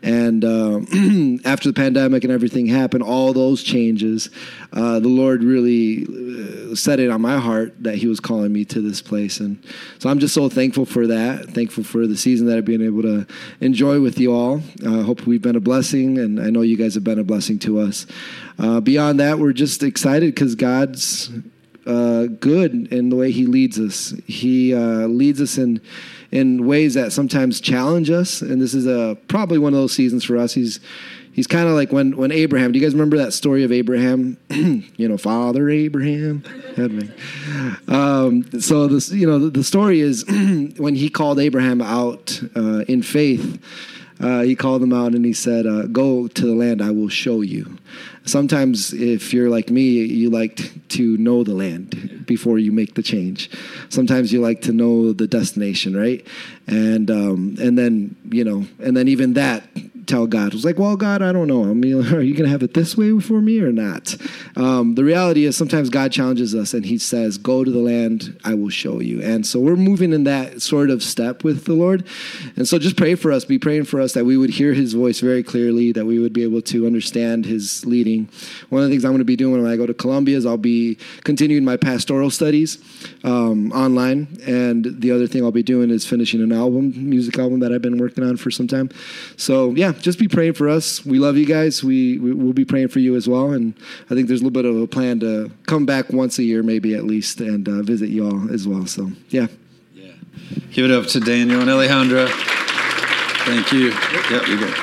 and 0.03 0.45
uh, 0.45 0.79
after 1.45 1.69
the 1.69 1.75
pandemic 1.75 2.25
and 2.25 2.33
everything 2.33 2.67
happened, 2.67 3.03
all 3.03 3.33
those 3.33 3.63
changes, 3.63 4.31
uh, 4.73 5.01
the 5.01 5.09
Lord 5.09 5.43
really 5.43 6.07
uh, 6.07 6.75
set 6.75 7.01
it 7.01 7.11
on 7.11 7.21
my 7.21 7.39
heart 7.39 7.75
that 7.83 7.97
He 7.97 8.07
was 8.07 8.21
calling 8.21 8.53
me 8.53 8.65
to 8.67 8.81
this 8.81 9.03
place, 9.03 9.41
and 9.41 9.63
so 9.99 10.09
I'm 10.09 10.21
just 10.21 10.35
so 10.35 10.49
thankful 10.49 10.85
for 10.85 11.07
that. 11.09 11.51
Thankful 11.51 11.85
for 11.85 12.07
the 12.07 12.17
season 12.17 12.47
that 12.47 12.59
I've 12.59 12.65
been 12.65 12.85
able 12.85 13.03
to 13.03 13.27
enjoy 13.61 14.01
with 14.01 14.19
you 14.19 14.33
all. 14.33 14.63
I 14.87 15.03
hope 15.03 15.27
we've 15.27 15.43
been 15.43 15.57
a 15.57 15.61
blessing, 15.61 16.19
and 16.19 16.41
I 16.41 16.51
know 16.51 16.63
you 16.63 16.77
guys 16.77 16.95
have 16.95 17.05
been 17.05 17.19
a 17.19 17.25
blessing 17.25 17.59
to 17.61 17.81
us. 17.81 18.07
Uh, 18.59 18.81
beyond 18.81 19.21
that, 19.21 19.39
we're 19.39 19.53
just 19.53 19.85
excited 19.85 20.28
because 20.31 20.55
God's 20.55 21.31
uh, 21.87 22.27
good 22.27 22.93
in 22.93 23.09
the 23.09 23.17
way 23.17 23.31
He 23.31 23.47
leads 23.47 23.79
us. 23.81 24.15
He 24.27 24.75
uh, 24.75 25.07
leads 25.07 25.41
us 25.41 25.59
in 25.59 25.81
in 26.31 26.67
ways 26.67 26.95
that 26.95 27.13
sometimes 27.13 27.61
challenge 27.61 28.11
us, 28.11 28.43
and 28.43 28.61
this 28.61 28.75
is 28.75 28.87
a 28.87 29.17
probably 29.29 29.59
one 29.59 29.73
of 29.73 29.81
those 29.81 29.95
seasons 29.95 30.25
for 30.25 30.37
us. 30.37 30.53
He's 30.53 30.81
he's 31.33 31.47
kind 31.47 31.69
of 31.69 31.75
like 31.75 31.91
when 31.93 32.17
when 32.17 32.31
Abraham. 32.31 32.73
Do 32.73 32.79
you 32.79 32.85
guys 32.85 32.95
remember 32.95 33.17
that 33.17 33.33
story 33.33 33.65
of 33.65 33.73
Abraham? 33.73 34.37
you 34.51 35.09
know, 35.09 35.17
Father 35.17 35.71
Abraham. 35.71 36.45
um, 37.89 38.61
so 38.61 38.87
this, 38.87 39.11
you 39.11 39.27
know, 39.27 39.39
the, 39.39 39.51
the 39.51 39.65
story 39.65 40.01
is 40.01 40.25
when 40.77 40.95
he 40.95 41.09
called 41.09 41.39
Abraham 41.39 41.81
out 41.81 42.41
uh, 42.55 42.81
in 42.81 43.03
faith 43.03 43.63
uh, 44.21 44.43
he 44.43 44.57
called 44.57 44.83
them 44.83 44.93
out 44.93 45.15
and 45.15 45.25
he 45.25 45.33
said, 45.33 45.67
uh, 45.67 45.87
"Go 45.87 46.29
to 46.29 46.47
the 46.47 46.55
land 46.55 46.83
I 46.83 46.91
will 46.91 47.09
show 47.09 47.41
you." 47.41 47.79
Sometimes, 48.25 48.93
if 48.93 49.33
you're 49.33 49.49
like 49.49 49.71
me, 49.71 49.83
you 49.83 50.29
like 50.31 50.89
to 50.89 51.17
know 51.17 51.45
the 51.45 51.55
land 51.55 52.27
before 52.27 52.59
you 52.59 52.73
make 52.73 52.95
the 52.95 53.03
change. 53.03 53.51
Sometimes 53.89 54.33
you 54.33 54.41
like 54.41 54.61
to 54.63 54.73
know 54.73 55.13
the 55.13 55.27
destination, 55.27 55.97
right? 55.97 56.27
And 56.67 57.11
um, 57.11 57.57
and 57.61 57.79
then 57.79 58.17
you 58.31 58.45
know, 58.45 58.67
and 58.81 58.97
then 58.97 59.09
even 59.09 59.35
that 59.35 59.69
tell 60.09 60.27
God. 60.27 60.49
It 60.49 60.55
was 60.55 60.65
like, 60.65 60.79
well, 60.79 60.97
God, 60.97 61.23
I 61.23 61.33
don't 61.33 61.47
know. 61.47 61.65
I 61.65 61.75
mean, 61.75 62.07
are 62.15 62.21
you 62.21 62.35
going 62.35 62.45
to 62.45 62.51
have 62.51 62.63
it 62.63 62.75
this 62.75 62.97
way 62.97 63.19
for 63.21 63.41
me 63.41 63.61
or 63.61 63.71
not? 63.71 64.17
Um, 64.57 64.95
the 64.95 65.05
reality 65.05 65.45
is 65.45 65.57
sometimes 65.57 65.91
God 65.91 66.11
challenges 66.11 66.55
us 66.55 66.75
and 66.75 66.85
he 66.85 66.99
says, 66.99 67.39
go 67.39 67.65
to 67.65 67.71
the 67.71 67.79
land 67.79 68.39
I 68.45 68.55
will 68.55 68.71
show 68.71 69.01
you. 69.01 69.23
And 69.23 69.47
so 69.47 69.61
we're 69.61 69.77
moving 69.77 70.13
in 70.13 70.25
that 70.25 70.63
sort 70.63 70.91
of 70.91 71.03
step 71.03 71.45
with 71.45 71.65
the 71.65 71.75
Lord. 71.75 72.07
And 72.57 72.67
so 72.67 72.79
just 72.79 72.97
pray 72.97 73.15
for 73.15 73.31
us, 73.31 73.45
be 73.45 73.59
praying 73.59 73.85
for 73.85 74.01
us 74.01 74.15
that 74.15 74.25
we 74.25 74.37
would 74.37 74.51
hear 74.51 74.73
his 74.73 74.95
voice 74.95 75.21
very 75.21 75.43
clearly, 75.43 75.93
that 75.93 76.07
we 76.07 76.19
would 76.19 76.33
be 76.33 76.43
able 76.43 76.63
to 76.63 76.87
understand 76.87 77.45
his 77.45 77.85
leading. 77.85 78.29
One 78.71 78.83
of 78.83 78.89
the 78.89 78.95
things 78.95 79.05
I'm 79.05 79.13
going 79.13 79.19
to 79.19 79.25
be 79.25 79.37
doing 79.37 79.63
when 79.63 79.71
I 79.71 79.77
go 79.77 79.87
to 79.87 79.95
Colombia 79.95 80.37
is 80.37 80.47
I'll 80.47 80.57
be 80.57 80.99
continuing 81.25 81.65
my 81.65 81.77
pastoral 81.77 82.31
studies 82.31 82.79
um, 83.25 83.73
online. 83.73 84.39
And 84.47 85.01
the 85.01 85.13
other 85.13 85.27
thing 85.27 85.45
I'll 85.45 85.53
be 85.53 85.63
doing 85.63 85.91
is 85.91 86.07
finishing 86.07 86.43
an 86.43 86.53
album, 86.53 86.93
music 87.09 87.39
album 87.39 87.61
that 87.61 87.73
I've 87.73 87.83
been 87.83 87.99
working 87.99 88.25
on 88.25 88.37
for 88.37 88.51
some 88.51 88.67
time. 88.67 88.91
So 89.37 89.71
yeah, 89.75 89.93
just 90.01 90.19
be 90.19 90.29
praying 90.29 90.55
for 90.55 90.69
us. 90.69 91.05
We 91.05 91.19
love 91.19 91.37
you 91.37 91.47
guys. 91.47 91.83
We, 91.85 92.19
we 92.19 92.33
will 92.33 92.53
be 92.53 92.65
praying 92.65 92.89
for 92.89 92.99
you 92.99 93.17
as 93.17 93.29
well. 93.29 93.53
And 93.53 93.75
I 94.11 94.15
think 94.15 94.29
there's 94.29 94.41
a 94.41 94.45
little 94.45 94.63
bit 94.63 94.65
of 94.65 94.81
a 94.81 94.87
plan 94.87 95.21
to 95.21 95.51
come 95.67 95.87
back 95.87 96.11
once 96.11 96.39
a 96.39 96.43
year, 96.43 96.63
maybe 96.63 96.95
at 96.95 97.05
least, 97.05 97.41
and 97.41 97.69
uh, 97.69 97.83
visit 97.83 98.09
you 98.09 98.27
all 98.27 98.53
as 98.53 98.67
well. 98.67 98.87
So 98.87 99.11
yeah. 99.29 99.47
Yeah. 99.95 100.13
Give 100.73 100.85
it 100.85 100.91
up 100.91 101.07
to 101.09 101.21
Daniel 101.21 101.61
and 101.61 101.71
Alejandra. 101.71 102.29
Thank 103.45 103.73
you. 103.73 103.89
Yep, 104.31 104.47
you're 104.49 104.59
good. 104.59 104.75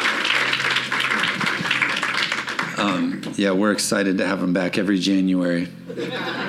Um, 2.78 3.21
yeah, 3.36 3.51
we're 3.51 3.71
excited 3.71 4.17
to 4.17 4.25
have 4.25 4.41
them 4.41 4.54
back 4.54 4.78
every 4.78 4.99
January. 4.99 5.67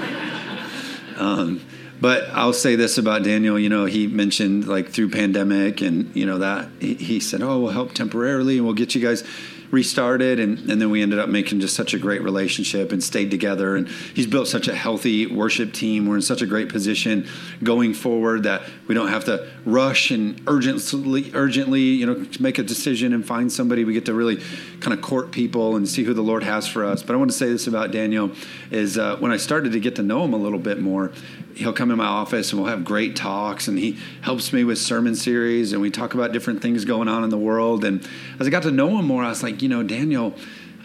Um, 1.18 1.62
but 2.06 2.30
I'll 2.30 2.52
say 2.52 2.76
this 2.76 2.98
about 2.98 3.24
Daniel. 3.24 3.58
You 3.58 3.68
know, 3.68 3.84
he 3.84 4.06
mentioned 4.06 4.68
like 4.68 4.90
through 4.90 5.10
pandemic 5.10 5.80
and 5.80 6.14
you 6.14 6.24
know 6.24 6.38
that 6.38 6.68
he, 6.78 7.18
said, 7.18 7.42
"Oh, 7.42 7.58
we'll 7.58 7.72
help 7.72 7.94
temporarily 7.94 8.58
and 8.58 8.64
we'll 8.64 8.76
get 8.76 8.94
you 8.94 9.02
guys." 9.02 9.24
restarted 9.72 10.38
and, 10.38 10.70
and 10.70 10.80
then 10.80 10.90
we 10.90 11.02
ended 11.02 11.18
up 11.18 11.28
making 11.28 11.58
just 11.58 11.74
such 11.74 11.92
a 11.92 11.98
great 11.98 12.22
relationship 12.22 12.92
and 12.92 13.02
stayed 13.02 13.32
together 13.32 13.74
and 13.74 13.88
he's 13.88 14.28
built 14.28 14.46
such 14.46 14.68
a 14.68 14.74
healthy 14.76 15.26
worship 15.26 15.72
team 15.72 16.06
we're 16.06 16.14
in 16.14 16.22
such 16.22 16.40
a 16.40 16.46
great 16.46 16.68
position 16.68 17.26
going 17.64 17.92
forward 17.92 18.44
that 18.44 18.62
we 18.86 18.94
don't 18.94 19.08
have 19.08 19.24
to 19.24 19.44
rush 19.64 20.12
and 20.12 20.40
urgently 20.46 21.32
urgently 21.34 21.80
you 21.80 22.06
know 22.06 22.24
make 22.38 22.58
a 22.58 22.62
decision 22.62 23.12
and 23.12 23.26
find 23.26 23.50
somebody 23.50 23.84
we 23.84 23.92
get 23.92 24.04
to 24.04 24.14
really 24.14 24.40
kind 24.78 24.94
of 24.94 25.02
court 25.02 25.32
people 25.32 25.74
and 25.74 25.88
see 25.88 26.04
who 26.04 26.14
the 26.14 26.22
lord 26.22 26.44
has 26.44 26.68
for 26.68 26.84
us 26.84 27.02
but 27.02 27.14
i 27.14 27.16
want 27.16 27.28
to 27.28 27.36
say 27.36 27.48
this 27.48 27.66
about 27.66 27.90
daniel 27.90 28.30
is 28.70 28.96
uh, 28.96 29.16
when 29.16 29.32
i 29.32 29.36
started 29.36 29.72
to 29.72 29.80
get 29.80 29.96
to 29.96 30.02
know 30.04 30.22
him 30.24 30.32
a 30.32 30.38
little 30.38 30.60
bit 30.60 30.78
more 30.78 31.10
he'll 31.56 31.72
come 31.72 31.90
in 31.90 31.96
my 31.96 32.04
office 32.04 32.52
and 32.52 32.60
we'll 32.60 32.70
have 32.70 32.84
great 32.84 33.16
talks 33.16 33.66
and 33.66 33.78
he 33.78 33.98
helps 34.20 34.52
me 34.52 34.62
with 34.62 34.78
sermon 34.78 35.14
series 35.14 35.72
and 35.72 35.80
we 35.80 35.90
talk 35.90 36.14
about 36.14 36.32
different 36.32 36.60
things 36.62 36.84
going 36.84 37.08
on 37.08 37.24
in 37.24 37.30
the 37.30 37.38
world 37.38 37.84
and 37.84 38.06
as 38.38 38.46
i 38.46 38.50
got 38.50 38.62
to 38.62 38.70
know 38.70 38.98
him 38.98 39.06
more 39.06 39.22
i 39.24 39.28
was 39.28 39.42
like 39.42 39.62
you 39.62 39.68
know 39.68 39.82
daniel 39.82 40.34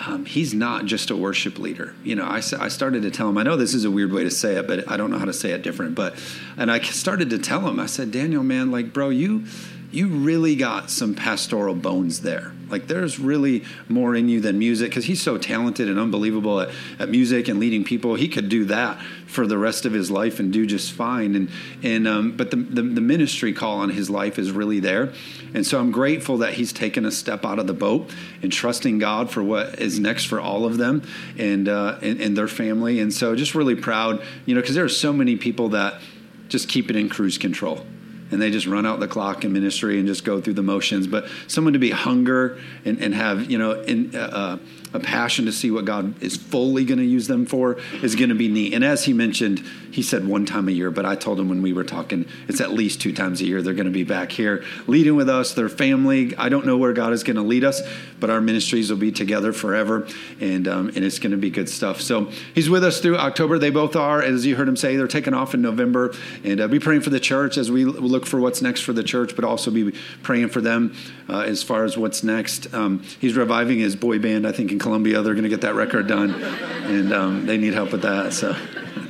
um, 0.08 0.26
he's 0.26 0.54
not 0.54 0.86
just 0.86 1.12
a 1.12 1.16
worship 1.16 1.60
leader. 1.60 1.94
You 2.04 2.16
know, 2.16 2.26
I, 2.26 2.38
I 2.38 2.70
started 2.70 3.04
to 3.04 3.12
tell 3.12 3.30
him, 3.30 3.38
I 3.38 3.44
know 3.44 3.56
this 3.56 3.74
is 3.74 3.86
a 3.86 3.92
weird 3.92 4.12
way 4.12 4.24
to 4.24 4.32
say 4.32 4.56
it, 4.56 4.68
but 4.68 4.90
I 4.90 4.98
don't 4.98 5.12
know 5.12 5.20
how 5.20 5.26
to 5.26 5.34
say 5.34 5.52
it 5.52 5.62
different. 5.62 5.96
But, 5.96 6.16
and 6.58 6.72
I 6.72 6.80
started 6.80 7.30
to 7.30 7.38
tell 7.38 7.68
him, 7.68 7.80
I 7.80 7.86
said, 7.86 8.12
Daniel, 8.12 8.44
man, 8.44 8.72
like, 8.72 8.94
bro, 8.94 9.10
you, 9.10 9.46
you 9.92 10.08
really 10.08 10.56
got 10.56 10.90
some 10.90 11.14
pastoral 11.14 11.76
bones 11.76 12.22
there. 12.22 12.54
Like 12.72 12.88
there's 12.88 13.20
really 13.20 13.64
more 13.88 14.16
in 14.16 14.30
you 14.30 14.40
than 14.40 14.60
music 14.60 14.90
because 14.90 15.06
he's 15.06 15.22
so 15.22 15.38
talented 15.38 15.90
and 15.90 16.00
unbelievable 16.00 16.62
at, 16.62 16.70
at 17.00 17.10
music 17.10 17.48
and 17.48 17.60
leading 17.60 17.84
people. 17.84 18.16
He 18.16 18.28
could 18.28 18.50
do 18.50 18.66
that 18.66 19.00
for 19.28 19.48
the 19.48 19.58
rest 19.58 19.86
of 19.86 19.94
his 19.94 20.12
life 20.12 20.40
and 20.40 20.52
do 20.52 20.66
just 20.66 20.92
fine. 20.92 21.36
And 21.36 21.50
and 21.84 22.08
um, 22.08 22.38
but 22.38 22.52
the, 22.52 22.58
the, 22.58 22.82
the 22.82 23.02
ministry 23.02 23.54
call 23.54 23.78
on 23.80 23.90
his 23.90 24.10
life 24.10 24.40
is 24.40 24.52
really 24.52 24.80
there. 24.80 25.14
And 25.54 25.66
so 25.66 25.80
I'm 25.80 25.92
grateful 25.92 26.38
that 26.38 26.54
he's 26.54 26.72
taken 26.72 27.06
a 27.06 27.12
step 27.12 27.46
out 27.46 27.60
of 27.60 27.68
the 27.68 27.74
boat 27.74 28.10
and 28.42 28.52
trusting 28.52 29.00
God 29.00 29.30
for 29.30 29.44
what 29.44 29.80
is 29.80 30.00
next 30.00 30.26
for 30.26 30.40
all 30.40 30.66
of 30.66 30.78
them 30.78 31.04
and 31.38 31.68
uh, 31.68 31.98
and, 32.02 32.20
and 32.22 32.38
their 32.38 32.48
family. 32.48 33.00
And 33.00 33.14
so 33.14 33.36
just 33.36 33.56
really 33.56 33.76
proud, 33.76 34.22
you 34.46 34.56
know, 34.56 34.62
because 34.62 34.76
there 34.76 34.86
are 34.86 34.90
so 34.90 35.14
many 35.14 35.36
people 35.36 35.70
that 35.70 36.02
just 36.48 36.68
keep 36.68 36.90
it 36.90 36.96
in 36.96 37.10
cruise 37.10 37.38
control 37.38 37.86
and 38.32 38.42
they 38.42 38.50
just 38.50 38.66
run 38.66 38.86
out 38.86 39.00
the 39.00 39.08
clock 39.08 39.44
in 39.44 39.54
ministry 39.54 40.00
and 40.00 40.08
just 40.08 40.24
go 40.24 40.42
through 40.42 40.54
the 40.54 40.64
motions. 40.64 41.08
But 41.08 41.26
someone 41.48 41.74
to 41.74 41.80
be 41.80 41.92
hunger 41.92 42.58
and, 42.86 43.00
and 43.02 43.14
have, 43.14 43.52
you 43.52 43.58
know, 43.58 43.82
in, 43.82 44.16
uh, 44.16 44.58
a 44.94 45.00
passion 45.00 45.46
to 45.46 45.52
see 45.52 45.72
what 45.72 45.86
God 45.86 46.22
is 46.22 46.36
fully 46.36 46.86
going 46.86 47.00
to 47.00 47.06
use 47.06 47.28
them 47.28 47.46
for 47.46 47.78
is 48.02 48.16
going 48.16 48.30
to 48.30 48.36
be 48.36 48.48
neat. 48.48 48.74
And 48.74 48.84
as 48.84 49.06
he 49.06 49.14
mentioned, 49.14 49.60
he 49.92 50.02
said 50.02 50.26
one 50.28 50.46
time 50.46 50.68
a 50.68 50.72
year, 50.72 50.92
but 50.92 51.06
I 51.06 51.16
told 51.16 51.40
him 51.40 51.50
when 51.50 51.62
we 51.62 51.74
were 51.74 51.84
talking, 51.84 52.26
it's 52.48 52.62
at 52.62 52.72
least 52.72 53.02
two 53.02 53.14
times 53.14 53.42
a 53.42 53.46
year 53.46 53.62
they're 53.62 53.74
going 53.74 53.86
to 53.86 53.92
be 53.92 54.04
back 54.04 54.32
here 54.32 54.64
leading 54.88 55.16
with 55.16 55.30
us, 55.30 55.54
their 55.54 55.70
family. 55.70 56.36
I 56.38 56.50
don't 56.50 56.66
know 56.66 56.78
where 56.78 56.94
God 56.94 57.14
is 57.14 57.24
going 57.24 57.36
to 57.36 57.42
lead 57.42 57.64
us, 57.64 57.82
but 58.20 58.30
our 58.30 58.42
ministries 58.42 58.90
will 58.90 58.98
be 58.98 59.12
together 59.12 59.54
forever, 59.54 60.08
and 60.40 60.68
um, 60.68 60.88
and 60.90 61.00
it's 61.00 61.20
going 61.20 61.32
to 61.32 61.38
be 61.38 61.50
good 61.50 61.70
stuff. 61.70 62.02
So 62.02 62.32
he's 62.54 62.70
with 62.70 62.84
us 62.84 63.00
through 63.00 63.18
October. 63.18 63.60
They 63.60 63.70
both 63.70 63.96
are, 63.96 64.22
as 64.22 64.46
you 64.46 64.56
heard 64.56 64.68
him 64.68 64.78
say, 64.78 64.96
they're 64.96 65.08
taking 65.08 65.34
off 65.34 65.54
in 65.54 65.62
November, 65.62 66.14
and 66.44 66.62
uh, 66.62 66.68
be 66.68 66.80
praying 66.80 67.02
for 67.02 67.10
the 67.10 67.20
church 67.20 67.58
as 67.58 67.72
we 67.72 67.86
look 67.86 68.26
for 68.26 68.40
what's 68.40 68.62
next 68.62 68.82
for 68.82 68.94
the 68.94 69.04
church, 69.04 69.36
but 69.36 69.44
also 69.44 69.72
be 69.72 69.92
praying 70.24 70.50
for 70.50 70.62
them 70.62 70.96
uh, 71.32 71.42
as 71.42 71.64
far 71.64 71.86
as 71.86 71.98
what's 71.98 72.24
next. 72.24 72.74
Um, 72.74 73.02
he's 73.20 73.36
reviving 73.36 73.80
his 73.80 73.96
boy 73.96 74.20
band, 74.20 74.46
I 74.46 74.52
think, 74.52 74.72
in 74.72 74.80
Colombia. 74.80 75.22
They're 75.22 75.34
going 75.34 75.44
to 75.44 75.50
get 75.50 75.62
that 75.62 75.76
record 75.76 76.08
done, 76.08 76.34
and 76.34 77.14
um, 77.14 77.46
they 77.46 77.58
need 77.58 77.74
help 77.74 77.92
with 77.92 78.02
that. 78.02 78.34
So, 78.34 78.56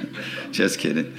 just 0.51 0.79
kidding. 0.79 1.15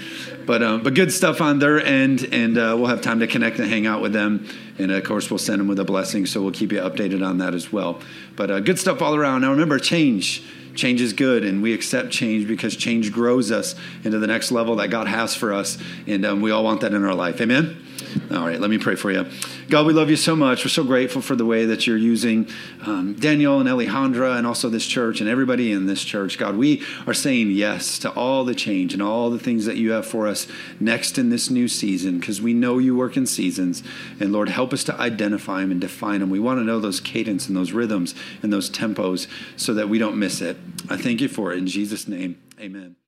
But 0.46 0.62
um, 0.62 0.82
but 0.82 0.94
good 0.94 1.12
stuff 1.12 1.40
on 1.40 1.58
their 1.58 1.84
end, 1.84 2.28
and 2.32 2.56
uh, 2.56 2.76
we'll 2.78 2.86
have 2.86 3.00
time 3.00 3.20
to 3.20 3.26
connect 3.26 3.58
and 3.58 3.68
hang 3.68 3.86
out 3.86 4.00
with 4.00 4.12
them. 4.12 4.48
And 4.78 4.90
of 4.90 5.04
course, 5.04 5.30
we'll 5.30 5.38
send 5.38 5.60
them 5.60 5.68
with 5.68 5.78
a 5.78 5.84
blessing, 5.84 6.26
so 6.26 6.40
we'll 6.40 6.52
keep 6.52 6.72
you 6.72 6.78
updated 6.78 7.26
on 7.26 7.38
that 7.38 7.54
as 7.54 7.72
well. 7.72 8.00
But 8.36 8.50
uh, 8.50 8.60
good 8.60 8.78
stuff 8.78 9.02
all 9.02 9.14
around. 9.14 9.42
Now 9.42 9.50
remember, 9.50 9.78
change 9.78 10.42
change 10.74 11.02
is 11.02 11.12
good 11.12 11.44
and 11.44 11.62
we 11.62 11.74
accept 11.74 12.10
change 12.10 12.48
because 12.48 12.74
change 12.74 13.12
grows 13.12 13.52
us 13.52 13.74
into 14.04 14.18
the 14.18 14.26
next 14.26 14.50
level 14.50 14.76
that 14.76 14.88
god 14.88 15.06
has 15.06 15.34
for 15.34 15.52
us 15.52 15.76
and 16.06 16.24
um, 16.24 16.40
we 16.40 16.50
all 16.50 16.64
want 16.64 16.80
that 16.80 16.94
in 16.94 17.04
our 17.04 17.14
life 17.14 17.40
amen 17.42 17.76
all 18.34 18.46
right, 18.46 18.60
let 18.60 18.70
me 18.70 18.78
pray 18.78 18.94
for 18.94 19.10
you. 19.10 19.26
God, 19.68 19.86
we 19.86 19.92
love 19.92 20.08
you 20.08 20.16
so 20.16 20.36
much. 20.36 20.64
We're 20.64 20.70
so 20.70 20.84
grateful 20.84 21.20
for 21.20 21.34
the 21.34 21.44
way 21.44 21.66
that 21.66 21.86
you're 21.86 21.96
using 21.96 22.48
um, 22.86 23.14
Daniel 23.14 23.58
and 23.60 23.68
Alejandra 23.68 24.38
and 24.38 24.46
also 24.46 24.68
this 24.68 24.86
church 24.86 25.20
and 25.20 25.28
everybody 25.28 25.72
in 25.72 25.86
this 25.86 26.04
church. 26.04 26.38
God, 26.38 26.56
we 26.56 26.82
are 27.06 27.14
saying 27.14 27.50
yes 27.50 27.98
to 28.00 28.10
all 28.10 28.44
the 28.44 28.54
change 28.54 28.92
and 28.92 29.02
all 29.02 29.30
the 29.30 29.38
things 29.38 29.64
that 29.66 29.76
you 29.76 29.92
have 29.92 30.06
for 30.06 30.28
us 30.28 30.46
next 30.78 31.18
in 31.18 31.30
this 31.30 31.50
new 31.50 31.68
season 31.68 32.20
because 32.20 32.40
we 32.40 32.54
know 32.54 32.78
you 32.78 32.96
work 32.96 33.16
in 33.16 33.26
seasons. 33.26 33.82
And 34.20 34.32
Lord, 34.32 34.48
help 34.48 34.72
us 34.72 34.84
to 34.84 34.94
identify 34.94 35.60
them 35.60 35.70
and 35.70 35.80
define 35.80 36.20
them. 36.20 36.30
We 36.30 36.40
want 36.40 36.60
to 36.60 36.64
know 36.64 36.80
those 36.80 37.00
cadence 37.00 37.48
and 37.48 37.56
those 37.56 37.72
rhythms 37.72 38.14
and 38.42 38.52
those 38.52 38.70
tempos 38.70 39.26
so 39.56 39.74
that 39.74 39.88
we 39.88 39.98
don't 39.98 40.18
miss 40.18 40.40
it. 40.40 40.56
I 40.88 40.96
thank 40.96 41.20
you 41.20 41.28
for 41.28 41.52
it. 41.52 41.58
In 41.58 41.66
Jesus' 41.66 42.06
name, 42.06 42.40
amen. 42.60 42.96